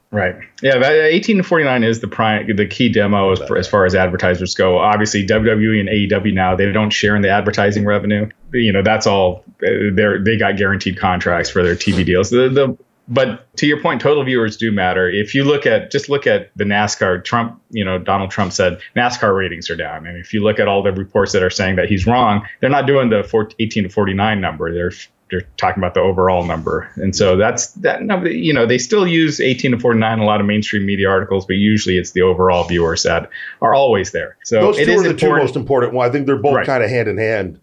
Right. 0.10 0.36
Yeah, 0.62 0.78
that 0.78 0.94
18 0.94 1.38
to 1.38 1.44
49 1.44 1.84
is 1.84 2.00
the 2.00 2.08
prime, 2.08 2.56
the 2.56 2.66
key 2.66 2.90
demo 2.90 3.32
as, 3.32 3.42
as 3.52 3.68
far 3.68 3.86
as 3.86 3.94
advertisers 3.94 4.56
go. 4.56 4.78
Obviously, 4.78 5.28
WWE 5.28 5.82
and 5.82 5.90
AEW 5.90 6.34
now 6.34 6.56
they 6.56 6.72
don't 6.72 6.92
share 6.92 7.16
in 7.16 7.22
the 7.22 7.30
advertising 7.30 7.84
revenue. 7.84 8.30
You 8.54 8.72
know, 8.72 8.82
that's 8.82 9.06
all. 9.06 9.44
They 9.60 10.18
they 10.24 10.38
got 10.38 10.56
guaranteed 10.56 10.98
contracts 10.98 11.50
for 11.50 11.62
their 11.62 11.76
TV 11.76 12.06
deals. 12.06 12.30
The, 12.30 12.48
the 12.48 12.78
but 13.10 13.56
to 13.58 13.66
your 13.66 13.82
point, 13.82 14.02
total 14.02 14.24
viewers 14.24 14.58
do 14.58 14.72
matter. 14.72 15.10
If 15.10 15.34
you 15.34 15.44
look 15.44 15.66
at 15.66 15.92
just 15.92 16.10
look 16.10 16.28
at 16.28 16.52
the 16.56 16.66
NASCAR, 16.66 17.24
Trump, 17.24 17.62
you 17.70 17.84
know, 17.86 17.98
Donald 17.98 18.32
Trump 18.32 18.52
said 18.52 18.80
NASCAR 18.96 19.36
ratings 19.36 19.70
are 19.70 19.76
down, 19.76 20.06
and 20.06 20.18
if 20.18 20.34
you 20.34 20.44
look 20.44 20.60
at 20.60 20.68
all 20.68 20.84
the 20.84 20.92
reports 20.92 21.32
that 21.32 21.44
are 21.44 21.50
saying 21.50 21.78
that 21.78 21.90
he's 21.90 22.06
wrong, 22.06 22.46
they're 22.60 22.70
not 22.70 22.86
doing 22.86 23.10
the 23.10 23.24
14, 23.24 23.56
18 23.60 23.84
to 23.84 23.90
49 23.90 24.42
number. 24.42 24.74
They're 24.74 24.92
they're 25.30 25.42
talking 25.58 25.82
about 25.82 25.94
the 25.94 26.00
overall 26.00 26.46
number, 26.46 26.90
and 26.96 27.16
so 27.16 27.36
that's 27.36 27.68
that 27.74 28.02
number. 28.04 28.30
You 28.30 28.54
know, 28.54 28.66
they 28.66 28.78
still 28.78 29.06
use 29.08 29.40
18 29.42 29.72
to 29.72 29.80
49 29.80 30.14
in 30.14 30.20
a 30.20 30.26
lot 30.26 30.40
of 30.40 30.48
mainstream 30.48 30.86
media 30.86 31.10
articles, 31.10 31.46
but 31.46 31.56
usually 31.58 31.98
it's 31.98 32.12
the 32.12 32.22
overall 32.22 32.64
viewers 32.66 33.04
that 33.04 33.30
are 33.62 33.74
always 33.74 34.12
there. 34.12 34.38
So 34.44 34.62
those 34.62 34.80
it 34.80 34.86
two 34.86 34.92
is 34.94 35.06
are 35.06 35.08
the 35.10 35.14
two 35.20 35.30
most 35.30 35.56
important. 35.56 35.94
Well, 35.94 36.08
I 36.08 36.12
think 36.12 36.26
they're 36.28 36.38
both 36.38 36.56
Right. 36.56 36.66
kind 36.66 36.84
of 36.84 36.90
hand 36.90 37.08
in 37.08 37.18
hand 37.18 37.60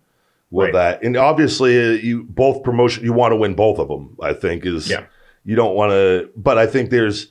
with 0.50 0.66
Right. 0.66 0.72
that. 1.00 1.02
And 1.02 1.16
obviously, 1.16 1.78
uh, 1.78 1.92
you 1.92 2.24
both 2.24 2.62
promotion. 2.62 3.04
You 3.04 3.12
want 3.12 3.32
to 3.32 3.36
win 3.36 3.54
both 3.54 3.78
of 3.78 3.88
them. 3.88 4.16
I 4.22 4.32
think 4.34 4.66
is 4.66 4.90
Yeah. 4.90 5.04
you 5.44 5.56
don't 5.56 5.74
want 5.74 5.92
to. 5.92 6.28
But 6.36 6.58
I 6.58 6.66
think 6.66 6.90
there's 6.90 7.28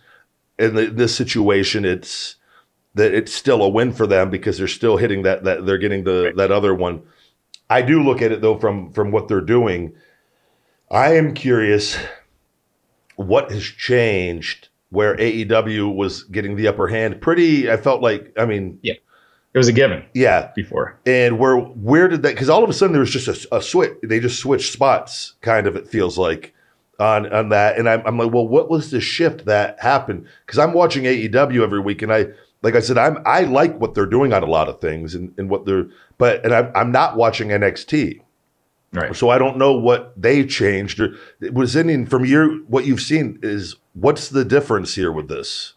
in 0.60 0.76
the, 0.76 0.86
this 0.86 1.16
situation, 1.16 1.86
it's 1.86 2.36
that 2.96 3.14
it's 3.14 3.34
still 3.34 3.64
a 3.64 3.70
win 3.70 3.92
for 3.92 4.06
them 4.06 4.30
because 4.30 4.58
they're 4.58 4.68
still 4.68 4.98
hitting 4.98 5.24
that 5.24 5.44
that 5.44 5.66
they're 5.66 5.78
getting 5.80 6.04
the 6.04 6.32
that 6.38 6.52
other 6.52 6.74
one. 6.76 7.02
I 7.70 7.82
do 7.82 8.04
look 8.04 8.22
at 8.22 8.32
it 8.32 8.42
though 8.42 8.58
from 8.58 8.92
from 8.94 9.12
what 9.12 9.28
they're 9.28 9.42
doing. 9.42 9.94
I 10.94 11.16
am 11.16 11.34
curious 11.34 11.98
what 13.16 13.52
has 13.52 13.64
changed 13.64 14.70
where 14.92 15.18
AEW 15.18 15.96
was 15.96 16.24
getting 16.26 16.56
the 16.56 16.68
upper 16.68 16.88
hand. 16.88 17.20
Pretty, 17.20 17.70
I 17.70 17.78
felt 17.78 18.04
like. 18.04 18.32
I 18.38 18.46
mean, 18.46 18.78
yeah, 18.84 18.94
it 19.54 19.58
was 19.58 19.68
a 19.68 19.74
given 19.74 20.06
yeah, 20.14 20.52
before. 20.56 21.00
and 21.08 21.40
where 21.40 21.58
where 21.58 22.08
did 22.08 22.22
that? 22.22 22.36
Because 22.36 22.48
all 22.48 22.64
of 22.64 22.70
a 22.70 22.74
sudden 22.74 22.94
there 22.94 23.00
was 23.00 23.10
just 23.10 23.28
a, 23.28 23.56
a 23.56 23.62
switch. 23.62 23.94
They 24.04 24.20
just 24.20 24.40
switched 24.40 24.72
spots. 24.72 25.34
Kind 25.42 25.66
of, 25.66 25.76
it 25.76 25.88
feels 25.88 26.20
like 26.20 26.54
on 27.00 27.32
on 27.34 27.50
that. 27.50 27.80
And 27.80 27.90
I'm, 27.90 28.04
I'm 28.06 28.20
like, 28.20 28.32
well, 28.32 28.48
what 28.48 28.70
was 28.70 28.92
the 28.92 29.02
shift 29.02 29.46
that 29.46 29.80
happened? 29.80 30.28
Because 30.46 30.60
I'm 30.60 30.74
watching 30.74 31.06
AEW 31.06 31.64
every 31.64 31.80
week, 31.80 32.04
and 32.04 32.14
I 32.14 32.28
like 32.62 32.76
I 32.76 32.82
said, 32.82 33.00
I'm 33.00 33.18
I 33.26 33.42
like 33.42 33.80
what 33.80 33.96
they're 33.96 34.06
doing 34.06 34.32
on 34.32 34.44
a 34.44 34.48
lot 34.48 34.70
of 34.70 34.80
things, 34.80 35.16
and, 35.16 35.34
and 35.40 35.50
what 35.50 35.66
they're. 35.66 35.88
But 36.20 36.46
and 36.46 36.54
I'm 36.54 36.72
I'm 36.76 36.92
not 36.92 37.18
watching 37.18 37.48
NXT, 37.48 38.22
Right. 38.94 39.16
so 39.16 39.30
I 39.30 39.38
don't 39.40 39.58
know 39.58 39.74
what 39.74 40.14
they 40.22 40.46
changed. 40.46 41.00
Or 41.00 41.16
was 41.52 41.76
any 41.76 42.06
from 42.06 42.26
your 42.26 42.58
what 42.68 42.86
you've 42.86 43.02
seen 43.02 43.40
is 43.42 43.76
what's 43.94 44.30
the 44.30 44.46
difference 44.46 44.96
here 44.96 45.12
with 45.12 45.28
this? 45.28 45.74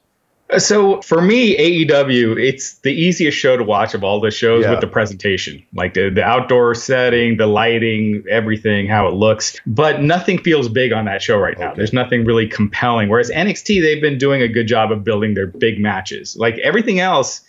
So 0.58 1.02
for 1.02 1.20
me, 1.20 1.56
AEW, 1.88 2.40
it's 2.40 2.74
the 2.78 2.92
easiest 2.92 3.36
show 3.36 3.56
to 3.56 3.64
watch 3.64 3.94
of 3.94 4.04
all 4.04 4.20
the 4.20 4.30
shows 4.30 4.62
Yeah. 4.62 4.70
with 4.70 4.80
the 4.80 4.86
presentation, 4.86 5.60
like 5.74 5.94
the, 5.94 6.08
the 6.08 6.22
outdoor 6.22 6.72
setting, 6.76 7.36
the 7.36 7.48
lighting, 7.48 8.22
everything, 8.30 8.86
how 8.86 9.08
it 9.08 9.14
looks. 9.14 9.60
But 9.66 10.02
nothing 10.02 10.38
feels 10.38 10.68
big 10.68 10.92
on 10.92 11.06
that 11.06 11.20
show 11.20 11.36
right 11.36 11.58
now. 11.58 11.68
Okay. 11.70 11.78
There's 11.78 11.92
nothing 11.92 12.24
really 12.24 12.46
compelling. 12.46 13.08
Whereas 13.08 13.28
NXT, 13.28 13.80
they've 13.82 14.00
been 14.00 14.18
doing 14.18 14.40
a 14.40 14.46
good 14.46 14.68
job 14.68 14.92
of 14.92 15.02
building 15.02 15.34
their 15.34 15.48
big 15.48 15.80
matches. 15.80 16.36
Like 16.36 16.58
everything 16.58 17.00
else, 17.00 17.40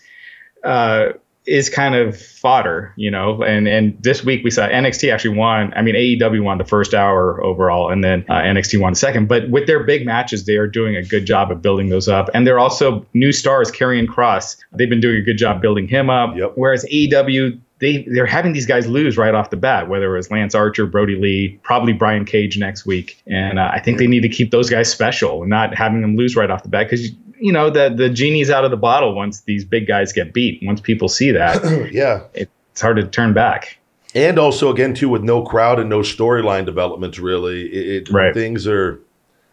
uh, 0.64 1.10
is 1.48 1.70
kind 1.70 1.96
of 1.96 2.20
fodder, 2.20 2.94
you 2.98 3.10
know. 3.10 3.42
And 3.42 3.68
and 3.68 3.98
this 4.04 4.24
week 4.24 4.44
we 4.44 4.52
saw 4.52 4.68
NXT 4.68 5.12
actually 5.12 5.38
won. 5.38 5.74
I 5.76 5.82
mean, 5.82 5.96
AEW 5.96 6.44
won 6.44 6.58
the 6.58 6.66
first 6.66 6.94
hour 6.94 7.42
overall, 7.44 7.90
and 7.90 8.04
then 8.04 8.26
uh, 8.30 8.34
NXT 8.34 8.80
won 8.80 8.94
the 8.94 9.00
second. 9.00 9.28
But 9.28 9.50
with 9.50 9.66
their 9.66 9.84
big 9.84 10.06
matches, 10.06 10.46
they 10.46 10.58
are 10.58 10.68
doing 10.68 10.96
a 10.96 11.04
good 11.04 11.26
job 11.26 11.52
of 11.52 11.62
building 11.62 11.90
those 11.90 12.10
up. 12.10 12.30
And 12.34 12.46
they're 12.46 12.60
also 12.60 13.06
new 13.14 13.32
stars, 13.32 13.72
Karrion 13.72 14.08
Kross. 14.08 14.58
They've 14.74 14.90
been 14.90 15.00
doing 15.00 15.18
a 15.18 15.22
good 15.22 15.38
job 15.38 15.62
building 15.62 15.88
him 15.88 16.10
up. 16.10 16.36
Yep. 16.36 16.54
Whereas 16.56 16.86
AEW. 16.86 17.62
They, 17.80 18.08
they're 18.12 18.26
having 18.26 18.54
these 18.54 18.66
guys 18.66 18.88
lose 18.88 19.20
right 19.20 19.36
off 19.36 19.52
the 19.52 19.56
bat, 19.56 19.88
whether 19.88 20.12
it 20.12 20.18
was 20.18 20.32
Lance 20.32 20.56
Archer, 20.56 20.88
Brodie 20.88 21.16
Lee, 21.16 21.60
probably 21.62 21.94
Brian 21.94 22.26
Cage 22.26 22.58
next 22.58 22.88
week. 22.88 23.22
And 23.28 23.60
uh, 23.60 23.70
I 23.72 23.80
think 23.80 24.00
they 24.00 24.08
need 24.08 24.22
to 24.22 24.30
keep 24.30 24.50
those 24.50 24.68
guys 24.68 24.92
special 24.92 25.44
and 25.44 25.50
not 25.52 25.76
having 25.76 26.02
them 26.02 26.16
lose 26.16 26.36
right 26.36 26.50
off 26.50 26.64
the 26.64 26.70
bat 26.70 26.90
because 26.90 27.12
you 27.40 27.52
know 27.52 27.70
the 27.70 27.90
the 27.90 28.10
genie's 28.10 28.50
out 28.50 28.66
of 28.66 28.72
the 28.72 28.78
bottle 28.78 29.16
once 29.16 29.42
these 29.42 29.64
big 29.66 29.88
guys 29.88 30.14
get 30.14 30.34
beat. 30.34 30.62
Once 30.64 30.82
people 30.82 31.08
see 31.08 31.32
that, 31.32 31.90
yeah. 31.94 32.24
it's 32.34 32.82
hard 32.82 32.98
to 32.98 33.08
turn 33.08 33.34
back. 33.34 33.78
And 34.16 34.40
also, 34.40 34.72
again, 34.72 34.94
too, 34.94 35.10
with 35.10 35.22
no 35.24 35.44
crowd 35.44 35.80
and 35.80 35.90
no 35.90 36.00
storyline 36.00 36.66
developments, 36.66 37.20
really, 37.20 37.64
it, 37.68 38.08
it 38.08 38.14
Right. 38.14 38.34
things 38.34 38.66
are. 38.68 39.00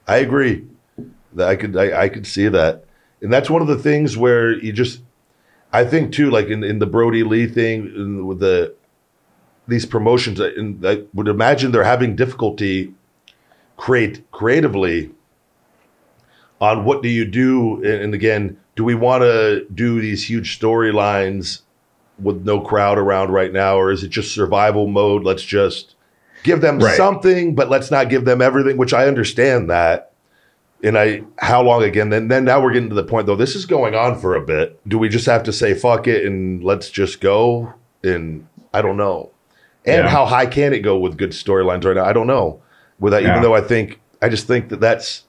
I 0.06 0.18
agree. 0.18 0.64
That 1.34 1.48
I 1.48 1.56
could 1.56 1.76
I, 1.76 2.02
I 2.04 2.08
could 2.08 2.26
see 2.26 2.48
that, 2.48 2.84
and 3.20 3.32
that's 3.32 3.50
one 3.50 3.60
of 3.62 3.68
the 3.68 3.78
things 3.78 4.16
where 4.16 4.52
you 4.52 4.72
just. 4.72 5.00
I 5.72 5.84
think 5.84 6.12
too, 6.12 6.30
like 6.30 6.46
in, 6.46 6.62
in 6.62 6.78
the 6.78 6.86
Brodie 6.86 7.24
Lee 7.24 7.46
thing, 7.48 8.26
with 8.26 8.38
the 8.38 8.74
these 9.66 9.84
promotions, 9.86 10.40
I- 10.40 10.48
and 10.56 10.86
I 10.86 11.02
would 11.14 11.26
imagine 11.26 11.72
they're 11.72 11.82
having 11.84 12.14
difficulty 12.14 12.94
create 13.76 14.22
creatively 14.30 15.10
on 16.64 16.84
what 16.84 17.02
do 17.02 17.08
you 17.08 17.24
do, 17.24 17.82
and, 17.84 18.14
again, 18.14 18.56
do 18.76 18.84
we 18.84 18.94
want 18.94 19.22
to 19.22 19.66
do 19.74 20.00
these 20.00 20.28
huge 20.28 20.58
storylines 20.58 21.60
with 22.20 22.42
no 22.44 22.60
crowd 22.60 22.98
around 22.98 23.30
right 23.30 23.52
now, 23.52 23.76
or 23.76 23.90
is 23.90 24.02
it 24.02 24.08
just 24.08 24.32
survival 24.34 24.86
mode? 24.86 25.24
Let's 25.24 25.42
just 25.42 25.94
give 26.42 26.60
them 26.60 26.78
Right. 26.78 26.96
something, 26.96 27.54
but 27.54 27.68
let's 27.70 27.90
not 27.90 28.08
give 28.08 28.24
them 28.24 28.40
everything. 28.40 28.76
Which 28.76 28.94
I 28.94 29.06
understand 29.06 29.68
that. 29.70 30.12
And 30.82 30.98
I, 30.98 31.22
how 31.38 31.62
long 31.62 31.82
again? 31.82 32.10
Then, 32.10 32.28
then 32.28 32.44
now 32.44 32.62
we're 32.62 32.72
getting 32.72 32.90
to 32.90 32.94
the 32.94 33.04
point 33.04 33.26
though. 33.26 33.36
This 33.36 33.56
is 33.56 33.64
going 33.66 33.94
on 33.94 34.18
for 34.18 34.34
a 34.34 34.40
bit. 34.40 34.78
Do 34.86 34.98
we 34.98 35.08
just 35.08 35.26
have 35.26 35.42
to 35.44 35.52
say 35.52 35.72
fuck 35.74 36.06
it 36.06 36.24
and 36.26 36.62
let's 36.62 36.90
just 36.90 37.20
go? 37.20 37.72
And 38.02 38.46
I 38.72 38.82
don't 38.82 38.96
know. 38.98 39.30
And 39.86 40.04
Yeah. 40.04 40.08
how 40.08 40.26
high 40.26 40.46
can 40.46 40.72
it 40.74 40.80
go 40.80 40.98
with 40.98 41.16
good 41.16 41.30
storylines 41.30 41.84
right 41.84 41.96
now? 41.96 42.04
I 42.04 42.12
don't 42.12 42.26
know. 42.26 42.60
Without, 43.00 43.22
Yeah. 43.22 43.30
even 43.30 43.42
though 43.42 43.54
I 43.54 43.60
think, 43.62 43.98
I 44.20 44.28
just 44.28 44.46
think 44.46 44.68
that 44.68 44.80
that's 44.80 45.24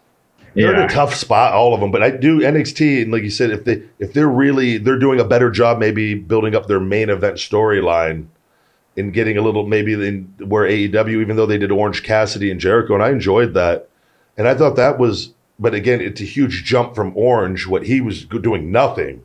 they're 0.56 0.76
in 0.76 0.82
a 0.82 0.88
tough 0.88 1.14
spot, 1.14 1.54
all 1.54 1.74
of 1.74 1.82
them. 1.82 1.92
But 1.92 2.02
I 2.02 2.10
do 2.12 2.40
NXT, 2.40 3.04
and 3.04 3.12
like 3.12 3.24
you 3.24 3.30
said, 3.30 3.52
if 3.52 3.66
they 3.66 3.84
if 4.00 4.14
they're 4.14 4.28
really 4.28 4.78
they're 4.78 5.00
doing 5.00 5.20
a 5.20 5.26
better 5.26 5.52
job, 5.52 5.80
maybe 5.80 6.16
building 6.16 6.56
up 6.56 6.68
their 6.68 6.80
main 6.80 7.10
event 7.10 7.36
storyline 7.36 8.28
and 8.98 9.14
getting 9.14 9.38
a 9.38 9.42
little 9.42 9.68
maybe 9.68 9.94
in 9.94 10.34
where 10.40 10.64
AEW, 10.64 11.22
even 11.22 11.36
though 11.36 11.46
they 11.46 11.58
did 11.58 11.72
Orange 11.72 12.04
Cassidy 12.04 12.50
and 12.50 12.60
Jericho, 12.60 12.94
and 12.94 13.04
I 13.04 13.10
enjoyed 13.10 13.54
that, 13.54 13.90
and 14.38 14.48
I 14.48 14.56
thought 14.56 14.78
that 14.78 14.98
was. 14.98 15.34
But 15.58 15.74
again, 15.74 16.02
it's 16.02 16.20
a 16.20 16.26
huge 16.26 16.66
jump 16.66 16.96
from 16.96 17.16
Orange, 17.16 17.66
what 17.66 17.86
he 17.86 18.02
was 18.02 18.26
doing 18.26 18.74
nothing, 18.74 19.24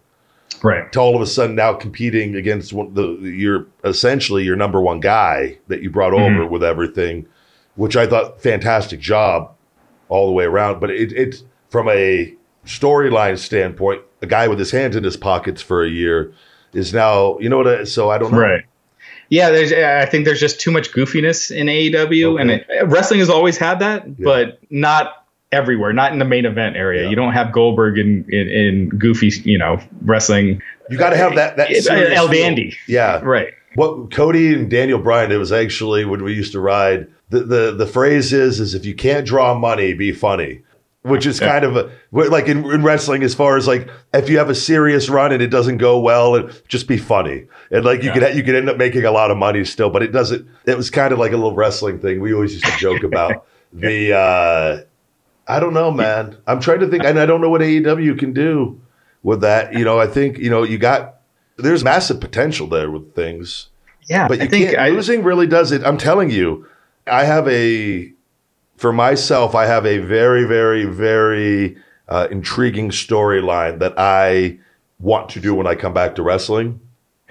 Right. 0.63 0.91
to 0.93 1.01
all 1.01 1.17
of 1.17 1.23
a 1.23 1.27
sudden 1.27 1.57
now 1.57 1.73
competing 1.75 2.37
against 2.37 2.73
one, 2.73 2.95
the 2.95 3.03
your 3.23 3.67
essentially 3.85 4.45
your 4.45 4.55
number 4.55 4.81
one 4.81 5.01
guy 5.01 5.59
that 5.67 5.83
you 5.83 5.91
brought 5.91 6.13
mm-hmm. 6.13 6.37
over 6.37 6.47
with 6.47 6.63
everything, 6.63 7.27
which 7.75 7.97
I 7.97 8.07
thought 8.07 8.41
fantastic 8.41 9.01
job 9.01 9.53
all 10.11 10.27
the 10.27 10.33
way 10.33 10.45
around. 10.45 10.81
But 10.81 10.91
it, 10.91 11.13
it's 11.13 11.43
from 11.71 11.89
a 11.89 12.35
storyline 12.67 13.39
standpoint, 13.39 14.03
a 14.21 14.27
guy 14.27 14.49
with 14.49 14.59
his 14.59 14.71
hands 14.71 14.95
in 14.95 15.05
his 15.05 15.17
pockets 15.17 15.63
for 15.63 15.83
a 15.83 15.89
year 15.89 16.35
is 16.75 16.93
now 16.93 17.39
you 17.39 17.49
know 17.49 17.57
what? 17.57 17.67
I, 17.67 17.85
so 17.85 18.11
I 18.11 18.19
don't 18.19 18.33
know. 18.33 18.39
Right. 18.39 18.65
Yeah, 19.31 19.51
there's. 19.51 19.73
Uh, 19.73 20.01
I 20.03 20.11
think 20.11 20.25
there's 20.25 20.41
just 20.41 20.61
too 20.61 20.73
much 20.73 20.93
goofiness 20.93 21.51
in 21.51 21.69
AEW, 21.69 22.41
and 22.41 22.51
it, 22.51 22.67
uh, 22.69 22.87
wrestling 22.87 23.21
has 23.21 23.31
always 23.31 23.57
had 23.57 23.79
that, 23.79 24.21
but 24.21 24.59
not 24.71 25.27
everywhere. 25.53 25.93
Not 25.93 26.13
in 26.13 26.19
the 26.19 26.25
main 26.25 26.45
event 26.45 26.77
area. 26.77 27.05
Yeah. 27.05 27.11
You 27.11 27.17
don't 27.17 27.33
have 27.33 27.53
Goldberg 27.53 27.99
in, 27.99 28.25
in, 28.29 28.49
in 28.49 28.89
goofy, 28.89 29.31
you 29.45 29.59
know, 29.59 29.81
wrestling. 30.03 30.63
You 30.91 30.99
got 30.99 31.11
to 31.11 31.17
have 31.17 31.37
that 31.37 31.57
that 31.57 31.71
It's, 31.71 31.89
uh, 31.89 31.95
serious 31.95 32.19
El 32.19 32.29
feel. 32.29 32.43
Dandy. 32.43 32.77
Yeah, 32.87 33.21
Right. 33.23 33.55
What 33.77 34.11
Cody 34.11 34.53
and 34.53 34.69
Daniel 34.69 34.99
Bryan, 34.99 35.31
it 35.31 35.37
was 35.37 35.53
actually 35.53 36.05
when 36.05 36.25
we 36.25 36.35
used 36.35 36.51
to 36.53 36.61
ride. 36.61 37.07
The 37.31 37.41
the 37.41 37.73
the 37.73 37.87
phrase 37.87 38.33
is 38.33 38.61
is 38.61 38.75
if 38.75 38.85
you 38.85 38.95
can't 38.95 39.27
draw 39.27 39.55
money, 39.55 39.95
be 39.95 40.13
funny. 40.13 40.63
Which 41.03 41.25
is 41.25 41.41
kind 41.41 41.65
of 41.65 41.77
a, 41.77 41.91
like 42.13 42.47
in, 42.47 42.63
in 42.71 42.83
wrestling, 42.83 43.23
as 43.23 43.35
far 43.35 43.57
as 43.57 43.67
like 43.67 43.89
if 44.13 44.29
you 44.29 44.37
have 44.37 44.51
a 44.51 44.55
serious 44.55 45.09
run 45.09 45.33
and 45.33 45.41
it 45.41 45.47
doesn't 45.47 45.79
go 45.79 45.99
well, 45.99 46.35
it, 46.35 46.69
just 46.69 46.87
be 46.87 46.99
funny 46.99 47.47
and 47.71 47.85
like 47.85 48.03
you 48.03 48.13
could 48.13 48.35
you 48.35 48.43
could 48.43 48.55
end 48.55 48.69
up 48.69 48.77
making 48.77 49.05
a 49.05 49.11
lot 49.11 49.31
of 49.31 49.37
money 49.37 49.65
still, 49.65 49.91
but 49.91 50.03
it 50.03 50.13
doesn't. 50.13 50.47
It 50.67 50.77
was 50.77 50.91
kind 50.91 51.13
of 51.13 51.19
like 51.19 51.33
a 51.33 51.37
little 51.37 51.55
wrestling 51.55 52.01
thing 52.01 52.21
we 52.21 52.35
always 52.35 52.53
used 52.53 52.67
to 52.67 52.77
joke 52.79 53.03
about. 53.03 53.47
the 53.73 54.13
uh, 54.13 54.81
I 55.47 55.61
don't 55.61 55.75
know, 55.75 55.91
man. 55.91 56.37
I'm 56.47 56.61
trying 56.61 56.81
to 56.81 56.89
think, 56.89 57.05
and 57.05 57.19
I 57.19 57.27
don't 57.27 57.41
know 57.41 57.49
what 57.49 57.61
AEW 57.61 58.19
can 58.19 58.33
do 58.33 58.81
with 59.23 59.41
that. 59.43 59.73
You 59.75 59.85
know, 59.85 59.99
I 59.99 60.07
think 60.07 60.39
you 60.39 60.51
know 60.51 60.65
you 60.65 60.79
got 60.79 61.21
there's 61.57 61.85
massive 61.85 62.21
potential 62.21 62.67
there 62.67 62.91
with 62.91 63.15
things. 63.15 63.69
Yeah. 64.09 64.27
But 64.27 64.39
you 64.39 64.45
I 64.45 64.49
think 64.49 64.71
can't, 64.71 64.81
I, 64.81 64.89
losing 64.89 65.23
really 65.23 65.47
does 65.47 65.71
it. 65.71 65.85
I'm 65.85 65.99
telling 65.99 66.31
you, 66.31 66.67
I 67.07 67.25
have 67.25 67.49
a, 67.49 68.13
for 68.77 68.93
myself, 68.93 69.55
I 69.55 69.67
have 69.67 69.87
a 69.87 69.99
very, 69.99 70.45
very, 70.45 70.85
very 70.85 71.77
uh, 72.09 72.29
intriguing 72.31 72.91
storyline 72.91 73.79
that 73.81 73.95
I 73.99 74.59
want 74.99 75.29
to 75.31 75.41
do 75.41 75.55
when 75.55 75.67
I 75.67 75.75
come 75.75 75.95
back 75.95 76.15
to 76.17 76.23
wrestling. 76.23 76.81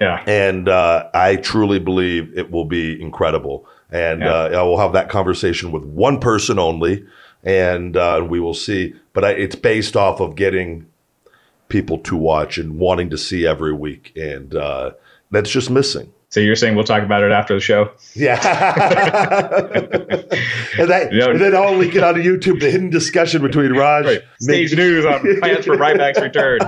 yeah. 0.00 0.22
And 0.26 0.68
uh, 0.68 1.08
I 1.14 1.36
truly 1.36 1.78
believe 1.78 2.36
it 2.36 2.50
will 2.50 2.64
be 2.64 3.00
incredible. 3.00 3.66
And 3.90 4.20
Yeah. 4.22 4.32
uh, 4.34 4.60
I 4.60 4.62
will 4.62 4.78
have 4.78 4.92
that 4.94 5.08
conversation 5.08 5.72
with 5.72 5.84
one 5.84 6.20
person 6.20 6.58
only, 6.58 7.04
and 7.44 7.96
uh, 7.96 8.24
we 8.28 8.40
will 8.40 8.54
see. 8.54 8.94
But 9.12 9.24
I, 9.24 9.30
it's 9.32 9.56
based 9.56 9.96
off 9.96 10.20
of 10.20 10.36
getting 10.36 10.86
people 11.68 11.98
to 11.98 12.16
watch 12.16 12.58
and 12.58 12.78
wanting 12.78 13.10
to 13.10 13.18
see 13.18 13.46
every 13.46 13.72
week. 13.72 14.12
And 14.16 14.54
uh, 14.54 14.92
that's 15.30 15.50
just 15.50 15.70
missing. 15.70 16.12
So 16.30 16.38
you're 16.38 16.54
saying 16.54 16.76
we'll 16.76 16.84
talk 16.84 17.02
about 17.02 17.24
it 17.24 17.32
after 17.32 17.54
the 17.54 17.60
show? 17.60 17.90
Yeah. 18.14 18.34
and, 20.78 20.88
that, 20.88 21.08
Yeah. 21.12 21.30
and 21.30 21.40
then 21.40 21.56
I'll 21.56 21.74
link 21.76 21.96
it 21.96 22.04
on 22.04 22.14
YouTube, 22.14 22.60
the 22.60 22.70
hidden 22.70 22.88
discussion 22.88 23.42
between 23.42 23.72
Raj 23.72 24.04
Right. 24.06 24.22
Stage 24.40 24.76
news 24.76 25.04
on 25.04 25.20
plans 25.40 25.66
for 25.66 25.76
Ryback's 25.76 26.20
return. 26.20 26.60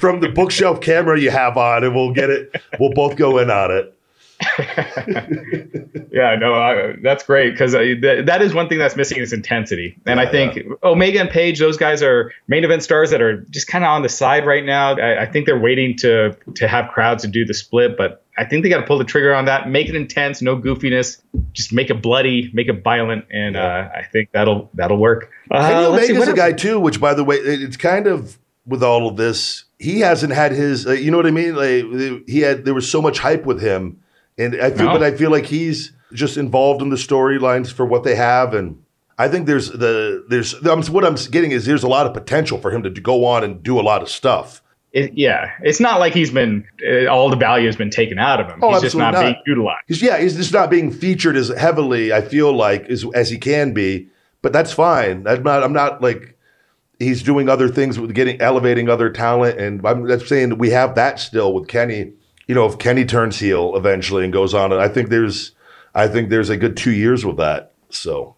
from 0.00 0.20
the 0.20 0.28
bookshelf 0.28 0.80
camera 0.80 1.20
you 1.20 1.30
have 1.30 1.58
on, 1.58 1.84
and 1.84 1.94
we'll 1.94 2.14
get 2.14 2.30
it. 2.30 2.56
We'll 2.80 2.92
both 2.94 3.16
go 3.16 3.38
in 3.38 3.50
on 3.50 3.70
it. 3.70 3.94
Yeah, 6.12 6.36
no, 6.36 6.52
I, 6.52 6.96
that's 7.02 7.24
great 7.24 7.52
because 7.52 7.72
th- 7.72 8.26
that 8.26 8.42
is 8.42 8.52
one 8.52 8.68
thing 8.68 8.78
that's 8.78 8.96
missing 8.96 9.16
is 9.18 9.32
intensity. 9.32 9.96
And 10.04 10.20
I 10.20 10.30
think 10.30 10.58
Omega 10.84 11.18
oh, 11.18 11.22
and 11.22 11.30
Page, 11.30 11.58
those 11.58 11.78
guys 11.78 12.02
are 12.02 12.30
main 12.48 12.64
event 12.64 12.82
stars 12.82 13.10
that 13.10 13.22
are 13.22 13.38
just 13.48 13.66
kind 13.66 13.82
of 13.82 13.88
on 13.88 14.02
the 14.02 14.10
side 14.10 14.44
right 14.44 14.62
now. 14.64 14.94
I, 14.96 15.22
I 15.22 15.26
think 15.26 15.46
they're 15.46 15.58
waiting 15.58 15.96
to 15.98 16.36
to 16.56 16.68
have 16.68 16.90
crowds 16.90 17.22
to 17.22 17.28
do 17.28 17.46
the 17.46 17.54
split, 17.54 17.96
but 17.96 18.21
I 18.36 18.44
think 18.44 18.62
they 18.62 18.70
got 18.70 18.80
to 18.80 18.86
pull 18.86 18.98
the 18.98 19.04
trigger 19.04 19.34
on 19.34 19.44
that, 19.44 19.68
make 19.68 19.88
it 19.88 19.94
intense, 19.94 20.40
no 20.40 20.56
goofiness, 20.56 21.20
just 21.52 21.72
make 21.72 21.90
it 21.90 22.00
bloody, 22.00 22.50
make 22.54 22.68
it 22.68 22.82
violent, 22.82 23.26
and 23.30 23.56
uh, 23.56 23.88
I 23.94 24.04
think 24.04 24.30
that'll 24.32 24.70
that'll 24.74 24.96
work. 24.96 25.30
Uh, 25.50 25.60
Kenny 25.68 25.86
let's 25.86 26.06
see, 26.06 26.12
Omega's 26.12 26.26
what 26.28 26.34
a 26.34 26.36
guy 26.36 26.52
too, 26.52 26.80
which 26.80 27.00
by 27.00 27.12
the 27.12 27.24
way, 27.24 27.36
it's 27.36 27.76
kind 27.76 28.06
of 28.06 28.38
with 28.66 28.82
all 28.82 29.08
of 29.08 29.16
this, 29.16 29.64
he 29.78 30.00
hasn't 30.00 30.32
had 30.32 30.52
his. 30.52 30.86
Uh, 30.86 30.92
you 30.92 31.10
know 31.10 31.16
what 31.16 31.26
I 31.26 31.30
mean? 31.30 31.56
Like 31.56 32.26
he 32.26 32.40
had, 32.40 32.64
there 32.64 32.74
was 32.74 32.90
so 32.90 33.02
much 33.02 33.18
hype 33.18 33.44
with 33.44 33.60
him, 33.60 34.00
and 34.38 34.54
I 34.60 34.70
feel, 34.70 34.86
No. 34.86 34.92
but 34.92 35.02
I 35.02 35.12
feel 35.12 35.30
like 35.30 35.46
he's 35.46 35.92
just 36.14 36.36
involved 36.36 36.80
in 36.80 36.88
the 36.88 36.96
storylines 36.96 37.70
for 37.72 37.84
what 37.84 38.02
they 38.04 38.14
have, 38.14 38.54
and 38.54 38.82
I 39.18 39.28
think 39.28 39.46
there's 39.46 39.70
the 39.70 40.24
there's 40.28 40.54
um, 40.66 40.82
what 40.84 41.04
I'm 41.04 41.16
getting 41.30 41.50
is 41.50 41.66
there's 41.66 41.82
a 41.82 41.88
lot 41.88 42.06
of 42.06 42.14
potential 42.14 42.58
for 42.58 42.70
him 42.70 42.82
to 42.82 42.90
go 42.90 43.26
on 43.26 43.44
and 43.44 43.62
do 43.62 43.78
a 43.78 43.82
lot 43.82 44.00
of 44.00 44.08
stuff. 44.08 44.61
It, 44.92 45.14
yeah, 45.14 45.52
it's 45.62 45.80
not 45.80 46.00
like 46.00 46.12
he's 46.12 46.30
been 46.30 46.66
uh, 46.86 47.06
all 47.06 47.30
the 47.30 47.36
value 47.36 47.66
has 47.66 47.76
been 47.76 47.90
taken 47.90 48.18
out 48.18 48.40
of 48.40 48.48
him. 48.50 48.58
Oh, 48.62 48.72
he's 48.72 48.82
just 48.82 48.96
not, 48.96 49.14
absolutely 49.14 49.32
being 49.32 49.42
utilized. 49.46 49.84
He's 49.88 50.02
yeah, 50.02 50.20
he's 50.20 50.36
just 50.36 50.52
not 50.52 50.68
being 50.68 50.90
featured 50.90 51.36
as 51.36 51.48
heavily. 51.48 52.12
I 52.12 52.20
feel 52.20 52.52
like 52.54 52.90
as 52.90 53.06
as 53.14 53.30
he 53.30 53.38
can 53.38 53.72
be, 53.72 54.08
but 54.42 54.52
that's 54.52 54.72
fine. 54.72 55.26
I'm 55.26 55.42
not. 55.42 55.62
I'm 55.62 55.72
not 55.72 56.02
like 56.02 56.36
he's 56.98 57.22
doing 57.22 57.48
other 57.48 57.68
things 57.68 57.98
with 57.98 58.14
getting 58.14 58.40
elevating 58.40 58.90
other 58.90 59.08
talent, 59.08 59.58
and 59.58 59.86
I'm 59.86 60.06
that's 60.06 60.28
saying 60.28 60.50
that 60.50 60.56
we 60.56 60.70
have 60.70 60.94
that 60.96 61.18
still 61.18 61.54
with 61.54 61.68
Kenny. 61.68 62.12
You 62.46 62.54
know, 62.54 62.66
if 62.66 62.78
Kenny 62.78 63.06
turns 63.06 63.38
heel 63.38 63.74
eventually 63.76 64.24
and 64.24 64.32
goes 64.32 64.52
on, 64.52 64.72
and 64.72 64.80
I 64.80 64.88
think 64.88 65.08
there's, 65.08 65.52
I 65.94 66.06
think 66.06 66.28
there's 66.28 66.50
a 66.50 66.56
good 66.56 66.76
two 66.76 66.90
years 66.90 67.24
with 67.24 67.38
that. 67.38 67.72
So 67.88 68.36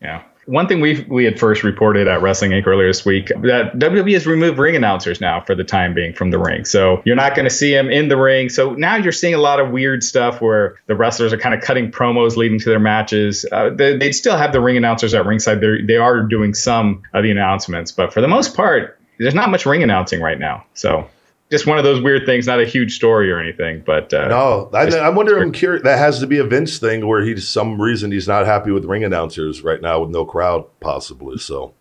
Yeah. 0.00 0.22
One 0.46 0.68
thing 0.68 0.80
we 0.80 1.04
we 1.08 1.24
had 1.24 1.38
first 1.38 1.62
reported 1.62 2.08
at 2.08 2.22
Wrestling 2.22 2.50
Inc. 2.52 2.66
earlier 2.66 2.88
this 2.88 3.04
week 3.04 3.28
that 3.28 3.74
WWE 3.74 4.12
has 4.12 4.26
removed 4.26 4.58
ring 4.58 4.76
announcers 4.76 5.20
now 5.20 5.40
for 5.40 5.54
the 5.54 5.64
time 5.64 5.94
being 5.94 6.14
from 6.14 6.30
the 6.30 6.38
ring. 6.38 6.64
So 6.64 7.02
you're 7.04 7.16
not 7.16 7.34
going 7.34 7.44
to 7.44 7.50
see 7.50 7.72
them 7.72 7.90
in 7.90 8.08
the 8.08 8.16
ring. 8.16 8.48
So 8.48 8.74
now 8.74 8.96
you're 8.96 9.12
seeing 9.12 9.34
a 9.34 9.38
lot 9.38 9.60
of 9.60 9.70
weird 9.70 10.02
stuff 10.04 10.40
where 10.40 10.76
the 10.86 10.94
wrestlers 10.94 11.32
are 11.32 11.38
kind 11.38 11.54
of 11.54 11.62
cutting 11.62 11.90
promos 11.90 12.36
leading 12.36 12.58
to 12.60 12.68
their 12.68 12.80
matches. 12.80 13.46
Uh, 13.50 13.70
they, 13.70 13.96
they 13.96 14.12
still 14.12 14.36
have 14.36 14.52
the 14.52 14.60
ring 14.60 14.76
announcers 14.76 15.14
at 15.14 15.26
ringside. 15.26 15.60
They're, 15.60 15.84
they 15.84 15.96
are 15.96 16.22
doing 16.22 16.54
some 16.54 17.02
of 17.12 17.22
the 17.22 17.30
announcements, 17.30 17.92
but 17.92 18.12
for 18.12 18.20
the 18.20 18.28
most 18.28 18.54
part, 18.56 18.98
there's 19.18 19.34
not 19.34 19.50
much 19.50 19.66
ring 19.66 19.82
announcing 19.82 20.20
right 20.20 20.38
now. 20.38 20.64
So 20.74 21.08
just 21.50 21.66
one 21.66 21.78
of 21.78 21.84
those 21.84 22.02
weird 22.02 22.26
things. 22.26 22.46
Not 22.46 22.60
a 22.60 22.64
huge 22.64 22.94
story 22.96 23.30
or 23.30 23.38
anything, 23.38 23.82
but 23.86 24.12
uh, 24.12 24.28
No, 24.28 24.70
I, 24.74 24.86
I 24.96 25.08
wonder. 25.10 25.40
I'm 25.40 25.52
curious. 25.52 25.82
That 25.84 25.98
has 25.98 26.18
to 26.20 26.26
be 26.26 26.38
a 26.38 26.44
Vince 26.44 26.78
thing 26.78 27.06
where 27.06 27.22
he's 27.24 27.46
some 27.46 27.80
reason 27.80 28.10
he's 28.10 28.26
not 28.28 28.46
happy 28.46 28.70
with 28.70 28.84
ring 28.84 29.04
announcers 29.04 29.62
right 29.62 29.80
now 29.80 30.00
with 30.00 30.10
no 30.10 30.24
crowd, 30.24 30.64
possibly. 30.80 31.38
So 31.38 31.74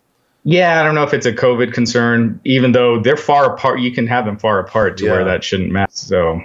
Yeah, 0.44 0.80
I 0.80 0.84
don't 0.84 0.96
know 0.96 1.04
if 1.04 1.14
it's 1.14 1.26
a 1.26 1.34
COVID 1.34 1.74
concern, 1.74 2.40
even 2.44 2.72
though 2.74 3.00
they're 3.02 3.18
far 3.18 3.54
apart. 3.54 3.80
You 3.80 3.92
can 3.92 4.06
have 4.08 4.26
them 4.26 4.38
far 4.38 4.60
apart 4.60 4.98
to 4.98 5.06
Yeah. 5.06 5.12
where 5.12 5.24
that 5.26 5.44
shouldn't 5.44 5.72
matter. 5.72 5.92
So, 5.92 6.42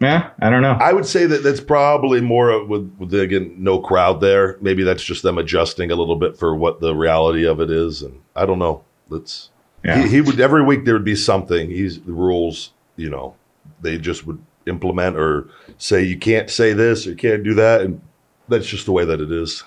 yeah, 0.00 0.30
I 0.40 0.48
don't 0.50 0.62
know. 0.62 0.76
I 0.78 0.92
would 0.92 1.06
say 1.06 1.26
that 1.26 1.42
that's 1.42 1.60
probably 1.60 2.20
more 2.20 2.50
of- 2.50 2.68
with, 2.68 2.92
with 2.98 3.12
again 3.14 3.54
no 3.58 3.80
crowd 3.80 4.20
there. 4.20 4.56
Maybe 4.60 4.84
that's 4.84 5.02
just 5.02 5.22
them 5.24 5.38
adjusting 5.38 5.90
a 5.90 5.96
little 5.96 6.14
bit 6.16 6.36
for 6.38 6.54
what 6.54 6.80
the 6.80 6.94
reality 6.94 7.44
of 7.46 7.60
it 7.60 7.70
is, 7.70 8.02
and 8.02 8.20
I 8.36 8.46
don't 8.46 8.58
know. 8.60 8.82
Let's. 9.08 9.48
Yeah. 9.84 10.02
He, 10.02 10.08
he 10.08 10.20
would 10.20 10.40
every 10.40 10.62
week 10.62 10.84
there 10.84 10.94
would 10.94 11.04
be 11.04 11.16
something. 11.16 11.70
He's 11.70 12.00
the 12.00 12.12
rules, 12.12 12.72
you 12.96 13.10
know, 13.10 13.34
they 13.80 13.98
just 13.98 14.26
would 14.26 14.42
implement 14.66 15.16
or 15.16 15.48
say 15.78 16.02
you 16.02 16.18
can't 16.18 16.50
say 16.50 16.72
this 16.72 17.06
or 17.06 17.10
you 17.10 17.16
can't 17.16 17.42
do 17.42 17.54
that, 17.54 17.80
and 17.80 18.00
that's 18.48 18.66
just 18.66 18.86
the 18.86 18.92
way 18.92 19.04
that 19.04 19.20
it 19.20 19.32
is. 19.32 19.64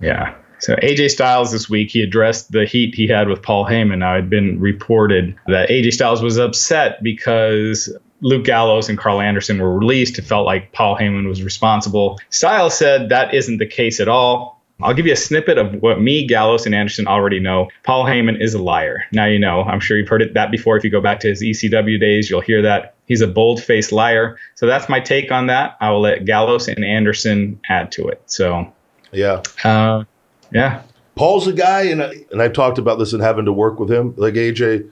Yeah. 0.00 0.34
So 0.58 0.74
AJ 0.76 1.10
Styles 1.10 1.52
this 1.52 1.68
week, 1.68 1.90
he 1.90 2.02
addressed 2.02 2.52
the 2.52 2.64
heat 2.64 2.94
he 2.94 3.06
had 3.06 3.28
with 3.28 3.42
Paul 3.42 3.66
Heyman. 3.66 3.98
Now, 3.98 4.14
it 4.14 4.22
had 4.22 4.30
been 4.30 4.58
reported 4.58 5.36
that 5.46 5.68
AJ 5.68 5.92
Styles 5.92 6.22
was 6.22 6.38
upset 6.38 7.02
because 7.02 7.94
Luke 8.22 8.44
Gallows 8.44 8.88
and 8.88 8.98
Carl 8.98 9.20
Anderson 9.20 9.58
were 9.58 9.78
released. 9.78 10.18
It 10.18 10.22
felt 10.22 10.46
like 10.46 10.72
Paul 10.72 10.96
Heyman 10.96 11.28
was 11.28 11.42
responsible. 11.42 12.18
Styles 12.30 12.76
said 12.76 13.10
that 13.10 13.34
isn't 13.34 13.58
the 13.58 13.66
case 13.66 14.00
at 14.00 14.08
all. 14.08 14.55
I'll 14.82 14.92
give 14.94 15.06
you 15.06 15.12
a 15.14 15.16
snippet 15.16 15.56
of 15.56 15.80
what 15.82 16.00
me, 16.00 16.26
Gallows, 16.26 16.66
and 16.66 16.74
Anderson 16.74 17.06
already 17.06 17.40
know. 17.40 17.68
Paul 17.82 18.04
Heyman 18.04 18.42
is 18.42 18.52
a 18.52 18.62
liar. 18.62 19.04
Now 19.12 19.24
you 19.24 19.38
know. 19.38 19.62
I'm 19.62 19.80
sure 19.80 19.96
you've 19.96 20.08
heard 20.08 20.20
it 20.22 20.34
that 20.34 20.50
before. 20.50 20.76
If 20.76 20.84
you 20.84 20.90
go 20.90 21.00
back 21.00 21.20
to 21.20 21.28
his 21.28 21.42
ECW 21.42 21.98
days, 21.98 22.28
you'll 22.28 22.42
hear 22.42 22.60
that. 22.62 22.94
He's 23.06 23.22
a 23.22 23.26
bold 23.26 23.62
faced 23.62 23.90
liar. 23.92 24.36
So 24.54 24.66
that's 24.66 24.88
my 24.88 25.00
take 25.00 25.32
on 25.32 25.46
that. 25.46 25.76
I 25.80 25.90
will 25.90 26.02
let 26.02 26.24
Gallows 26.26 26.68
and 26.68 26.84
Anderson 26.84 27.58
add 27.68 27.90
to 27.92 28.06
it. 28.08 28.20
So, 28.26 28.70
Yeah. 29.12 29.42
uh, 29.64 30.04
yeah. 30.52 30.82
Paul's 31.14 31.46
a 31.46 31.52
guy, 31.54 31.82
and 31.84 32.02
I, 32.02 32.12
and 32.30 32.42
I've 32.42 32.52
talked 32.52 32.76
about 32.76 32.98
this 32.98 33.14
and 33.14 33.22
having 33.22 33.46
to 33.46 33.52
work 33.52 33.80
with 33.80 33.90
him. 33.90 34.12
Like 34.18 34.34
AJ, 34.34 34.86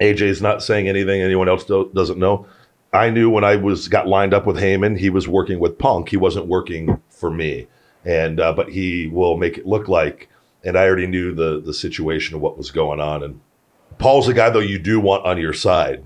AJ's 0.00 0.40
not 0.40 0.62
saying 0.62 0.88
anything 0.88 1.20
anyone 1.20 1.48
else 1.48 1.64
do, 1.64 1.90
doesn't 1.92 2.18
know. 2.18 2.46
I 2.92 3.10
knew 3.10 3.28
when 3.28 3.42
I 3.42 3.56
was 3.56 3.88
got 3.88 4.06
lined 4.06 4.32
up 4.32 4.46
with 4.46 4.56
Heyman, 4.56 4.96
he 4.96 5.10
was 5.10 5.26
working 5.26 5.58
with 5.58 5.76
Punk. 5.76 6.10
He 6.10 6.16
wasn't 6.16 6.46
working 6.46 7.00
for 7.10 7.28
me, 7.28 7.66
and 8.04 8.40
uh, 8.40 8.52
but 8.52 8.70
he 8.70 9.08
will 9.08 9.36
make 9.36 9.58
it 9.58 9.66
look 9.66 9.88
like. 9.88 10.28
And 10.64 10.78
I 10.78 10.86
already 10.86 11.06
knew 11.06 11.34
the 11.34 11.60
the 11.60 11.74
situation 11.74 12.34
of 12.34 12.40
what 12.40 12.58
was 12.58 12.70
going 12.70 13.00
on. 13.00 13.22
And 13.22 13.40
Paul's 13.98 14.28
a 14.28 14.34
guy 14.34 14.50
though 14.50 14.60
you 14.60 14.78
do 14.78 15.00
want 15.00 15.26
on 15.26 15.38
your 15.38 15.52
side 15.52 16.04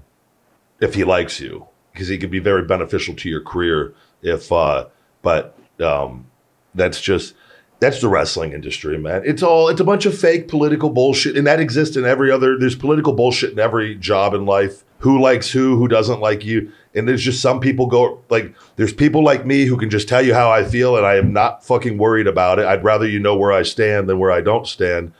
if 0.81 0.95
he 0.95 1.05
likes 1.05 1.41
you 1.41 1.67
because 1.93 2.09
he 2.09 2.19
could 2.19 2.31
be 2.31 2.39
very 2.39 2.65
beneficial 2.65 3.15
to 3.15 3.29
your 3.29 3.43
career. 3.43 3.95
If 4.23 4.51
uh, 4.51 4.87
but 5.23 5.57
um, 5.81 6.27
that's 6.75 7.01
just 7.01 7.35
that's 7.81 8.01
the 8.01 8.09
wrestling 8.09 8.53
industry, 8.53 8.99
man. 8.99 9.23
It's 9.25 9.43
all 9.43 9.69
it's 9.69 9.81
a 9.81 9.85
bunch 9.85 10.05
of 10.05 10.19
fake 10.19 10.49
political 10.49 10.91
bullshit, 10.91 11.37
and 11.37 11.47
that 11.47 11.61
exists 11.61 11.97
in 11.97 12.05
every 12.05 12.31
other. 12.31 12.59
There's 12.59 12.75
political 12.75 13.13
bullshit 13.13 13.53
in 13.53 13.59
every 13.59 13.95
job 13.95 14.35
in 14.35 14.47
life. 14.47 14.85
Who 15.01 15.21
likes 15.21 15.51
who? 15.51 15.77
Who 15.77 15.87
doesn't 15.87 16.21
like 16.21 16.45
you? 16.45 16.73
And 16.95 17.07
there's 17.07 17.23
just 17.23 17.41
some 17.41 17.61
people 17.61 17.87
go 17.87 18.21
like 18.31 18.53
there's 18.77 18.93
people 18.93 19.23
like 19.23 19.47
me 19.47 19.65
who 19.65 19.77
can 19.77 19.91
just 19.91 20.09
tell 20.09 20.23
you 20.23 20.35
how 20.35 20.51
I 20.51 20.65
feel, 20.65 20.97
and 20.97 21.07
I 21.07 21.17
am 21.17 21.33
not 21.33 21.65
fucking 21.65 21.99
worried 21.99 22.27
about 22.27 22.59
it. 22.59 22.67
I'd 22.67 22.83
rather 22.83 23.09
you 23.09 23.21
know 23.21 23.37
where 23.37 23.53
I 23.53 23.63
stand 23.63 24.09
than 24.09 24.19
where 24.19 24.33
I 24.33 24.41
don't 24.41 24.67
stand. 24.67 25.13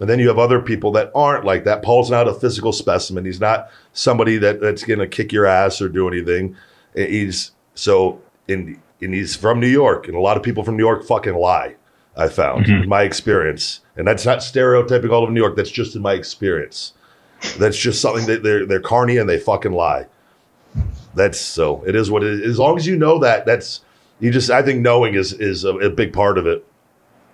And 0.00 0.10
then 0.10 0.18
you 0.18 0.28
have 0.28 0.38
other 0.38 0.60
people 0.60 0.92
that 0.92 1.10
aren't 1.14 1.44
like 1.46 1.64
that. 1.64 1.82
Paul's 1.82 2.10
not 2.10 2.28
a 2.28 2.34
physical 2.34 2.72
specimen. 2.72 3.24
He's 3.24 3.40
not 3.40 3.70
somebody 3.94 4.36
that, 4.38 4.60
that's 4.60 4.84
going 4.84 4.98
to 4.98 5.06
kick 5.06 5.32
your 5.32 5.46
ass 5.46 5.80
or 5.80 5.88
do 5.88 6.06
anything. 6.06 6.54
He's 6.94 7.52
so 7.74 8.20
in 8.48 8.80
and 9.02 9.12
he's 9.12 9.36
from 9.36 9.60
New 9.60 9.68
York, 9.68 10.06
and 10.08 10.16
a 10.16 10.20
lot 10.20 10.38
of 10.38 10.42
people 10.42 10.64
from 10.64 10.78
New 10.78 10.84
York 10.84 11.04
fucking 11.04 11.34
lie. 11.34 11.76
I 12.16 12.28
found 12.28 12.66
mm-hmm. 12.66 12.84
in 12.84 12.88
my 12.88 13.02
experience, 13.02 13.80
and 13.96 14.06
that's 14.06 14.24
not 14.24 14.42
stereotyping 14.42 15.10
all 15.10 15.24
of 15.24 15.30
New 15.30 15.40
York. 15.40 15.56
That's 15.56 15.70
just 15.70 15.94
in 15.94 16.02
my 16.02 16.14
experience. 16.14 16.92
That's 17.58 17.76
just 17.76 18.00
something 18.00 18.26
that 18.26 18.42
they're 18.42 18.64
they're 18.66 18.80
carny 18.80 19.18
and 19.18 19.28
they 19.28 19.38
fucking 19.38 19.72
lie. 19.72 20.06
That's 21.14 21.38
so. 21.38 21.82
It 21.86 21.94
is 21.94 22.10
what 22.10 22.22
it 22.22 22.40
is. 22.40 22.52
As 22.52 22.58
long 22.58 22.76
as 22.76 22.86
you 22.86 22.96
know 22.96 23.18
that, 23.18 23.46
that's 23.46 23.80
you 24.20 24.30
just. 24.30 24.50
I 24.50 24.62
think 24.62 24.80
knowing 24.80 25.14
is 25.14 25.32
is 25.32 25.64
a, 25.64 25.76
a 25.76 25.90
big 25.90 26.12
part 26.12 26.38
of 26.38 26.46
it 26.46 26.66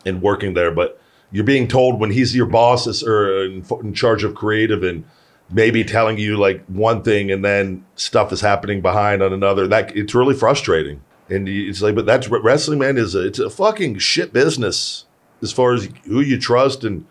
in 0.04 0.20
working 0.20 0.54
there. 0.54 0.72
But 0.72 1.00
you're 1.30 1.44
being 1.44 1.68
told 1.68 2.00
when 2.00 2.10
he's 2.10 2.34
your 2.34 2.46
boss 2.46 2.86
is, 2.86 3.02
or 3.02 3.44
in, 3.44 3.64
in 3.82 3.94
charge 3.94 4.24
of 4.24 4.34
creative 4.34 4.82
and 4.82 5.04
maybe 5.50 5.84
telling 5.84 6.18
you 6.18 6.36
like 6.36 6.64
one 6.66 7.02
thing 7.02 7.30
and 7.30 7.44
then 7.44 7.84
stuff 7.94 8.32
is 8.32 8.40
happening 8.40 8.80
behind 8.80 9.22
on 9.22 9.32
another. 9.32 9.68
That 9.68 9.96
it's 9.96 10.14
really 10.14 10.34
frustrating. 10.34 11.02
And 11.32 11.48
it's 11.48 11.80
like, 11.80 11.94
but 11.94 12.06
that's 12.06 12.28
wrestling, 12.28 12.78
man. 12.78 12.98
Is 12.98 13.14
a, 13.14 13.26
it's 13.26 13.38
a 13.38 13.50
fucking 13.50 13.98
shit 13.98 14.32
business 14.32 15.06
as 15.40 15.52
far 15.52 15.74
as 15.74 15.88
who 16.04 16.20
you 16.20 16.38
trust 16.38 16.84
and 16.84 17.06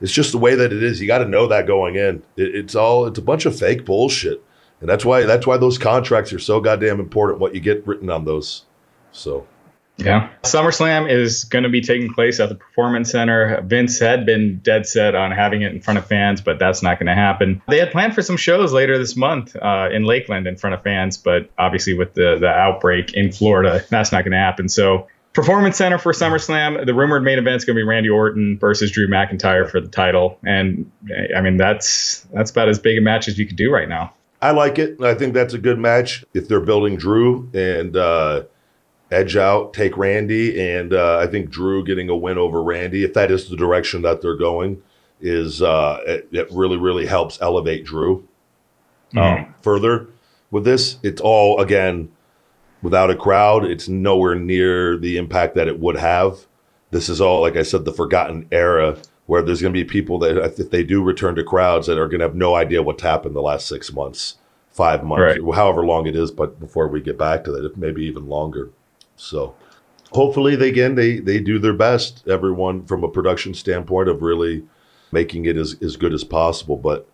it's 0.00 0.12
just 0.12 0.32
the 0.32 0.38
way 0.38 0.54
that 0.54 0.72
it 0.72 0.82
is. 0.82 1.00
You 1.00 1.06
got 1.06 1.18
to 1.18 1.28
know 1.28 1.46
that 1.46 1.66
going 1.66 1.96
in. 1.96 2.22
It, 2.36 2.54
it's 2.54 2.74
all 2.74 3.06
it's 3.06 3.18
a 3.18 3.22
bunch 3.22 3.46
of 3.46 3.58
fake 3.58 3.84
bullshit, 3.84 4.42
and 4.80 4.88
that's 4.88 5.04
why 5.04 5.22
that's 5.22 5.46
why 5.46 5.56
those 5.56 5.78
contracts 5.78 6.32
are 6.32 6.38
so 6.38 6.60
goddamn 6.60 7.00
important. 7.00 7.40
What 7.40 7.54
you 7.54 7.60
get 7.60 7.86
written 7.86 8.10
on 8.10 8.24
those. 8.24 8.64
So 9.12 9.46
Yeah. 9.98 10.30
SummerSlam 10.42 11.10
is 11.10 11.44
going 11.44 11.64
to 11.64 11.70
be 11.70 11.80
taking 11.80 12.12
place 12.12 12.38
at 12.38 12.48
the 12.48 12.54
Performance 12.54 13.10
Center. 13.10 13.60
Vince 13.62 13.98
had 13.98 14.26
been 14.26 14.58
dead 14.58 14.86
set 14.86 15.14
on 15.14 15.32
having 15.32 15.62
it 15.62 15.72
in 15.72 15.80
front 15.80 15.98
of 15.98 16.06
fans, 16.06 16.40
but 16.40 16.58
that's 16.58 16.82
not 16.82 16.98
going 16.98 17.06
to 17.06 17.14
happen. 17.14 17.62
They 17.68 17.78
had 17.78 17.92
planned 17.92 18.14
for 18.14 18.22
some 18.22 18.36
shows 18.36 18.72
later 18.72 18.98
this 18.98 19.16
month 19.16 19.56
uh, 19.56 19.88
in 19.92 20.04
Lakeland 20.04 20.46
in 20.46 20.56
front 20.56 20.74
of 20.74 20.82
fans, 20.82 21.16
but 21.16 21.50
obviously 21.58 21.94
with 21.94 22.14
the, 22.14 22.36
the 22.38 22.48
outbreak 22.48 23.14
in 23.14 23.32
Florida, 23.32 23.84
that's 23.88 24.12
not 24.12 24.22
going 24.24 24.32
to 24.32 24.38
happen. 24.38 24.68
So, 24.68 25.08
Performance 25.32 25.76
Center 25.76 25.98
for 25.98 26.12
SummerSlam. 26.12 26.86
The 26.86 26.94
rumored 26.94 27.22
main 27.22 27.38
event 27.38 27.56
is 27.56 27.66
going 27.66 27.76
to 27.76 27.80
be 27.80 27.86
Randy 27.86 28.08
Orton 28.08 28.58
versus 28.58 28.90
Drew 28.90 29.06
McIntyre 29.06 29.70
for 29.70 29.82
the 29.82 29.88
title, 29.88 30.38
and 30.42 30.90
I 31.36 31.42
mean 31.42 31.58
that's 31.58 32.26
that's 32.32 32.50
about 32.50 32.70
as 32.70 32.78
big 32.78 32.96
a 32.96 33.02
match 33.02 33.28
as 33.28 33.38
you 33.38 33.46
could 33.46 33.56
do 33.56 33.70
right 33.70 33.86
now. 33.86 34.14
I 34.40 34.52
like 34.52 34.78
it. 34.78 34.98
I 35.02 35.12
think 35.12 35.34
that's 35.34 35.52
a 35.52 35.58
good 35.58 35.78
match 35.78 36.24
if 36.32 36.48
they're 36.48 36.60
building 36.60 36.96
Drew 36.96 37.50
and 37.52 37.94
uh, 37.94 38.44
edge 39.10 39.36
out, 39.36 39.72
take 39.72 39.96
Randy, 39.96 40.60
and 40.60 40.92
uh, 40.92 41.18
I 41.18 41.26
think 41.26 41.50
Drew 41.50 41.84
getting 41.84 42.08
a 42.08 42.16
win 42.16 42.38
over 42.38 42.62
Randy, 42.62 43.04
if 43.04 43.14
that 43.14 43.30
is 43.30 43.48
the 43.48 43.56
direction 43.56 44.02
that 44.02 44.20
they're 44.22 44.36
going, 44.36 44.82
is 45.20 45.62
uh, 45.62 46.00
it, 46.06 46.28
it 46.32 46.48
really 46.52 46.76
really 46.76 47.06
helps 47.06 47.40
elevate 47.40 47.84
Drew 47.84 48.26
um, 49.16 49.54
further. 49.62 50.08
With 50.50 50.64
this, 50.64 50.98
it's 51.02 51.20
all 51.20 51.60
again 51.60 52.10
without 52.82 53.10
a 53.10 53.16
crowd. 53.16 53.64
It's 53.64 53.88
nowhere 53.88 54.34
near 54.34 54.96
the 54.96 55.16
impact 55.16 55.54
that 55.54 55.68
it 55.68 55.80
would 55.80 55.96
have. 55.96 56.46
This 56.90 57.08
is 57.08 57.20
all, 57.20 57.40
like 57.40 57.56
I 57.56 57.62
said, 57.62 57.84
the 57.84 57.92
forgotten 57.92 58.46
era 58.52 58.96
where 59.26 59.42
there's 59.42 59.60
going 59.60 59.74
to 59.74 59.78
be 59.78 59.84
people 59.84 60.20
that, 60.20 60.36
if 60.58 60.70
they 60.70 60.84
do 60.84 61.02
return 61.02 61.34
to 61.34 61.42
crowds, 61.42 61.88
that 61.88 61.98
are 61.98 62.06
going 62.06 62.20
to 62.20 62.26
have 62.26 62.36
no 62.36 62.54
idea 62.54 62.80
what's 62.82 63.02
happened 63.02 63.34
the 63.34 63.42
last 63.42 63.66
six 63.66 63.92
months, 63.92 64.36
five 64.70 65.02
months, 65.02 65.38
Right. 65.40 65.54
however 65.56 65.84
long 65.84 66.06
it 66.06 66.14
is. 66.14 66.30
But 66.30 66.60
before 66.60 66.86
we 66.86 67.00
get 67.00 67.18
back 67.18 67.42
to 67.44 67.52
that, 67.52 67.76
maybe 67.76 68.04
even 68.04 68.28
longer. 68.28 68.70
So 69.16 69.54
hopefully, 70.12 70.56
they 70.56 70.68
again 70.68 70.94
they 70.94 71.18
they 71.18 71.40
do 71.40 71.58
their 71.58 71.74
best. 71.74 72.26
Everyone 72.28 72.84
from 72.84 73.04
a 73.04 73.08
production 73.08 73.54
standpoint 73.54 74.08
of 74.08 74.22
really 74.22 74.64
making 75.12 75.46
it 75.46 75.56
as 75.56 75.76
as 75.82 75.96
good 75.96 76.12
as 76.12 76.24
possible. 76.24 76.76
But 76.76 77.08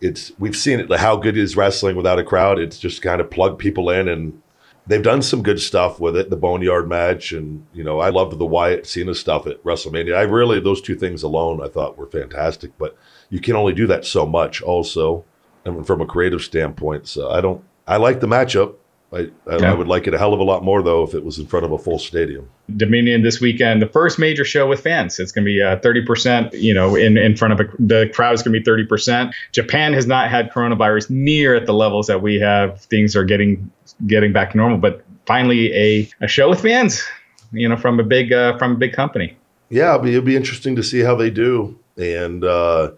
it's 0.00 0.32
we've 0.38 0.56
seen 0.56 0.80
it 0.80 0.90
how 0.98 1.16
good 1.16 1.36
is 1.36 1.56
wrestling 1.56 1.96
without 1.96 2.18
a 2.18 2.24
crowd. 2.24 2.58
It's 2.58 2.78
just 2.78 3.02
kind 3.02 3.20
of 3.20 3.30
plug 3.30 3.58
people 3.58 3.90
in 3.90 4.08
and 4.08 4.40
they've 4.86 5.02
done 5.02 5.22
some 5.22 5.42
good 5.42 5.60
stuff 5.60 6.00
with 6.00 6.16
it. 6.16 6.30
The 6.30 6.36
Boneyard 6.36 6.88
match 6.88 7.32
and 7.32 7.66
you 7.72 7.84
know 7.84 8.00
I 8.00 8.10
loved 8.10 8.38
the 8.38 8.46
Wyatt 8.46 8.86
Cena 8.86 9.14
stuff 9.14 9.46
at 9.46 9.62
WrestleMania. 9.64 10.16
I 10.16 10.22
really 10.22 10.60
those 10.60 10.82
two 10.82 10.96
things 10.96 11.22
alone 11.22 11.62
I 11.62 11.68
thought 11.68 11.98
were 11.98 12.06
fantastic. 12.06 12.76
But 12.78 12.96
you 13.30 13.40
can 13.40 13.56
only 13.56 13.72
do 13.72 13.86
that 13.86 14.04
so 14.04 14.26
much 14.26 14.60
also, 14.60 15.24
and 15.64 15.86
from 15.86 16.00
a 16.00 16.06
creative 16.06 16.42
standpoint. 16.42 17.06
So 17.06 17.30
I 17.30 17.40
don't. 17.40 17.62
I 17.86 17.96
like 17.96 18.20
the 18.20 18.26
matchup. 18.26 18.74
I, 19.12 19.28
I, 19.48 19.56
Yeah. 19.56 19.72
I 19.72 19.74
would 19.74 19.88
like 19.88 20.06
it 20.06 20.14
a 20.14 20.18
hell 20.18 20.32
of 20.32 20.40
a 20.40 20.44
lot 20.44 20.62
more 20.62 20.82
though 20.82 21.02
if 21.02 21.14
it 21.14 21.24
was 21.24 21.38
in 21.38 21.46
front 21.46 21.66
of 21.66 21.72
a 21.72 21.78
full 21.78 21.98
stadium. 21.98 22.48
Dominion 22.76 23.22
this 23.22 23.40
weekend, 23.40 23.82
the 23.82 23.88
first 23.88 24.18
major 24.18 24.44
show 24.44 24.68
with 24.68 24.80
fans. 24.80 25.18
It's 25.18 25.32
going 25.32 25.44
to 25.44 25.48
be 25.48 25.60
uh, 25.60 25.76
30%, 25.78 26.60
you 26.60 26.72
know, 26.72 26.94
in, 26.94 27.16
in 27.16 27.36
front 27.36 27.52
of 27.52 27.60
a, 27.60 27.64
the 27.78 28.02
is 28.02 28.42
going 28.42 28.52
to 28.54 28.60
be 28.60 28.62
30%. 28.62 29.32
Japan 29.52 29.92
has 29.92 30.06
not 30.06 30.30
had 30.30 30.50
coronavirus 30.52 31.10
near 31.10 31.54
at 31.54 31.66
the 31.66 31.74
levels 31.74 32.06
that 32.06 32.22
we 32.22 32.38
have. 32.38 32.80
Things 32.82 33.16
are 33.16 33.24
getting 33.24 33.70
getting 34.06 34.32
back 34.32 34.52
to 34.52 34.56
normal, 34.56 34.78
but 34.78 35.04
finally 35.26 35.72
a, 35.74 36.08
a 36.20 36.28
show 36.28 36.48
with 36.48 36.60
fans, 36.60 37.04
you 37.52 37.68
know, 37.68 37.76
from 37.76 37.98
a 37.98 38.04
big 38.04 38.32
uh, 38.32 38.56
from 38.58 38.72
a 38.72 38.76
big 38.76 38.92
company. 38.92 39.36
yeah, 39.68 39.94
it'll 39.94 40.04
be, 40.04 40.10
it'll 40.10 40.22
be 40.22 40.36
interesting 40.36 40.76
to 40.76 40.82
see 40.82 41.00
how 41.00 41.14
they 41.14 41.30
do. 41.30 41.78
And 41.96 42.44
uh, 42.44 42.92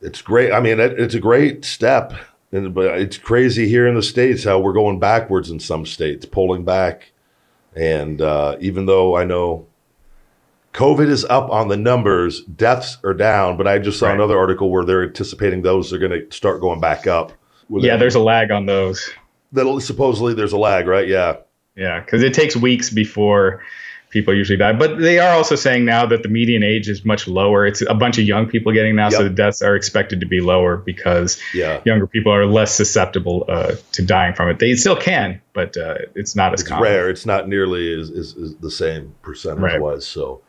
it's 0.00 0.22
great. 0.22 0.52
I 0.52 0.60
mean, 0.60 0.80
it, 0.80 0.98
it's 0.98 1.14
a 1.14 1.20
great 1.20 1.64
step. 1.64 2.14
And, 2.52 2.74
but 2.74 2.98
it's 2.98 3.18
crazy 3.18 3.68
here 3.68 3.86
in 3.86 3.94
the 3.94 4.02
States 4.02 4.44
how 4.44 4.58
we're 4.58 4.72
going 4.72 4.98
backwards 4.98 5.50
in 5.50 5.60
some 5.60 5.84
states, 5.84 6.24
pulling 6.24 6.64
back. 6.64 7.12
And 7.76 8.20
uh, 8.22 8.56
even 8.60 8.86
though 8.86 9.16
I 9.16 9.24
know 9.24 9.66
COVID 10.74 11.08
is 11.08 11.24
up 11.26 11.50
on 11.50 11.68
the 11.68 11.76
numbers, 11.76 12.42
deaths 12.44 12.98
are 13.04 13.14
down. 13.14 13.56
But 13.56 13.66
I 13.66 13.78
just 13.78 13.98
saw 13.98 14.06
Right. 14.06 14.14
another 14.14 14.38
article 14.38 14.70
where 14.70 14.84
they're 14.84 15.02
anticipating 15.02 15.62
those 15.62 15.92
are 15.92 15.98
going 15.98 16.12
to 16.12 16.34
start 16.34 16.60
going 16.60 16.80
back 16.80 17.06
up 17.06 17.32
Yeah, 17.70 17.96
there's 17.96 18.14
a 18.14 18.20
lag 18.20 18.50
on 18.50 18.66
those. 18.66 19.10
that 19.52 19.80
supposedly 19.82 20.34
there's 20.34 20.52
a 20.52 20.58
lag, 20.58 20.86
right? 20.86 21.06
Yeah. 21.08 21.36
Yeah, 21.76 22.00
because 22.00 22.22
it 22.22 22.34
takes 22.34 22.56
weeks 22.56 22.90
before 22.90 23.62
people 24.10 24.34
usually 24.34 24.56
die. 24.56 24.72
But 24.72 24.98
they 24.98 25.18
are 25.18 25.34
also 25.36 25.54
saying 25.54 25.84
now 25.84 26.06
that 26.06 26.22
the 26.22 26.28
median 26.28 26.62
age 26.62 26.88
is 26.88 27.04
much 27.04 27.28
lower. 27.28 27.66
It's 27.66 27.82
a 27.82 27.94
bunch 27.94 28.18
of 28.18 28.24
young 28.24 28.46
people 28.46 28.72
getting 28.72 28.96
now, 28.96 29.10
so 29.10 29.22
the 29.24 29.30
deaths 29.30 29.60
are 29.62 29.76
expected 29.76 30.20
to 30.20 30.26
be 30.26 30.40
lower 30.40 30.76
because 30.78 31.38
Yeah. 31.54 31.80
younger 31.84 32.06
people 32.06 32.32
are 32.32 32.46
less 32.46 32.74
susceptible 32.74 33.44
uh, 33.48 33.74
to 33.92 34.02
dying 34.02 34.34
from 34.34 34.48
it. 34.48 34.58
They 34.58 34.74
still 34.76 34.96
can, 34.96 35.40
but 35.52 35.76
uh, 35.76 35.96
it's 36.14 36.34
not 36.34 36.54
as 36.54 36.60
It's 36.60 36.68
common. 36.68 36.84
rare. 36.84 37.10
It's 37.10 37.26
not 37.26 37.48
nearly 37.48 37.92
as, 38.00 38.10
as, 38.10 38.34
as 38.36 38.54
the 38.56 38.70
same 38.70 39.14
percentage 39.22 39.62
Right. 39.62 39.80
wise. 39.80 40.06
So, 40.06 40.40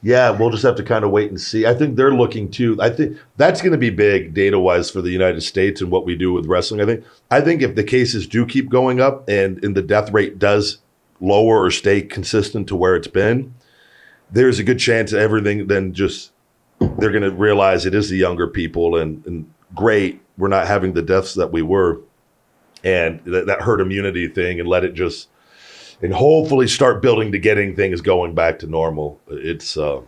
yeah, 0.00 0.30
we'll 0.30 0.50
just 0.50 0.62
have 0.62 0.76
to 0.76 0.84
kind 0.84 1.04
of 1.04 1.10
wait 1.10 1.28
and 1.28 1.40
see. 1.40 1.66
I 1.66 1.74
think 1.74 1.96
they're 1.96 2.14
looking 2.14 2.48
too. 2.52 2.76
I 2.80 2.88
think 2.88 3.16
that's 3.36 3.60
going 3.60 3.72
to 3.72 3.78
be 3.78 3.90
big 3.90 4.32
data 4.32 4.56
wise 4.56 4.90
for 4.92 5.02
the 5.02 5.10
United 5.10 5.40
States 5.40 5.80
and 5.80 5.90
what 5.90 6.04
we 6.06 6.14
do 6.14 6.32
with 6.32 6.46
wrestling. 6.46 6.80
I 6.80 6.84
think. 6.86 7.04
I 7.32 7.40
think 7.40 7.62
if 7.62 7.74
the 7.74 7.82
cases 7.82 8.28
do 8.28 8.46
keep 8.46 8.68
going 8.70 9.00
up 9.00 9.28
and 9.28 9.62
and 9.64 9.74
the 9.76 9.82
death 9.82 10.12
rate 10.12 10.38
does 10.38 10.78
lower 11.20 11.64
or 11.64 11.70
stay 11.70 12.02
consistent 12.02 12.68
to 12.68 12.76
where 12.76 12.96
it's 12.96 13.08
been, 13.08 13.54
there's 14.30 14.58
a 14.58 14.64
good 14.64 14.78
chance 14.78 15.12
everything 15.12 15.66
then 15.66 15.92
just 15.92 16.32
they're 16.98 17.10
going 17.10 17.22
to 17.22 17.32
realize 17.32 17.86
it 17.86 17.94
is 17.94 18.08
the 18.10 18.16
younger 18.16 18.46
people 18.46 18.96
and 18.96 19.24
and 19.26 19.52
great 19.74 20.20
we're 20.36 20.48
not 20.48 20.66
having 20.66 20.92
the 20.92 21.02
deaths 21.02 21.34
that 21.34 21.50
we 21.52 21.62
were 21.62 22.00
and 22.84 23.20
that, 23.24 23.46
that 23.46 23.62
herd 23.62 23.80
immunity 23.80 24.28
thing 24.28 24.60
and 24.60 24.68
let 24.68 24.84
it 24.84 24.94
just 24.94 25.28
and 26.00 26.14
hopefully 26.14 26.68
start 26.68 27.02
building 27.02 27.32
to 27.32 27.38
getting 27.38 27.74
things 27.74 28.00
going 28.00 28.34
back 28.34 28.60
to 28.60 28.66
normal. 28.66 29.20
It's 29.28 29.76
uh, 29.76 30.00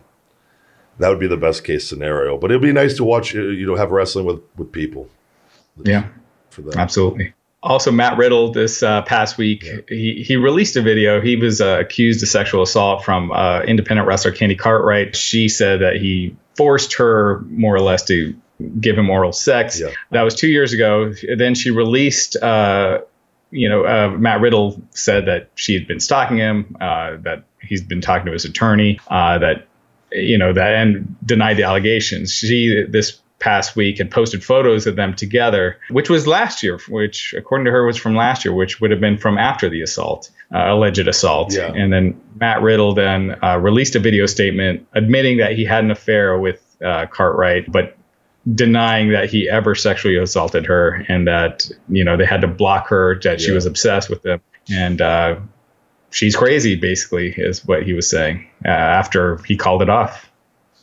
that 0.99 1.09
would 1.09 1.19
be 1.19 1.27
the 1.27 1.37
best 1.37 1.63
case 1.63 1.87
scenario. 1.87 2.37
But 2.37 2.51
it'd 2.51 2.61
be 2.61 2.71
nice 2.71 2.95
to 2.97 3.03
watch 3.03 3.35
uh, 3.35 3.39
you 3.39 3.65
know 3.65 3.75
have 3.75 3.91
wrestling 3.91 4.25
with 4.25 4.41
with 4.55 4.71
people 4.71 5.09
Yeah, 5.83 6.07
for 6.49 6.61
that. 6.61 6.77
absolutely. 6.77 7.33
Also, 7.63 7.91
Matt 7.91 8.17
Riddle 8.17 8.51
this 8.51 8.81
uh, 8.81 9.03
past 9.03 9.37
week, 9.37 9.63
he, 9.87 10.23
he 10.25 10.35
released 10.35 10.75
a 10.77 10.81
video. 10.81 11.21
He 11.21 11.35
was 11.35 11.61
uh, 11.61 11.77
accused 11.79 12.23
of 12.23 12.29
sexual 12.29 12.63
assault 12.63 13.05
from 13.05 13.31
uh, 13.31 13.61
independent 13.61 14.07
wrestler 14.07 14.31
Candy 14.31 14.55
Cartwright. 14.55 15.15
She 15.15 15.47
said 15.47 15.81
that 15.81 15.97
he 15.97 16.35
forced 16.55 16.95
her 16.95 17.41
more 17.49 17.75
or 17.75 17.81
less 17.81 18.03
to 18.05 18.35
give 18.79 18.97
him 18.97 19.09
oral 19.11 19.31
sex. 19.31 19.79
Yeah. 19.79 19.91
That 20.09 20.23
was 20.23 20.33
two 20.33 20.47
years 20.47 20.73
ago. 20.73 21.13
Then 21.37 21.53
she 21.53 21.69
released, 21.69 22.35
uh, 22.35 23.01
you 23.51 23.69
know, 23.69 23.85
uh, 23.85 24.09
Matt 24.09 24.41
Riddle 24.41 24.81
said 24.89 25.27
that 25.27 25.49
she 25.53 25.75
had 25.75 25.87
been 25.87 25.99
stalking 25.99 26.37
him, 26.37 26.75
uh, 26.81 27.17
that 27.21 27.43
he's 27.61 27.83
been 27.83 28.01
talking 28.01 28.25
to 28.25 28.31
his 28.31 28.45
attorney, 28.45 28.99
uh, 29.07 29.37
that, 29.37 29.67
you 30.11 30.37
know, 30.39 30.51
that 30.51 30.75
and 30.75 31.15
denied 31.23 31.57
the 31.57 31.63
allegations. 31.63 32.33
She, 32.33 32.85
this 32.89 33.19
past 33.41 33.75
week, 33.75 33.97
had 33.97 34.09
posted 34.09 34.43
photos 34.43 34.87
of 34.87 34.95
them 34.95 35.13
together, 35.13 35.77
which 35.89 36.09
was 36.09 36.25
last 36.27 36.63
year, 36.63 36.79
which 36.87 37.33
according 37.37 37.65
to 37.65 37.71
her 37.71 37.85
was 37.85 37.97
from 37.97 38.15
last 38.15 38.45
year, 38.45 38.53
which 38.53 38.79
would 38.79 38.91
have 38.91 39.01
been 39.01 39.17
from 39.17 39.37
after 39.37 39.69
the 39.69 39.81
assault, 39.81 40.29
uh, 40.53 40.71
alleged 40.73 41.07
assault. 41.07 41.53
Yeah. 41.53 41.73
And 41.73 41.91
then 41.91 42.21
Matt 42.39 42.61
Riddle 42.61 42.93
then 42.93 43.35
uh, 43.43 43.57
released 43.57 43.95
a 43.95 43.99
video 43.99 44.25
statement 44.27 44.87
admitting 44.93 45.37
that 45.37 45.53
he 45.53 45.65
had 45.65 45.83
an 45.83 45.91
affair 45.91 46.39
with 46.39 46.63
uh, 46.81 47.07
Cartwright, 47.07 47.69
but 47.69 47.97
denying 48.51 49.09
that 49.11 49.29
he 49.29 49.49
ever 49.49 49.75
sexually 49.75 50.17
assaulted 50.17 50.65
her 50.65 51.05
and 51.07 51.27
that 51.27 51.69
you 51.89 52.03
know 52.03 52.17
they 52.17 52.25
had 52.25 52.41
to 52.41 52.47
block 52.47 52.87
her 52.87 53.19
that 53.19 53.39
she 53.39 53.51
was 53.51 53.67
obsessed 53.67 54.09
with 54.09 54.25
him 54.25 54.41
and 54.71 54.99
uh, 54.99 55.35
she's 56.09 56.35
crazy 56.35 56.75
basically 56.75 57.31
is 57.37 57.63
what 57.65 57.83
he 57.83 57.93
was 57.93 58.09
saying 58.09 58.47
uh, 58.65 58.69
after 58.69 59.37
he 59.43 59.55
called 59.55 59.83
it 59.83 59.89
off 59.89 60.30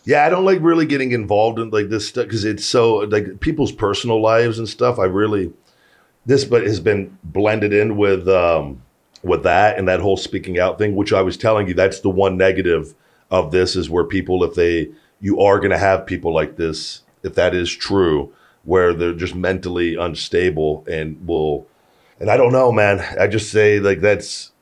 Yeah, 0.09 0.25
I 0.25 0.31
don't 0.31 0.47
like 0.47 0.61
really 0.63 0.87
getting 0.87 1.13
involved 1.13 1.59
in 1.59 1.69
like 1.69 1.91
this 1.91 2.09
stuff 2.09 2.25
because 2.25 2.47
it's 2.47 2.65
so 2.65 3.01
like 3.01 3.41
people's 3.41 3.73
personal 3.73 4.23
lives 4.23 4.59
and 4.59 4.67
stuff. 4.67 4.99
I 4.99 5.05
really 5.05 5.53
this 6.25 6.47
but 6.47 6.63
has 6.63 6.81
been 6.81 7.19
blended 7.25 7.75
in 7.75 7.99
with 7.99 8.27
um 8.27 8.81
with 9.23 9.43
that 9.43 9.77
and 9.77 9.87
that 9.87 10.01
whole 10.01 10.17
speaking 10.17 10.59
out 10.59 10.79
thing, 10.79 10.97
which 10.97 11.13
I 11.13 11.21
was 11.21 11.37
telling 11.37 11.69
you 11.69 11.75
that's 11.75 12.01
the 12.01 12.09
one 12.09 12.39
negative 12.39 12.95
of 13.31 13.51
this 13.51 13.77
is 13.77 13.91
where 13.91 14.03
people 14.03 14.43
if 14.45 14.55
they 14.55 14.89
you 15.21 15.43
are 15.43 15.59
going 15.59 15.73
to 15.73 15.79
have 15.79 16.07
people 16.07 16.33
like 16.33 16.57
this 16.57 17.03
if 17.23 17.35
that 17.35 17.55
is 17.55 17.71
true 17.71 18.33
where 18.65 18.95
they're 18.95 19.13
just 19.13 19.35
mentally 19.35 19.95
unstable 19.95 20.87
and 20.91 21.29
will 21.29 21.67
and 22.19 22.31
I 22.31 22.39
don't 22.39 22.53
know, 22.55 22.73
man. 22.73 23.01
I 23.21 23.27
just 23.27 23.53
say 23.53 23.79
like 23.79 24.01
that's 24.01 24.53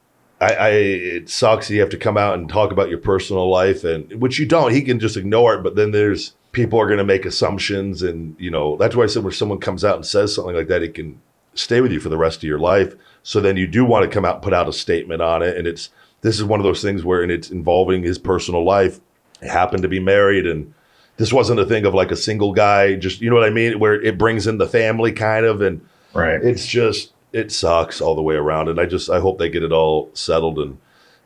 I, 0.41 0.53
I 0.53 0.69
it 0.71 1.29
sucks 1.31 1.71
you 1.71 1.81
have 1.81 1.91
to 1.91 1.97
come 1.97 2.17
out 2.17 2.39
and 2.39 2.49
talk 2.49 2.71
about 2.71 2.89
your 2.89 2.99
personal 2.99 3.49
life 3.51 3.85
and 3.85 4.21
which 4.21 4.39
you 4.39 4.47
don't. 4.47 4.73
He 4.73 4.83
can 4.83 5.01
just 5.01 5.17
ignore 5.17 5.55
it, 5.55 5.63
but 5.63 5.77
then 5.77 5.93
there's 5.93 6.35
people 6.53 6.81
are 6.81 6.87
going 6.87 6.99
to 6.99 7.05
make 7.05 7.25
assumptions 7.25 8.03
and 8.03 8.37
you 8.39 8.51
know 8.51 8.77
that's 8.77 8.95
why 8.97 9.05
I 9.05 9.07
said 9.07 9.25
when 9.25 9.33
someone 9.33 9.59
comes 9.59 9.85
out 9.85 9.97
and 9.97 10.07
says 10.07 10.35
something 10.35 10.55
like 10.55 10.69
that, 10.69 10.83
it 10.83 10.95
can 10.95 11.21
stay 11.55 11.81
with 11.81 11.93
you 11.93 12.01
for 12.01 12.09
the 12.11 12.19
rest 12.19 12.39
of 12.39 12.45
your 12.45 12.59
life. 12.59 12.95
So 13.23 13.41
then 13.41 13.57
you 13.57 13.67
do 13.67 13.85
want 13.85 14.05
to 14.05 14.11
come 14.15 14.25
out 14.25 14.37
and 14.37 14.43
put 14.43 14.53
out 14.53 14.69
a 14.69 14.73
statement 14.73 15.23
on 15.23 15.43
it, 15.43 15.57
and 15.57 15.67
it's 15.67 15.91
this 16.21 16.37
is 16.37 16.45
one 16.45 16.61
of 16.61 16.65
those 16.65 16.83
things 16.83 17.05
where 17.05 17.23
and 17.23 17.33
it's 17.33 17.51
involving 17.51 18.03
his 18.03 18.19
personal 18.19 18.65
life. 18.65 19.01
He 19.41 19.49
happened 19.49 19.83
to 19.83 19.89
be 19.89 20.01
married 20.01 20.47
and. 20.47 20.73
This 21.19 21.33
wasn't 21.33 21.61
a 21.61 21.65
thing 21.65 21.87
of 21.87 21.95
like 21.95 22.11
a 22.11 22.17
single 22.17 22.53
guy, 22.53 22.95
just 22.95 23.23
you 23.23 23.31
know 23.31 23.37
what 23.37 23.47
I 23.47 23.49
mean, 23.49 23.79
where 23.79 23.95
it 23.95 24.19
brings 24.19 24.47
in 24.47 24.59
the 24.59 24.67
family 24.67 25.13
kind 25.13 25.47
of, 25.47 25.63
and 25.63 25.81
right 26.13 26.43
it's 26.43 26.67
just 26.67 27.13
it 27.37 27.53
sucks 27.53 28.01
all 28.01 28.15
the 28.15 28.23
way 28.23 28.35
around 28.35 28.69
and 28.69 28.81
i 28.81 28.87
just 28.87 29.11
i 29.11 29.21
hope 29.21 29.39
they 29.39 29.51
get 29.51 29.63
it 29.63 29.73
all 29.73 30.11
settled 30.15 30.59
and 30.59 30.79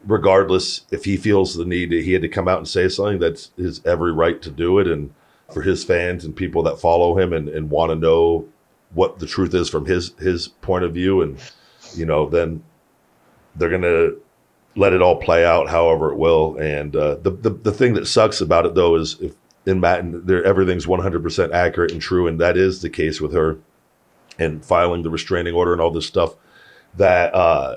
regardless 0.06 0.82
if 0.90 1.04
he 1.04 1.16
feels 1.16 1.54
the 1.54 1.64
need 1.64 1.92
he 1.92 2.12
had 2.12 2.22
to 2.22 2.28
come 2.28 2.48
out 2.48 2.58
and 2.58 2.66
say 2.66 2.88
something 2.88 3.18
that's 3.18 3.52
his 3.56 3.80
every 3.86 4.12
right 4.12 4.42
to 4.42 4.50
do 4.50 4.78
it 4.78 4.88
and 4.88 5.12
for 5.52 5.62
his 5.62 5.84
fans 5.84 6.24
and 6.24 6.34
people 6.34 6.62
that 6.62 6.80
follow 6.80 7.18
him 7.18 7.32
and, 7.32 7.48
and 7.48 7.70
want 7.70 7.90
to 7.90 7.96
know 7.96 8.46
what 8.92 9.18
the 9.20 9.26
truth 9.26 9.54
is 9.54 9.70
from 9.70 9.86
his 9.86 10.12
his 10.18 10.48
point 10.48 10.84
of 10.84 10.92
view 10.92 11.22
and 11.22 11.38
you 11.94 12.04
know 12.04 12.28
then 12.28 12.62
they're 13.54 13.70
gonna 13.70 14.11
let 14.74 14.92
it 14.92 15.02
all 15.02 15.16
play 15.16 15.44
out 15.44 15.68
however 15.68 16.11
it 16.11 16.16
will 16.16 16.56
and 16.58 16.96
uh, 16.96 17.14
the, 17.16 17.30
the 17.30 17.50
the 17.50 17.72
thing 17.72 17.94
that 17.94 18.06
sucks 18.06 18.40
about 18.40 18.66
it 18.66 18.74
though 18.74 18.96
is 18.96 19.16
if 19.20 19.34
in 19.66 19.78
Matt 19.78 20.00
and 20.00 20.28
everything's 20.30 20.86
100% 20.86 21.52
accurate 21.52 21.92
and 21.92 22.00
true 22.00 22.26
and 22.26 22.40
that 22.40 22.56
is 22.56 22.80
the 22.80 22.88
case 22.88 23.20
with 23.20 23.34
her 23.34 23.58
and 24.41 24.64
filing 24.64 25.03
the 25.03 25.11
restraining 25.11 25.55
order 25.55 25.72
and 25.72 25.80
all 25.80 25.91
this 25.91 26.07
stuff 26.07 26.34
that 26.97 27.32
uh 27.34 27.76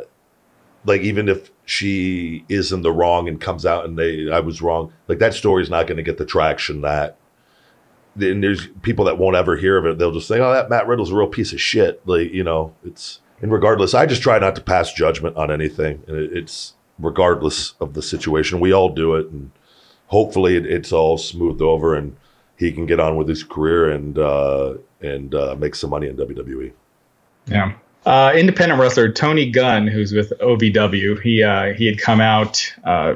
like 0.85 1.01
even 1.01 1.29
if 1.29 1.51
she 1.65 2.43
is 2.49 2.71
in 2.71 2.81
the 2.81 2.91
wrong 2.91 3.27
and 3.27 3.39
comes 3.39 3.65
out 3.65 3.85
and 3.85 3.97
they 3.97 4.31
I 4.31 4.39
was 4.39 4.61
wrong 4.61 4.91
like 5.07 5.19
that 5.19 5.33
story's 5.33 5.69
not 5.69 5.87
going 5.87 5.97
to 5.97 6.03
get 6.03 6.17
the 6.17 6.25
traction 6.25 6.81
that 6.81 7.17
and 8.15 8.43
there's 8.43 8.67
people 8.81 9.05
that 9.05 9.17
won't 9.17 9.35
ever 9.35 9.55
hear 9.55 9.75
of 9.75 9.87
it. 9.87 9.97
They'll 9.97 10.11
just 10.11 10.27
think 10.27 10.41
oh 10.41 10.53
that 10.53 10.69
Matt 10.69 10.87
Riddle's 10.87 11.11
a 11.11 11.15
real 11.15 11.27
piece 11.27 11.53
of 11.53 11.61
shit. 11.61 12.01
Like 12.07 12.31
you 12.31 12.43
know 12.43 12.73
it's 12.83 13.19
and 13.41 13.51
regardless 13.51 13.93
I 13.93 14.05
just 14.05 14.21
try 14.21 14.39
not 14.39 14.55
to 14.55 14.61
pass 14.61 14.93
judgment 14.93 15.37
on 15.37 15.51
anything. 15.51 16.03
And 16.07 16.17
it, 16.17 16.35
it's 16.35 16.73
regardless 16.99 17.73
of 17.79 17.93
the 17.93 18.01
situation. 18.01 18.59
We 18.59 18.71
all 18.71 18.89
do 18.89 19.15
it 19.15 19.27
and 19.27 19.51
hopefully 20.07 20.57
it, 20.57 20.65
it's 20.65 20.91
all 20.91 21.17
smoothed 21.17 21.61
over 21.61 21.95
and 21.95 22.15
he 22.63 22.71
can 22.71 22.85
get 22.85 22.99
on 22.99 23.15
with 23.15 23.27
his 23.27 23.43
career 23.43 23.89
and 23.91 24.17
uh 24.17 24.75
and 25.03 25.35
uh, 25.35 25.55
make 25.59 25.75
some 25.75 25.89
money 25.89 26.07
in. 26.07 26.15
WWE. 26.15 26.71
Yeah. 27.47 27.73
Uh, 28.05 28.33
independent 28.35 28.79
wrestler 28.79 29.11
Tony 29.11 29.49
Gunn, 29.49 29.87
who's 29.87 30.11
with 30.11 30.33
OVW, 30.39 31.21
he 31.21 31.43
uh, 31.43 31.73
he 31.73 31.85
had 31.85 31.99
come 31.99 32.19
out. 32.19 32.73
Uh, 32.83 33.15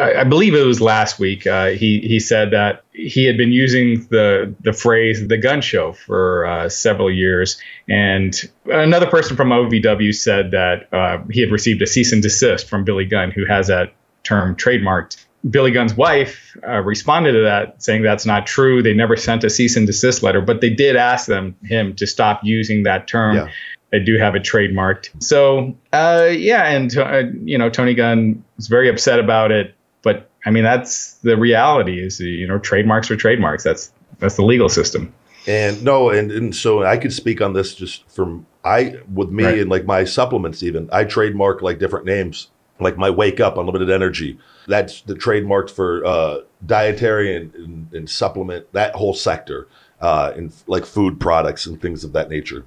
I, 0.00 0.14
I 0.20 0.24
believe 0.24 0.54
it 0.54 0.64
was 0.64 0.80
last 0.80 1.20
week. 1.20 1.46
Uh, 1.46 1.68
he 1.68 2.00
he 2.00 2.18
said 2.18 2.50
that 2.50 2.82
he 2.92 3.24
had 3.24 3.36
been 3.36 3.52
using 3.52 4.06
the 4.10 4.54
the 4.60 4.72
phrase 4.72 5.26
"the 5.26 5.38
Gun 5.38 5.60
Show" 5.60 5.92
for 5.92 6.46
uh, 6.46 6.68
several 6.68 7.12
years, 7.12 7.60
and 7.88 8.34
another 8.66 9.06
person 9.06 9.36
from 9.36 9.50
OVW 9.50 10.14
said 10.14 10.50
that 10.50 10.92
uh, 10.92 11.18
he 11.30 11.40
had 11.40 11.52
received 11.52 11.80
a 11.82 11.86
cease 11.86 12.12
and 12.12 12.22
desist 12.22 12.68
from 12.68 12.84
Billy 12.84 13.04
Gunn, 13.04 13.30
who 13.30 13.44
has 13.46 13.68
that 13.68 13.92
term 14.24 14.56
trademarked. 14.56 15.24
Billy 15.50 15.70
Gunn's 15.70 15.94
wife 15.94 16.56
uh, 16.66 16.80
responded 16.80 17.32
to 17.32 17.40
that, 17.42 17.82
saying 17.82 18.02
that's 18.02 18.24
not 18.24 18.46
true. 18.46 18.82
They 18.82 18.94
never 18.94 19.16
sent 19.16 19.44
a 19.44 19.50
cease 19.50 19.76
and 19.76 19.86
desist 19.86 20.22
letter, 20.22 20.40
but 20.40 20.60
they 20.60 20.70
did 20.70 20.96
ask 20.96 21.26
them 21.26 21.54
him 21.64 21.94
to 21.96 22.06
stop 22.06 22.40
using 22.42 22.84
that 22.84 23.06
term. 23.06 23.36
Yeah. 23.36 23.48
They 23.92 24.00
do 24.00 24.18
have 24.18 24.34
it 24.34 24.42
trademarked. 24.42 25.10
So, 25.22 25.76
uh, 25.92 26.28
yeah, 26.32 26.64
and 26.68 26.96
uh, 26.96 27.22
you 27.44 27.56
know, 27.58 27.70
Tony 27.70 27.94
Gunn 27.94 28.42
was 28.56 28.66
very 28.68 28.88
upset 28.88 29.20
about 29.20 29.52
it. 29.52 29.74
But 30.02 30.28
I 30.44 30.50
mean, 30.50 30.64
that's 30.64 31.14
the 31.18 31.36
reality. 31.36 32.00
Is 32.04 32.18
you 32.20 32.46
know, 32.48 32.58
trademarks 32.58 33.10
are 33.10 33.16
trademarks. 33.16 33.62
That's 33.62 33.92
that's 34.18 34.36
the 34.36 34.42
legal 34.42 34.68
system. 34.68 35.14
And 35.46 35.84
no, 35.84 36.08
and, 36.08 36.32
and 36.32 36.56
so 36.56 36.82
I 36.84 36.96
could 36.96 37.12
speak 37.12 37.40
on 37.42 37.52
this 37.52 37.74
just 37.74 38.10
from 38.10 38.46
I 38.64 38.96
with 39.12 39.28
me 39.30 39.44
Right. 39.44 39.58
and 39.58 39.70
like 39.70 39.84
my 39.84 40.04
supplements 40.04 40.62
even. 40.62 40.88
I 40.90 41.04
trademark 41.04 41.60
like 41.62 41.78
different 41.78 42.06
names, 42.06 42.48
like 42.80 42.96
my 42.96 43.10
Wake 43.10 43.40
Up 43.40 43.56
Unlimited 43.56 43.90
Energy. 43.90 44.38
That's 44.66 45.02
the 45.02 45.14
trademarked 45.14 45.70
for 45.70 46.04
uh, 46.04 46.38
dietary 46.66 47.36
and, 47.36 47.54
and, 47.54 47.92
and 47.92 48.10
supplement 48.10 48.72
that 48.72 48.94
whole 48.94 49.14
sector, 49.14 49.68
uh, 50.00 50.32
and 50.36 50.52
like 50.66 50.84
food 50.84 51.20
products 51.20 51.66
and 51.66 51.80
things 51.80 52.04
of 52.04 52.12
that 52.12 52.28
nature. 52.28 52.64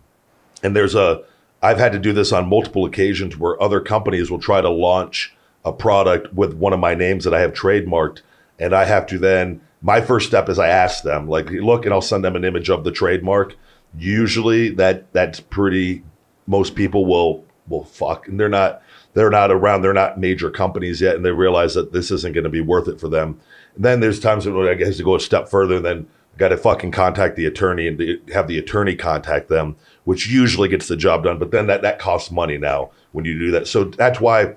And 0.63 0.75
there's 0.75 0.95
a 0.95 1.23
I've 1.61 1.79
had 1.79 1.91
to 1.93 1.99
do 1.99 2.13
this 2.13 2.31
on 2.31 2.47
multiple 2.47 2.85
occasions 2.85 3.35
where 3.35 3.61
other 3.61 3.79
companies 3.79 4.29
will 4.29 4.39
try 4.39 4.61
to 4.61 4.69
launch 4.69 5.35
a 5.65 5.73
product 5.73 6.33
with 6.33 6.53
one 6.53 6.71
of 6.71 6.79
my 6.79 6.93
names 6.93 7.23
that 7.23 7.33
I 7.33 7.41
have 7.41 7.53
trademarked, 7.53 8.21
and 8.59 8.73
I 8.73 8.85
have 8.85 9.07
to 9.07 9.17
then 9.17 9.61
my 9.81 10.01
first 10.01 10.27
step 10.27 10.49
is 10.49 10.59
I 10.59 10.67
ask 10.67 11.03
them 11.03 11.27
like 11.27 11.49
look, 11.49 11.85
and 11.85 11.93
I'll 11.93 12.01
send 12.01 12.23
them 12.23 12.35
an 12.35 12.45
image 12.45 12.69
of 12.69 12.83
the 12.83 12.91
trademark. 12.91 13.55
usually 13.97 14.69
that 14.75 15.11
that's 15.13 15.39
pretty. 15.39 16.03
Most 16.45 16.75
people 16.75 17.05
will 17.05 17.43
will 17.67 17.83
fuck, 17.83 18.27
and 18.27 18.39
they're 18.39 18.49
not 18.49 18.81
they're 19.18 19.32
not 19.32 19.51
around. 19.51 19.82
They're 19.82 19.93
not 19.93 20.20
major 20.20 20.51
companies 20.51 21.01
yet, 21.01 21.15
and 21.15 21.26
they 21.26 21.32
realize 21.32 21.74
that 21.74 21.91
this 21.91 22.11
isn't 22.11 22.34
going 22.34 22.43
to 22.43 22.51
be 22.51 22.61
worth 22.61 22.88
it 22.88 22.99
for 22.99 23.07
them. 23.07 23.39
And 23.76 23.84
then 23.84 23.99
there's 23.99 24.20
times 24.20 24.45
when 24.45 24.68
I 24.68 24.76
guess 24.76 24.97
to 24.97 25.03
go 25.03 25.15
a 25.15 25.20
step 25.20 25.49
further, 25.49 25.78
and 25.78 25.86
then 25.86 26.07
got 26.38 26.49
to 26.49 26.57
fucking 26.57 26.91
contact 26.91 27.36
the 27.36 27.47
attorney 27.47 27.88
and 27.88 28.20
have 28.32 28.47
the 28.47 28.59
attorney 28.59 28.95
contact 28.95 29.49
them, 29.49 29.76
which 30.03 30.28
usually 30.28 30.70
gets 30.70 30.88
the 30.88 30.95
job 30.95 31.24
done. 31.24 31.39
But 31.39 31.49
then 31.49 31.65
that 31.65 31.82
that 31.82 31.97
costs 31.97 32.30
money 32.30 32.59
now 32.59 32.91
when 33.11 33.26
you 33.26 33.39
do 33.39 33.49
that. 33.51 33.68
So 33.68 33.86
that's 33.86 34.22
why 34.22 34.53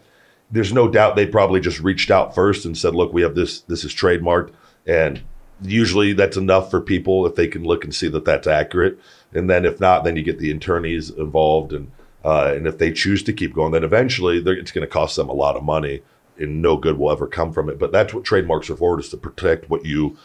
there's 0.50 0.74
no 0.74 0.88
doubt 0.88 1.16
they 1.16 1.26
probably 1.26 1.60
just 1.60 1.80
reached 1.80 2.10
out 2.10 2.34
first 2.34 2.66
and 2.66 2.76
said, 2.76 2.94
"Look, 2.94 3.14
we 3.14 3.22
have 3.22 3.34
this. 3.34 3.62
This 3.62 3.82
is 3.82 3.94
trademarked," 3.94 4.50
and 4.86 5.22
usually 5.62 6.12
that's 6.12 6.36
enough 6.36 6.70
for 6.70 6.82
people 6.82 7.24
if 7.24 7.34
they 7.34 7.48
can 7.48 7.64
look 7.64 7.82
and 7.82 7.94
see 7.94 8.08
that 8.08 8.26
that's 8.26 8.46
accurate. 8.46 8.98
And 9.32 9.48
then 9.48 9.64
if 9.64 9.80
not, 9.80 10.04
then 10.04 10.16
you 10.16 10.22
get 10.22 10.38
the 10.38 10.50
attorneys 10.50 11.08
involved, 11.08 11.72
and 11.72 11.90
uh, 12.24 12.52
and 12.54 12.66
if 12.66 12.78
they 12.78 12.92
choose 12.92 13.22
to 13.24 13.32
keep 13.32 13.54
going, 13.54 13.72
then 13.72 13.84
eventually 13.84 14.38
it's 14.38 14.72
going 14.72 14.86
to 14.86 14.92
cost 14.92 15.16
them 15.16 15.28
a 15.28 15.34
lot 15.34 15.56
of 15.56 15.62
money, 15.62 16.02
and 16.38 16.60
no 16.60 16.76
good 16.76 16.98
will 16.98 17.10
ever 17.10 17.26
come 17.26 17.52
from 17.52 17.68
it. 17.68 17.78
But 17.78 17.92
that's 17.92 18.12
what 18.12 18.24
trademarks 18.24 18.68
are 18.70 18.76
for: 18.76 19.00
is 19.00 19.08
to 19.10 19.16
protect 19.16 19.70
what 19.70 19.84
you 19.86 20.16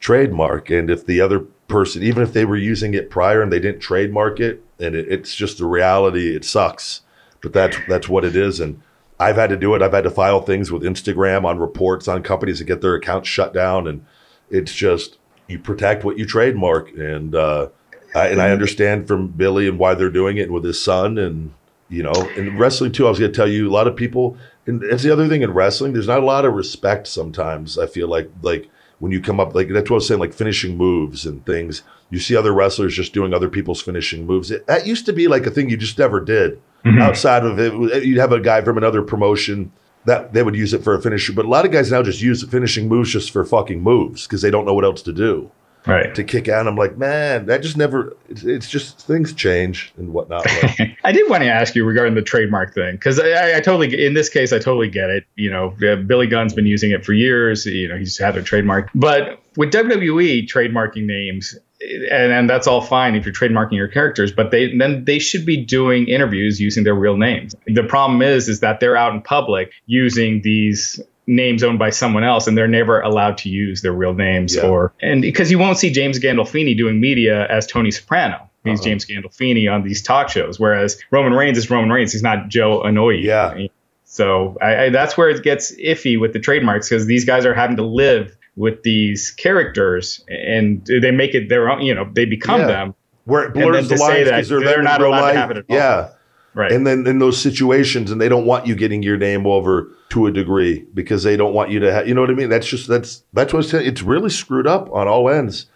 trademark. 0.00 0.70
And 0.70 0.90
if 0.90 1.06
the 1.06 1.20
other 1.20 1.40
person, 1.68 2.02
even 2.02 2.22
if 2.22 2.32
they 2.32 2.44
were 2.44 2.56
using 2.56 2.94
it 2.94 3.10
prior 3.10 3.42
and 3.42 3.52
they 3.52 3.60
didn't 3.60 3.80
trademark 3.80 4.40
it, 4.40 4.64
and 4.78 4.94
it, 4.94 5.08
it's 5.08 5.34
just 5.34 5.58
the 5.58 5.66
reality, 5.66 6.34
it 6.34 6.44
sucks. 6.44 7.02
But 7.42 7.52
that's 7.52 7.76
that's 7.88 8.08
what 8.08 8.24
it 8.24 8.34
is. 8.34 8.60
And 8.60 8.82
I've 9.18 9.36
had 9.36 9.50
to 9.50 9.56
do 9.56 9.74
it. 9.74 9.82
I've 9.82 9.92
had 9.92 10.04
to 10.04 10.10
file 10.10 10.42
things 10.42 10.70
with 10.70 10.82
Instagram 10.82 11.44
on 11.44 11.58
reports 11.58 12.08
on 12.08 12.22
companies 12.22 12.58
that 12.58 12.64
get 12.64 12.80
their 12.80 12.94
accounts 12.94 13.28
shut 13.28 13.54
down, 13.54 13.86
and 13.86 14.04
it's 14.50 14.74
just 14.74 15.18
you 15.46 15.58
protect 15.58 16.04
what 16.04 16.18
you 16.18 16.26
trademark. 16.26 16.90
And 16.92 17.34
uh, 17.34 17.68
I, 18.16 18.28
and 18.28 18.40
I 18.40 18.50
understand 18.50 19.06
from 19.06 19.28
Billy 19.28 19.68
and 19.68 19.78
why 19.78 19.94
they're 19.94 20.10
doing 20.10 20.38
it 20.38 20.50
with 20.50 20.64
his 20.64 20.82
son, 20.82 21.18
and 21.18 21.52
you 21.90 22.02
know, 22.02 22.14
in 22.36 22.56
wrestling 22.56 22.92
too. 22.92 23.06
I 23.06 23.10
was 23.10 23.18
going 23.18 23.30
to 23.30 23.36
tell 23.36 23.48
you 23.48 23.68
a 23.68 23.72
lot 23.72 23.86
of 23.86 23.94
people, 23.94 24.38
and 24.66 24.82
it's 24.82 25.02
the 25.02 25.12
other 25.12 25.28
thing 25.28 25.42
in 25.42 25.52
wrestling. 25.52 25.92
There's 25.92 26.06
not 26.06 26.22
a 26.22 26.26
lot 26.26 26.46
of 26.46 26.54
respect 26.54 27.06
sometimes. 27.08 27.78
I 27.78 27.86
feel 27.86 28.08
like 28.08 28.30
like 28.40 28.70
when 29.00 29.12
you 29.12 29.20
come 29.20 29.38
up 29.38 29.54
like 29.54 29.68
that's 29.68 29.90
what 29.90 29.96
I 29.96 29.98
was 29.98 30.08
saying, 30.08 30.20
like 30.20 30.32
finishing 30.32 30.76
moves 30.76 31.26
and 31.26 31.44
things. 31.44 31.82
You 32.08 32.20
see 32.20 32.36
other 32.36 32.54
wrestlers 32.54 32.94
just 32.94 33.12
doing 33.12 33.34
other 33.34 33.48
people's 33.48 33.82
finishing 33.82 34.26
moves. 34.26 34.50
It, 34.50 34.66
that 34.68 34.86
used 34.86 35.06
to 35.06 35.12
be 35.12 35.26
like 35.26 35.44
a 35.44 35.50
thing 35.50 35.68
you 35.68 35.76
just 35.76 35.98
never 35.98 36.20
did. 36.20 36.60
Mm-hmm. 36.84 37.02
Outside 37.02 37.44
of 37.44 37.58
it, 37.58 38.04
you'd 38.04 38.18
have 38.18 38.30
a 38.32 38.40
guy 38.40 38.62
from 38.62 38.78
another 38.78 39.02
promotion 39.02 39.72
that 40.04 40.32
they 40.32 40.44
would 40.44 40.54
use 40.54 40.72
it 40.72 40.84
for 40.84 40.94
a 40.94 41.02
finisher. 41.02 41.32
But 41.32 41.46
a 41.46 41.48
lot 41.48 41.66
of 41.66 41.72
guys 41.72 41.90
now 41.90 42.02
just 42.02 42.22
use 42.22 42.44
finishing 42.44 42.86
moves 42.88 43.10
just 43.10 43.32
for 43.32 43.44
fucking 43.44 43.82
moves 43.82 44.24
because 44.24 44.40
they 44.40 44.52
don't 44.52 44.64
know 44.64 44.74
what 44.74 44.84
else 44.84 45.02
to 45.02 45.12
do 45.12 45.50
Right. 45.86 46.14
to 46.14 46.24
kick 46.24 46.48
out. 46.48 46.66
I'm 46.66 46.76
like, 46.76 46.96
man, 46.96 47.46
that 47.46 47.62
just 47.62 47.76
never. 47.76 48.16
It's, 48.28 48.42
it's 48.42 48.68
just 48.68 49.06
things 49.06 49.32
change 49.32 49.92
and 49.96 50.12
whatnot. 50.12 50.44
I 51.04 51.12
did 51.12 51.30
want 51.30 51.42
to 51.42 51.48
ask 51.48 51.74
you 51.74 51.84
regarding 51.84 52.14
the 52.14 52.22
trademark 52.22 52.74
thing 52.74 52.96
because 52.96 53.20
I, 53.20 53.56
I, 53.56 53.60
totally, 53.60 54.04
in 54.04 54.14
this 54.14 54.28
case, 54.28 54.52
I 54.52 54.58
totally 54.58 54.88
get 54.88 55.10
it. 55.10 55.24
You 55.36 55.50
know, 55.50 55.70
Billy 55.78 56.26
Gunn's 56.26 56.54
been 56.54 56.66
using 56.66 56.90
it 56.90 57.04
for 57.04 57.12
years. 57.12 57.66
You 57.66 57.88
know, 57.88 57.96
he's 57.96 58.18
had 58.18 58.36
a 58.36 58.42
trademark, 58.42 58.90
but 58.94 59.40
with 59.56 59.72
WWE 59.72 60.48
trademarking 60.48 61.06
names, 61.06 61.56
and, 61.80 62.32
and 62.32 62.50
that's 62.50 62.66
all 62.66 62.80
fine 62.80 63.14
if 63.14 63.24
you're 63.24 63.34
trademarking 63.34 63.72
your 63.72 63.88
characters, 63.88 64.32
but 64.32 64.50
they 64.50 64.76
then 64.76 65.04
they 65.04 65.18
should 65.18 65.46
be 65.46 65.64
doing 65.64 66.08
interviews 66.08 66.60
using 66.60 66.84
their 66.84 66.94
real 66.94 67.16
names. 67.16 67.54
The 67.66 67.84
problem 67.84 68.22
is, 68.22 68.48
is 68.48 68.60
that 68.60 68.80
they're 68.80 68.96
out 68.96 69.14
in 69.14 69.22
public 69.22 69.72
using 69.86 70.42
these 70.42 71.00
names 71.26 71.62
owned 71.62 71.78
by 71.78 71.90
someone 71.90 72.22
else 72.24 72.46
and 72.46 72.56
they're 72.56 72.68
never 72.68 73.00
allowed 73.00 73.38
to 73.38 73.48
use 73.48 73.82
their 73.82 73.92
real 73.92 74.14
names 74.14 74.54
Yeah. 74.54 74.62
or 74.68 74.92
and 75.00 75.22
because 75.22 75.50
you 75.50 75.58
won't 75.58 75.76
see 75.78 75.90
James 75.90 76.18
Gandolfini 76.20 76.76
doing 76.76 77.00
media 77.00 77.46
as 77.48 77.66
Tony 77.66 77.90
Soprano. 77.90 78.48
He's 78.64 78.80
Uh-huh. 78.80 78.84
James 78.88 79.06
Gandolfini 79.06 79.70
on 79.72 79.82
these 79.84 80.02
talk 80.02 80.28
shows, 80.28 80.58
whereas 80.60 81.00
Roman 81.10 81.32
Reigns 81.32 81.58
is 81.58 81.68
Roman 81.70 81.90
Reigns. 81.90 82.12
He's 82.12 82.22
not 82.22 82.48
Joe 82.48 82.82
Anoa'i. 82.84 83.22
Yeah. 83.22 83.66
So 84.04 84.56
I, 84.62 84.84
I, 84.84 84.90
that's 84.90 85.16
where 85.16 85.28
it 85.28 85.42
gets 85.42 85.74
iffy 85.76 86.18
with 86.18 86.32
the 86.32 86.38
trademarks 86.40 86.88
because 86.88 87.06
these 87.06 87.24
guys 87.24 87.44
are 87.44 87.54
having 87.54 87.76
to 87.76 87.84
live 87.84 88.36
with 88.56 88.82
these 88.84 89.30
characters 89.32 90.24
and 90.28 90.86
they 90.86 91.10
make 91.10 91.34
it 91.34 91.48
their 91.48 91.68
own. 91.68 91.82
You 91.82 91.94
know, 91.94 92.08
they 92.12 92.24
become 92.24 92.60
Yeah. 92.60 92.66
them. 92.68 92.94
where 93.24 93.44
it 93.46 93.54
blurs 93.54 93.88
the 93.88 93.96
to 93.96 93.98
say 93.98 94.24
lines 94.24 94.30
because 94.30 94.48
they're, 94.48 94.60
they're 94.60 94.82
not 94.82 95.00
real 95.00 95.08
allowed 95.10 95.18
to 95.18 95.24
life. 95.26 95.34
have 95.36 95.50
it 95.50 95.56
at 95.58 95.64
all. 95.68 95.76
Yeah. 95.76 96.08
Right. 96.56 96.72
And 96.72 96.86
then 96.86 97.06
in 97.06 97.18
those 97.18 97.38
situations, 97.38 98.10
and 98.10 98.18
they 98.18 98.30
don't 98.30 98.46
want 98.46 98.66
you 98.66 98.74
getting 98.74 99.02
your 99.02 99.18
name 99.18 99.46
over 99.46 99.90
to 100.08 100.26
a 100.26 100.32
degree 100.32 100.86
because 100.94 101.22
they 101.22 101.36
don't 101.36 101.52
want 101.52 101.70
you 101.70 101.80
to 101.80 101.92
have, 101.92 102.08
you 102.08 102.14
know 102.14 102.22
what 102.22 102.30
I 102.30 102.32
mean? 102.32 102.48
That's 102.48 102.66
just, 102.66 102.88
that's, 102.88 103.22
that's 103.34 103.52
what. 103.52 103.74
It's 103.74 104.00
really 104.00 104.30
screwed 104.30 104.66
up 104.66 104.90
on 104.90 105.06
all 105.06 105.28
ends. 105.28 105.66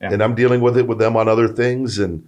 Yeah. 0.00 0.10
And 0.10 0.22
I'm 0.22 0.34
dealing 0.34 0.62
with 0.62 0.78
it 0.78 0.86
with 0.86 0.98
them 0.98 1.18
on 1.18 1.28
other 1.28 1.48
things 1.48 1.98
and 1.98 2.26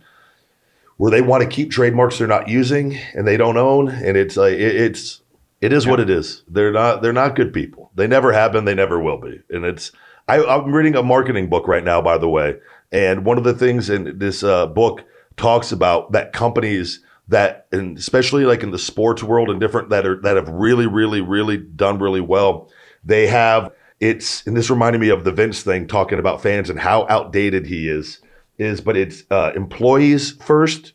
where 0.98 1.11
they 1.11 1.22
want 1.22 1.44
to 1.44 1.48
keep 1.48 1.70
trademarks 1.70 2.18
they're 2.18 2.28
not 2.28 2.46
using 2.46 2.94
and 3.14 3.26
they 3.26 3.38
don't 3.38 3.57
own. 3.57 3.88
And 3.88 4.18
it's 4.18 4.36
like, 4.36 4.52
it, 4.52 4.76
it's, 4.76 5.22
it 5.62 5.72
is 5.72 5.86
what 5.86 5.98
it 5.98 6.11
is. 6.11 6.42
They're 6.46 6.72
not, 6.72 7.00
they're 7.00 7.14
not 7.14 7.34
good 7.34 7.55
people. 7.55 7.90
They 7.94 8.07
never 8.07 8.34
have 8.34 8.52
been. 8.52 8.66
They 8.66 8.74
never 8.74 9.00
will 9.00 9.18
be. 9.18 9.40
And 9.48 9.64
it's, 9.64 9.92
I, 10.28 10.44
I'm 10.44 10.70
reading 10.70 10.94
a 10.94 11.02
marketing 11.02 11.48
book 11.48 11.66
right 11.66 11.82
now, 11.82 12.02
by 12.02 12.18
the 12.18 12.28
way. 12.28 12.57
And 12.92 13.24
one 13.24 13.38
of 13.38 13.44
the 13.44 13.55
things 13.55 13.88
in 13.88 14.18
this 14.18 14.44
uh, 14.44 14.66
book 14.66 15.05
talks 15.38 15.72
about 15.72 16.12
that 16.12 16.34
companies 16.34 17.00
that, 17.28 17.66
and 17.72 17.96
especially 17.96 18.44
like 18.44 18.62
in 18.62 18.70
the 18.70 18.78
sports 18.78 19.22
world 19.22 19.50
and 19.50 19.60
different 19.60 19.90
that 19.90 20.06
are 20.06 20.20
that 20.22 20.36
have 20.36 20.48
really, 20.48 20.86
really, 20.86 21.20
really 21.20 21.56
done 21.56 21.98
really 21.98 22.20
well. 22.20 22.70
They 23.04 23.26
have 23.26 23.72
it's, 24.00 24.46
and 24.46 24.56
this 24.56 24.70
reminded 24.70 25.00
me 25.00 25.08
of 25.08 25.24
the 25.24 25.32
Vince 25.32 25.62
thing 25.62 25.86
talking 25.86 26.18
about 26.18 26.42
fans 26.42 26.68
and 26.68 26.78
how 26.78 27.06
outdated 27.08 27.66
he 27.66 27.88
is. 27.88 28.20
Is 28.56 28.80
but 28.80 28.96
it's 28.96 29.24
uh, 29.30 29.50
employees 29.56 30.32
first, 30.32 30.92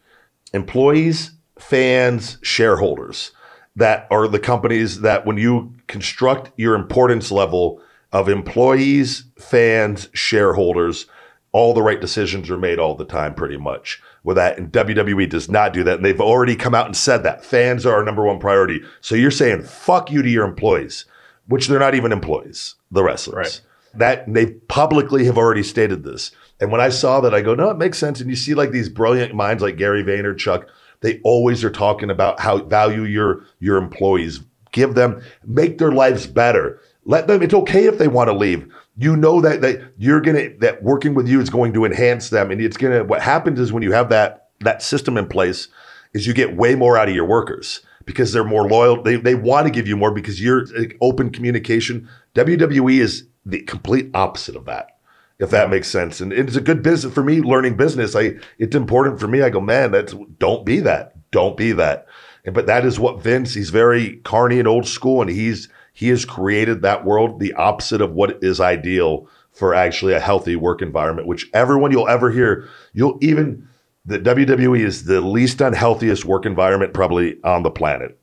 employees, 0.54 1.32
fans, 1.58 2.38
shareholders 2.42 3.32
that 3.76 4.08
are 4.12 4.28
the 4.28 4.40
companies 4.40 5.02
that 5.02 5.26
when 5.26 5.38
you 5.38 5.74
construct 5.88 6.52
your 6.58 6.76
importance 6.76 7.32
level 7.32 7.82
of 8.12 8.30
employees, 8.30 9.26
fans, 9.38 10.10
shareholders, 10.14 11.06
all 11.52 11.74
the 11.74 11.82
right 11.82 12.00
decisions 12.00 12.50
are 12.50 12.58
made 12.58 12.80
all 12.80 12.96
the 12.96 13.06
time, 13.06 13.34
pretty 13.34 13.58
much. 13.58 14.02
With 14.24 14.36
that, 14.36 14.58
and 14.58 14.72
WWE 14.72 15.30
does 15.30 15.50
not 15.50 15.74
do 15.74 15.84
that. 15.86 15.98
And 15.98 16.06
they've 16.06 16.20
already 16.20 16.56
come 16.56 16.76
out 16.76 16.86
and 16.86 16.96
said 16.96 17.24
that 17.24 17.46
fans 17.46 17.86
are 17.86 17.94
our 17.96 18.04
number 18.04 18.26
one 18.26 18.40
priority. 18.40 18.82
So 19.02 19.16
you're 19.16 19.32
saying 19.32 19.64
fuck 19.64 20.12
you 20.12 20.22
to 20.22 20.30
your 20.30 20.46
employees, 20.46 21.06
which 21.48 21.68
they're 21.68 21.80
not 21.80 21.96
even 21.96 22.12
employees, 22.12 22.76
the 22.92 23.04
wrestlers. 23.04 23.36
Right. 23.36 23.62
That 23.96 24.32
they 24.32 24.52
publicly 24.68 25.26
have 25.26 25.38
already 25.38 25.64
stated 25.64 26.04
this. 26.04 26.32
And 26.60 26.72
when 26.72 26.82
I 26.82 26.90
saw 26.90 27.22
that, 27.22 27.34
I 27.34 27.42
go, 27.42 27.56
no, 27.56 27.70
it 27.70 27.78
makes 27.78 27.98
sense. 27.98 28.20
And 28.20 28.30
you 28.30 28.36
see 28.36 28.54
like 28.54 28.72
these 28.72 28.90
brilliant 28.90 29.34
minds 29.34 29.64
like 29.64 29.78
Gary 29.78 30.04
Vaynerchuk, 30.04 30.66
they 31.02 31.20
always 31.24 31.64
are 31.64 31.72
talking 31.72 32.10
about 32.10 32.40
how 32.40 32.58
value 32.60 33.04
your 33.04 33.46
your 33.60 33.78
employees, 33.78 34.42
give 34.72 34.96
them, 34.96 35.22
make 35.46 35.78
their 35.78 35.92
lives 35.92 36.28
better. 36.28 36.82
Let 37.06 37.28
them. 37.28 37.42
It's 37.42 37.54
okay 37.54 37.86
if 37.86 37.98
they 37.98 38.08
want 38.08 38.30
to 38.30 38.36
leave. 38.36 38.72
You 39.00 39.16
know 39.16 39.42
that 39.42 39.62
that 39.62 39.94
you're 39.98 40.22
gonna 40.22 40.50
that 40.60 40.84
working 40.84 41.14
with 41.14 41.28
you 41.28 41.40
is 41.40 41.50
going 41.50 41.74
to 41.74 41.86
enhance 41.86 42.30
them, 42.30 42.52
and 42.52 42.62
it's 42.62 42.78
gonna. 42.78 43.04
What 43.04 43.22
happens 43.22 43.60
is 43.60 43.72
when 43.72 43.84
you 43.84 43.94
have 43.94 44.10
that 44.10 44.50
that 44.60 44.82
system 44.82 45.18
in 45.18 45.28
place, 45.28 45.70
is 46.14 46.28
you 46.28 46.34
get 46.34 46.58
way 46.58 46.76
more 46.76 46.98
out 46.98 47.08
of 47.08 47.16
your 47.16 47.26
workers 47.26 47.82
because 48.06 48.34
they're 48.34 48.44
more 48.44 48.68
loyal. 48.68 49.02
They 49.02 49.16
they 49.16 49.36
want 49.36 49.68
to 49.68 49.72
give 49.72 49.88
you 49.88 49.96
more 49.96 50.12
because 50.12 50.42
you're 50.42 50.66
uh, 50.78 50.86
open 51.02 51.30
communication. 51.30 52.10
WWE 52.36 53.00
is 53.00 53.26
the 53.46 53.62
complete 53.62 54.10
opposite 54.14 54.56
of 54.56 54.66
that 54.66 55.00
if 55.40 55.50
that 55.52 55.70
makes 55.70 55.88
sense. 55.88 56.20
And 56.20 56.34
it's 56.34 56.58
a 56.58 56.62
good 56.62 56.84
business 56.84 57.14
for 57.14 57.24
me 57.24 57.40
learning 57.40 57.78
business. 57.78 58.16
I 58.16 58.36
it's 58.58 58.76
important 58.76 59.20
for 59.20 59.28
me. 59.28 59.42
I 59.42 59.50
go, 59.50 59.62
man, 59.62 59.92
that's 59.92 60.14
don't 60.38 60.66
be 60.66 60.82
that. 60.82 61.14
Don't 61.32 61.58
be 61.58 61.72
that. 61.72 62.08
And 62.46 62.54
but 62.54 62.68
that 62.68 62.86
is 62.86 63.00
what 63.00 63.22
Vince, 63.22 63.54
he's 63.54 63.70
very 63.70 64.18
carny 64.18 64.60
and 64.60 64.68
old 64.68 64.88
school, 64.88 65.22
and 65.22 65.30
he's 65.30 65.70
he 66.00 66.08
has 66.08 66.24
created 66.24 66.82
that 66.82 67.04
world, 67.04 67.42
the 67.42 67.52
opposite 67.56 68.00
of 68.00 68.14
what 68.14 68.42
is 68.42 68.62
ideal 68.62 69.28
for 69.52 69.76
actually 69.76 70.14
a 70.14 70.20
healthy 70.22 70.56
work 70.56 70.82
environment, 70.82 71.28
which 71.28 71.50
everyone 71.54 71.92
you'll 71.92 72.08
ever 72.08 72.32
hear, 72.32 72.70
you'll 72.94 73.18
even 73.20 73.68
the 74.06 74.18
WWE 74.18 74.80
is 74.80 75.04
the 75.04 75.20
least 75.20 75.60
unhealthiest 75.60 76.24
work 76.24 76.46
environment 76.46 76.94
probably 76.94 77.38
on 77.44 77.64
the 77.64 77.70
planet. 77.70 78.18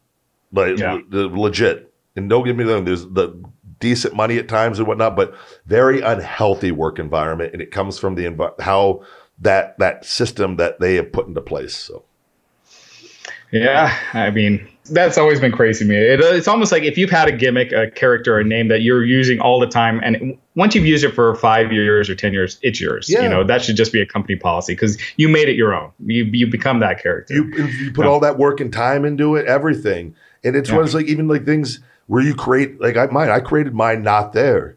Like 0.52 0.78
Yeah. 0.78 1.00
legit. 1.10 1.92
And 2.16 2.30
don't 2.30 2.46
get 2.46 2.56
me 2.56 2.64
wrong, 2.64 2.86
there's 2.86 3.04
the 3.08 3.38
decent 3.78 4.14
money 4.14 4.38
at 4.38 4.48
times 4.48 4.78
and 4.78 4.88
whatnot, 4.88 5.14
but 5.14 5.34
very 5.66 6.00
unhealthy 6.00 6.70
work 6.70 6.98
environment, 6.98 7.52
and 7.52 7.60
it 7.60 7.70
comes 7.70 7.98
from 7.98 8.14
the 8.14 8.24
envi- 8.24 8.58
how 8.58 9.02
that 9.40 9.78
that 9.80 10.06
system 10.06 10.56
that 10.56 10.80
they 10.80 10.94
have 10.94 11.12
put 11.12 11.26
into 11.26 11.42
place. 11.42 11.76
So 11.76 12.04
Yeah, 13.52 13.96
I 14.12 14.30
mean 14.30 14.66
that's 14.90 15.18
always 15.18 15.40
been 15.40 15.50
crazy 15.50 15.84
to 15.84 15.88
me. 15.90 15.96
It, 15.96 16.20
uh, 16.20 16.26
it's 16.26 16.46
almost 16.46 16.70
like 16.70 16.84
if 16.84 16.96
you've 16.96 17.10
had 17.10 17.26
a 17.26 17.32
gimmick, 17.32 17.72
a 17.72 17.90
character, 17.90 18.38
a 18.38 18.44
name 18.44 18.68
that 18.68 18.82
you're 18.82 19.04
using 19.04 19.40
all 19.40 19.58
the 19.58 19.66
time, 19.66 20.00
and 20.04 20.38
once 20.54 20.74
you've 20.76 20.86
used 20.86 21.02
it 21.04 21.12
for 21.12 21.34
five 21.34 21.72
years 21.72 22.08
or 22.08 22.14
ten 22.14 22.32
years, 22.32 22.58
it's 22.62 22.80
yours. 22.80 23.08
Yeah. 23.08 23.22
You 23.22 23.28
know 23.28 23.42
that 23.44 23.62
should 23.62 23.76
just 23.76 23.92
be 23.92 24.00
a 24.00 24.06
company 24.06 24.36
policy 24.36 24.74
because 24.74 24.96
you 25.16 25.28
made 25.28 25.48
it 25.48 25.56
your 25.56 25.74
own. 25.74 25.90
You 26.04 26.24
you 26.24 26.46
become 26.46 26.80
that 26.80 27.02
character. 27.02 27.34
you 27.34 27.44
you 27.66 27.92
put 27.92 28.04
Yeah. 28.04 28.10
all 28.12 28.20
that 28.20 28.38
work 28.38 28.60
and 28.60 28.72
time 28.72 29.04
into 29.04 29.34
it, 29.36 29.46
everything, 29.46 30.14
and 30.44 30.54
it's 30.56 30.70
Yeah. 30.70 30.82
it's 30.82 30.94
like. 30.94 31.06
Even 31.06 31.26
like 31.28 31.44
things 31.44 31.80
where 32.08 32.22
you 32.22 32.34
create 32.34 32.80
like 32.80 32.96
I 32.96 33.06
mine, 33.06 33.28
I 33.30 33.40
created 33.40 33.74
mine 33.74 34.02
not 34.02 34.32
there, 34.32 34.76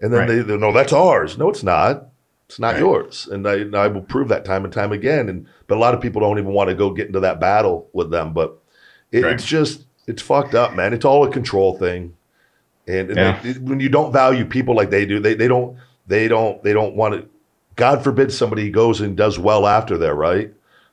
and 0.00 0.12
then 0.12 0.20
Right. 0.20 0.28
they, 0.28 0.38
they 0.42 0.56
no, 0.56 0.72
that's 0.72 0.92
ours. 0.92 1.36
No, 1.36 1.48
it's 1.50 1.62
not. 1.62 2.06
It's 2.50 2.58
not 2.58 2.80
yours, 2.80 3.28
and 3.30 3.46
I, 3.46 3.54
and 3.58 3.76
I 3.76 3.86
will 3.86 4.00
prove 4.00 4.26
that 4.26 4.44
time 4.44 4.64
and 4.64 4.72
time 4.74 4.90
again. 4.90 5.28
And 5.28 5.46
but 5.68 5.76
a 5.76 5.80
lot 5.80 5.94
of 5.94 6.00
people 6.00 6.20
don't 6.20 6.36
even 6.36 6.52
want 6.52 6.68
to 6.68 6.74
go 6.74 6.90
get 6.90 7.06
into 7.06 7.20
that 7.20 7.38
battle 7.38 7.88
with 7.92 8.10
them. 8.10 8.32
But 8.32 8.58
it, 9.12 9.22
Right. 9.22 9.34
it's 9.34 9.44
just 9.44 9.84
it's 10.08 10.20
fucked 10.20 10.56
up, 10.56 10.74
man. 10.74 10.92
It's 10.92 11.04
all 11.04 11.24
a 11.24 11.30
control 11.30 11.78
thing, 11.78 12.14
and, 12.88 13.10
and 13.10 13.16
Yeah. 13.16 13.40
they- 13.40 13.52
when 13.60 13.78
you 13.78 13.88
don't 13.88 14.12
value 14.12 14.44
people 14.44 14.74
like 14.74 14.90
they 14.90 15.06
do, 15.06 15.20
they 15.20 15.34
they 15.34 15.46
don't 15.46 15.76
they 16.08 16.26
don't 16.26 16.60
they 16.64 16.72
don't 16.72 16.96
want 16.96 17.14
to. 17.14 17.28
God 17.76 18.02
forbid 18.02 18.32
somebody 18.32 18.68
goes 18.68 19.00
and 19.00 19.16
does 19.16 19.38
well 19.38 19.64
after 19.64 19.96
there, 19.96 20.16
right? 20.16 20.52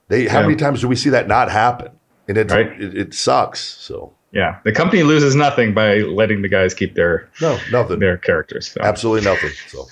They 0.09 0.27
how 0.27 0.41
Yeah. 0.41 0.45
many 0.45 0.57
times 0.57 0.81
do 0.81 0.87
we 0.87 0.95
see 0.95 1.09
that 1.09 1.27
not 1.27 1.49
happen? 1.49 1.89
And 2.27 2.37
it's, 2.37 2.53
Right. 2.53 2.67
it, 2.79 2.95
it 2.95 3.13
sucks. 3.15 3.59
So 3.61 4.13
Yeah, 4.31 4.57
the 4.63 4.71
company 4.73 5.01
loses 5.01 5.33
nothing 5.35 5.73
by 5.73 6.01
letting 6.01 6.43
the 6.43 6.49
guys 6.49 6.75
keep 6.75 6.93
their 6.93 7.27
no, 7.41 7.57
nothing. 7.71 7.97
their 7.97 8.17
characters. 8.17 8.69
So. 8.71 8.81
Absolutely 8.83 9.25
nothing. 9.27 9.49
So 9.69 9.87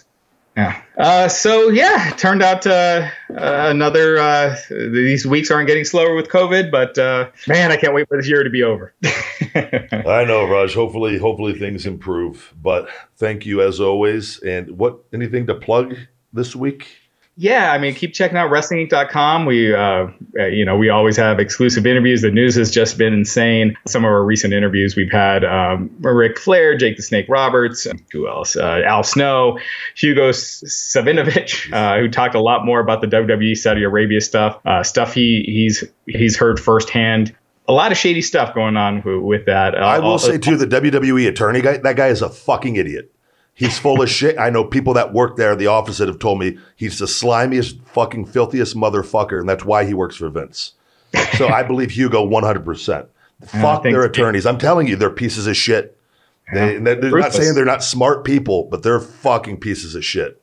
Yeah. 0.55 0.81
Uh, 0.97 1.27
so 1.27 1.67
yeah, 1.67 2.13
turned 2.17 2.41
out 2.41 2.65
uh, 2.65 3.09
uh, 3.29 3.67
another. 3.69 4.17
Uh, 4.17 4.55
these 4.69 5.25
weeks 5.25 5.51
aren't 5.51 5.67
getting 5.67 5.83
slower 5.83 6.15
with 6.15 6.29
COVID, 6.29 6.71
but 6.71 6.97
uh, 6.97 7.29
man, 7.47 7.71
I 7.71 7.77
can't 7.77 7.93
wait 7.93 8.07
for 8.07 8.17
this 8.17 8.29
year 8.29 8.43
to 8.43 8.49
be 8.49 8.63
over. 8.63 8.93
I 9.55 10.23
know, 10.25 10.47
Raj. 10.47 10.73
Hopefully, 10.73 11.17
hopefully 11.17 11.59
things 11.59 11.85
improve. 11.85 12.53
But 12.61 12.89
thank 13.17 13.45
you 13.45 13.61
as 13.61 13.81
always. 13.81 14.39
And 14.39 14.77
what 14.77 14.99
anything 15.11 15.47
to 15.47 15.55
plug 15.55 15.97
this 16.31 16.55
week? 16.55 16.87
Yeah, 17.37 17.71
I 17.73 17.77
mean, 17.77 17.93
keep 17.95 18.13
checking 18.13 18.37
out 18.37 18.49
WrestlingInc.com. 18.49 19.45
We, 19.45 19.73
uh, 19.73 20.07
uh, 20.39 20.45
you 20.45 20.63
know, 20.63 20.77
we 20.77 20.89
always 20.89 21.17
have 21.17 21.39
exclusive 21.39 21.85
interviews. 21.85 22.21
The 22.21 22.31
news 22.31 22.55
has 22.55 22.71
just 22.71 22.97
been 22.97 23.13
insane. 23.13 23.75
Some 23.87 24.05
of 24.05 24.09
our 24.09 24.23
recent 24.23 24.53
interviews, 24.53 24.95
we've 24.95 25.11
had 25.11 25.43
um, 25.43 25.89
Ric 25.99 26.39
Flair, 26.39 26.77
Jake 26.77 26.95
the 26.95 27.03
Snake 27.03 27.25
Roberts, 27.27 27.85
who 28.13 28.29
else? 28.29 28.55
Uh, 28.55 28.81
Al 28.85 29.03
Snow, 29.03 29.59
Hugo 29.95 30.31
Savinovich, 30.31 31.71
uh, 31.73 31.99
who 31.99 32.09
talked 32.09 32.35
a 32.35 32.41
lot 32.41 32.65
more 32.65 32.79
about 32.79 33.01
the 33.01 33.07
WWE 33.07 33.57
Saudi 33.57 33.83
Arabia 33.83 34.21
stuff, 34.21 34.59
uh, 34.65 34.83
stuff 34.83 35.13
he 35.13 35.43
he's 35.45 35.83
he's 36.05 36.37
heard 36.37 36.59
firsthand. 36.59 37.35
A 37.67 37.73
lot 37.73 37.91
of 37.91 37.97
shady 37.97 38.21
stuff 38.21 38.53
going 38.53 38.77
on 38.77 39.01
with, 39.03 39.23
with 39.23 39.45
that. 39.47 39.73
Uh, 39.75 39.79
I 39.79 39.99
will 39.99 40.11
also- 40.11 40.31
say 40.31 40.37
too, 40.37 40.55
the 40.55 40.67
WWE 40.67 41.27
attorney 41.27 41.61
guy, 41.61 41.77
that 41.77 41.95
guy 41.95 42.07
is 42.07 42.21
a 42.21 42.29
fucking 42.29 42.75
idiot. 42.75 43.11
He's 43.57 43.79
full 43.79 44.01
of 44.01 44.09
shit. 44.09 44.37
I 44.37 44.49
know 44.49 44.65
people 44.65 44.93
that 44.95 45.13
work 45.13 45.37
there, 45.37 45.55
the 45.55 45.67
office 45.67 45.97
that 45.99 46.07
have 46.09 46.19
told 46.19 46.39
me 46.39 46.57
he's 46.75 46.99
the 46.99 47.05
slimiest, 47.05 47.79
fucking 47.87 48.25
filthiest 48.25 48.75
motherfucker, 48.75 49.39
and 49.39 49.47
that's 49.47 49.63
why 49.63 49.85
he 49.85 49.93
works 49.93 50.17
for 50.17 50.29
Vince. 50.29 50.73
So 51.37 51.47
I 51.47 51.63
believe 51.67 51.91
Hugo 51.91 52.27
100%. 52.27 53.07
Fuck 53.45 53.83
their 53.83 54.03
attorneys. 54.03 54.45
I'm 54.45 54.57
telling 54.57 54.87
you, 54.87 54.95
they're 54.97 55.09
pieces 55.09 55.47
of 55.47 55.55
shit. 55.55 55.97
They, 56.53 56.77
they're 56.77 56.95
they're 56.95 57.17
not 57.17 57.33
saying 57.33 57.55
they're 57.55 57.65
not 57.65 57.83
smart 57.83 58.23
people, 58.25 58.67
but 58.69 58.83
they're 58.83 58.99
fucking 58.99 59.59
pieces 59.61 59.95
of 59.95 60.03
shit. 60.05 60.41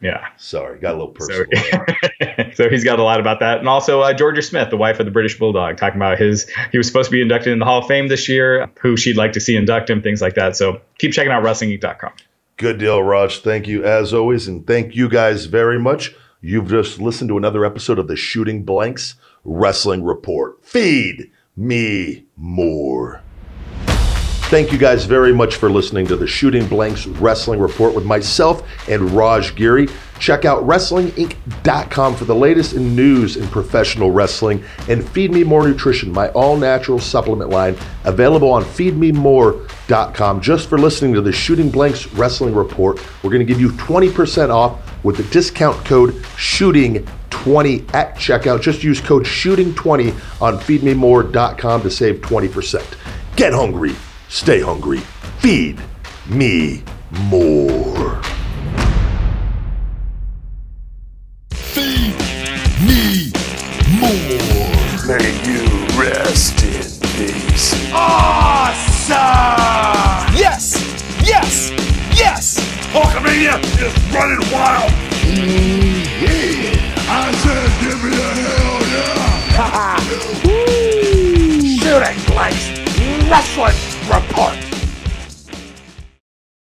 yeah. 0.00 0.26
Sorry, 0.36 0.78
got 0.80 0.94
a 0.94 0.98
little 0.98 1.14
So, 1.20 1.44
personal. 1.44 2.52
so 2.54 2.68
he's 2.70 2.82
got 2.82 2.98
a 2.98 3.02
lot 3.02 3.20
about 3.20 3.40
that, 3.40 3.58
and 3.58 3.68
also 3.68 4.00
uh, 4.00 4.12
Georgia 4.14 4.42
Smith, 4.42 4.70
the 4.70 4.76
wife 4.76 4.98
of 5.00 5.06
the 5.06 5.12
British 5.12 5.38
Bulldog, 5.38 5.76
talking 5.76 5.96
about 5.96 6.18
his. 6.18 6.50
He 6.72 6.78
was 6.78 6.86
supposed 6.86 7.08
to 7.08 7.12
be 7.12 7.20
inducted 7.22 7.52
in 7.52 7.58
the 7.60 7.64
Hall 7.66 7.78
of 7.78 7.86
Fame 7.86 8.08
this 8.08 8.28
year. 8.28 8.68
Who 8.80 8.96
she'd 8.96 9.16
like 9.16 9.32
to 9.32 9.40
see 9.40 9.54
induct 9.54 9.88
him, 9.90 10.02
things 10.02 10.20
like 10.20 10.34
that. 10.34 10.56
So 10.56 10.80
keep 10.98 11.12
checking 11.12 11.30
out 11.32 11.42
WrestlingGeek.com. 11.44 12.12
Good 12.56 12.78
deal, 12.78 13.02
Raj. 13.02 13.40
Thank 13.40 13.66
you 13.66 13.84
as 13.84 14.14
always. 14.14 14.46
And 14.46 14.66
thank 14.66 14.94
you 14.94 15.08
guys 15.08 15.46
very 15.46 15.78
much. 15.78 16.14
You've 16.40 16.68
just 16.68 17.00
listened 17.00 17.28
to 17.30 17.36
another 17.36 17.64
episode 17.64 17.98
of 17.98 18.06
the 18.06 18.16
Shooting 18.16 18.62
Blanks 18.62 19.16
Wrestling 19.44 20.04
Report. 20.04 20.64
Feed 20.64 21.30
me 21.56 22.26
more. 22.36 23.22
Thank 24.48 24.70
you 24.70 24.78
guys 24.78 25.04
very 25.04 25.32
much 25.32 25.56
for 25.56 25.68
listening 25.68 26.06
to 26.06 26.16
the 26.16 26.28
Shooting 26.28 26.68
Blanks 26.68 27.06
Wrestling 27.06 27.58
Report 27.58 27.94
with 27.94 28.04
myself 28.04 28.62
and 28.88 29.10
Raj 29.10 29.56
Giri. 29.56 29.88
Check 30.18 30.44
out 30.44 30.64
WrestlingInc.com 30.64 32.16
for 32.16 32.24
the 32.24 32.34
latest 32.34 32.74
in 32.74 32.94
news 32.94 33.36
in 33.36 33.46
professional 33.48 34.10
wrestling 34.10 34.64
and 34.88 35.06
Feed 35.10 35.32
Me 35.32 35.44
More 35.44 35.66
Nutrition, 35.66 36.12
my 36.12 36.28
all 36.30 36.56
natural 36.56 36.98
supplement 36.98 37.50
line, 37.50 37.76
available 38.04 38.50
on 38.50 38.64
feedmemore.com. 38.64 40.40
Just 40.40 40.68
for 40.68 40.78
listening 40.78 41.14
to 41.14 41.20
the 41.20 41.32
Shooting 41.32 41.70
Blanks 41.70 42.06
Wrestling 42.14 42.54
Report, 42.54 43.00
we're 43.22 43.30
going 43.30 43.44
to 43.44 43.52
give 43.52 43.60
you 43.60 43.70
20% 43.70 44.50
off 44.50 45.04
with 45.04 45.16
the 45.16 45.24
discount 45.24 45.84
code 45.84 46.14
SHOOTING20 46.36 47.94
at 47.94 48.14
checkout. 48.14 48.62
Just 48.62 48.82
use 48.82 49.00
code 49.00 49.24
SHOOTING20 49.24 50.40
on 50.40 50.58
feedmemore.com 50.58 51.82
to 51.82 51.90
save 51.90 52.20
20%. 52.20 53.36
Get 53.36 53.52
hungry, 53.52 53.94
stay 54.28 54.60
hungry, 54.60 55.00
feed 55.40 55.80
me 56.26 56.82
more. 57.10 58.22
Report. 84.10 84.63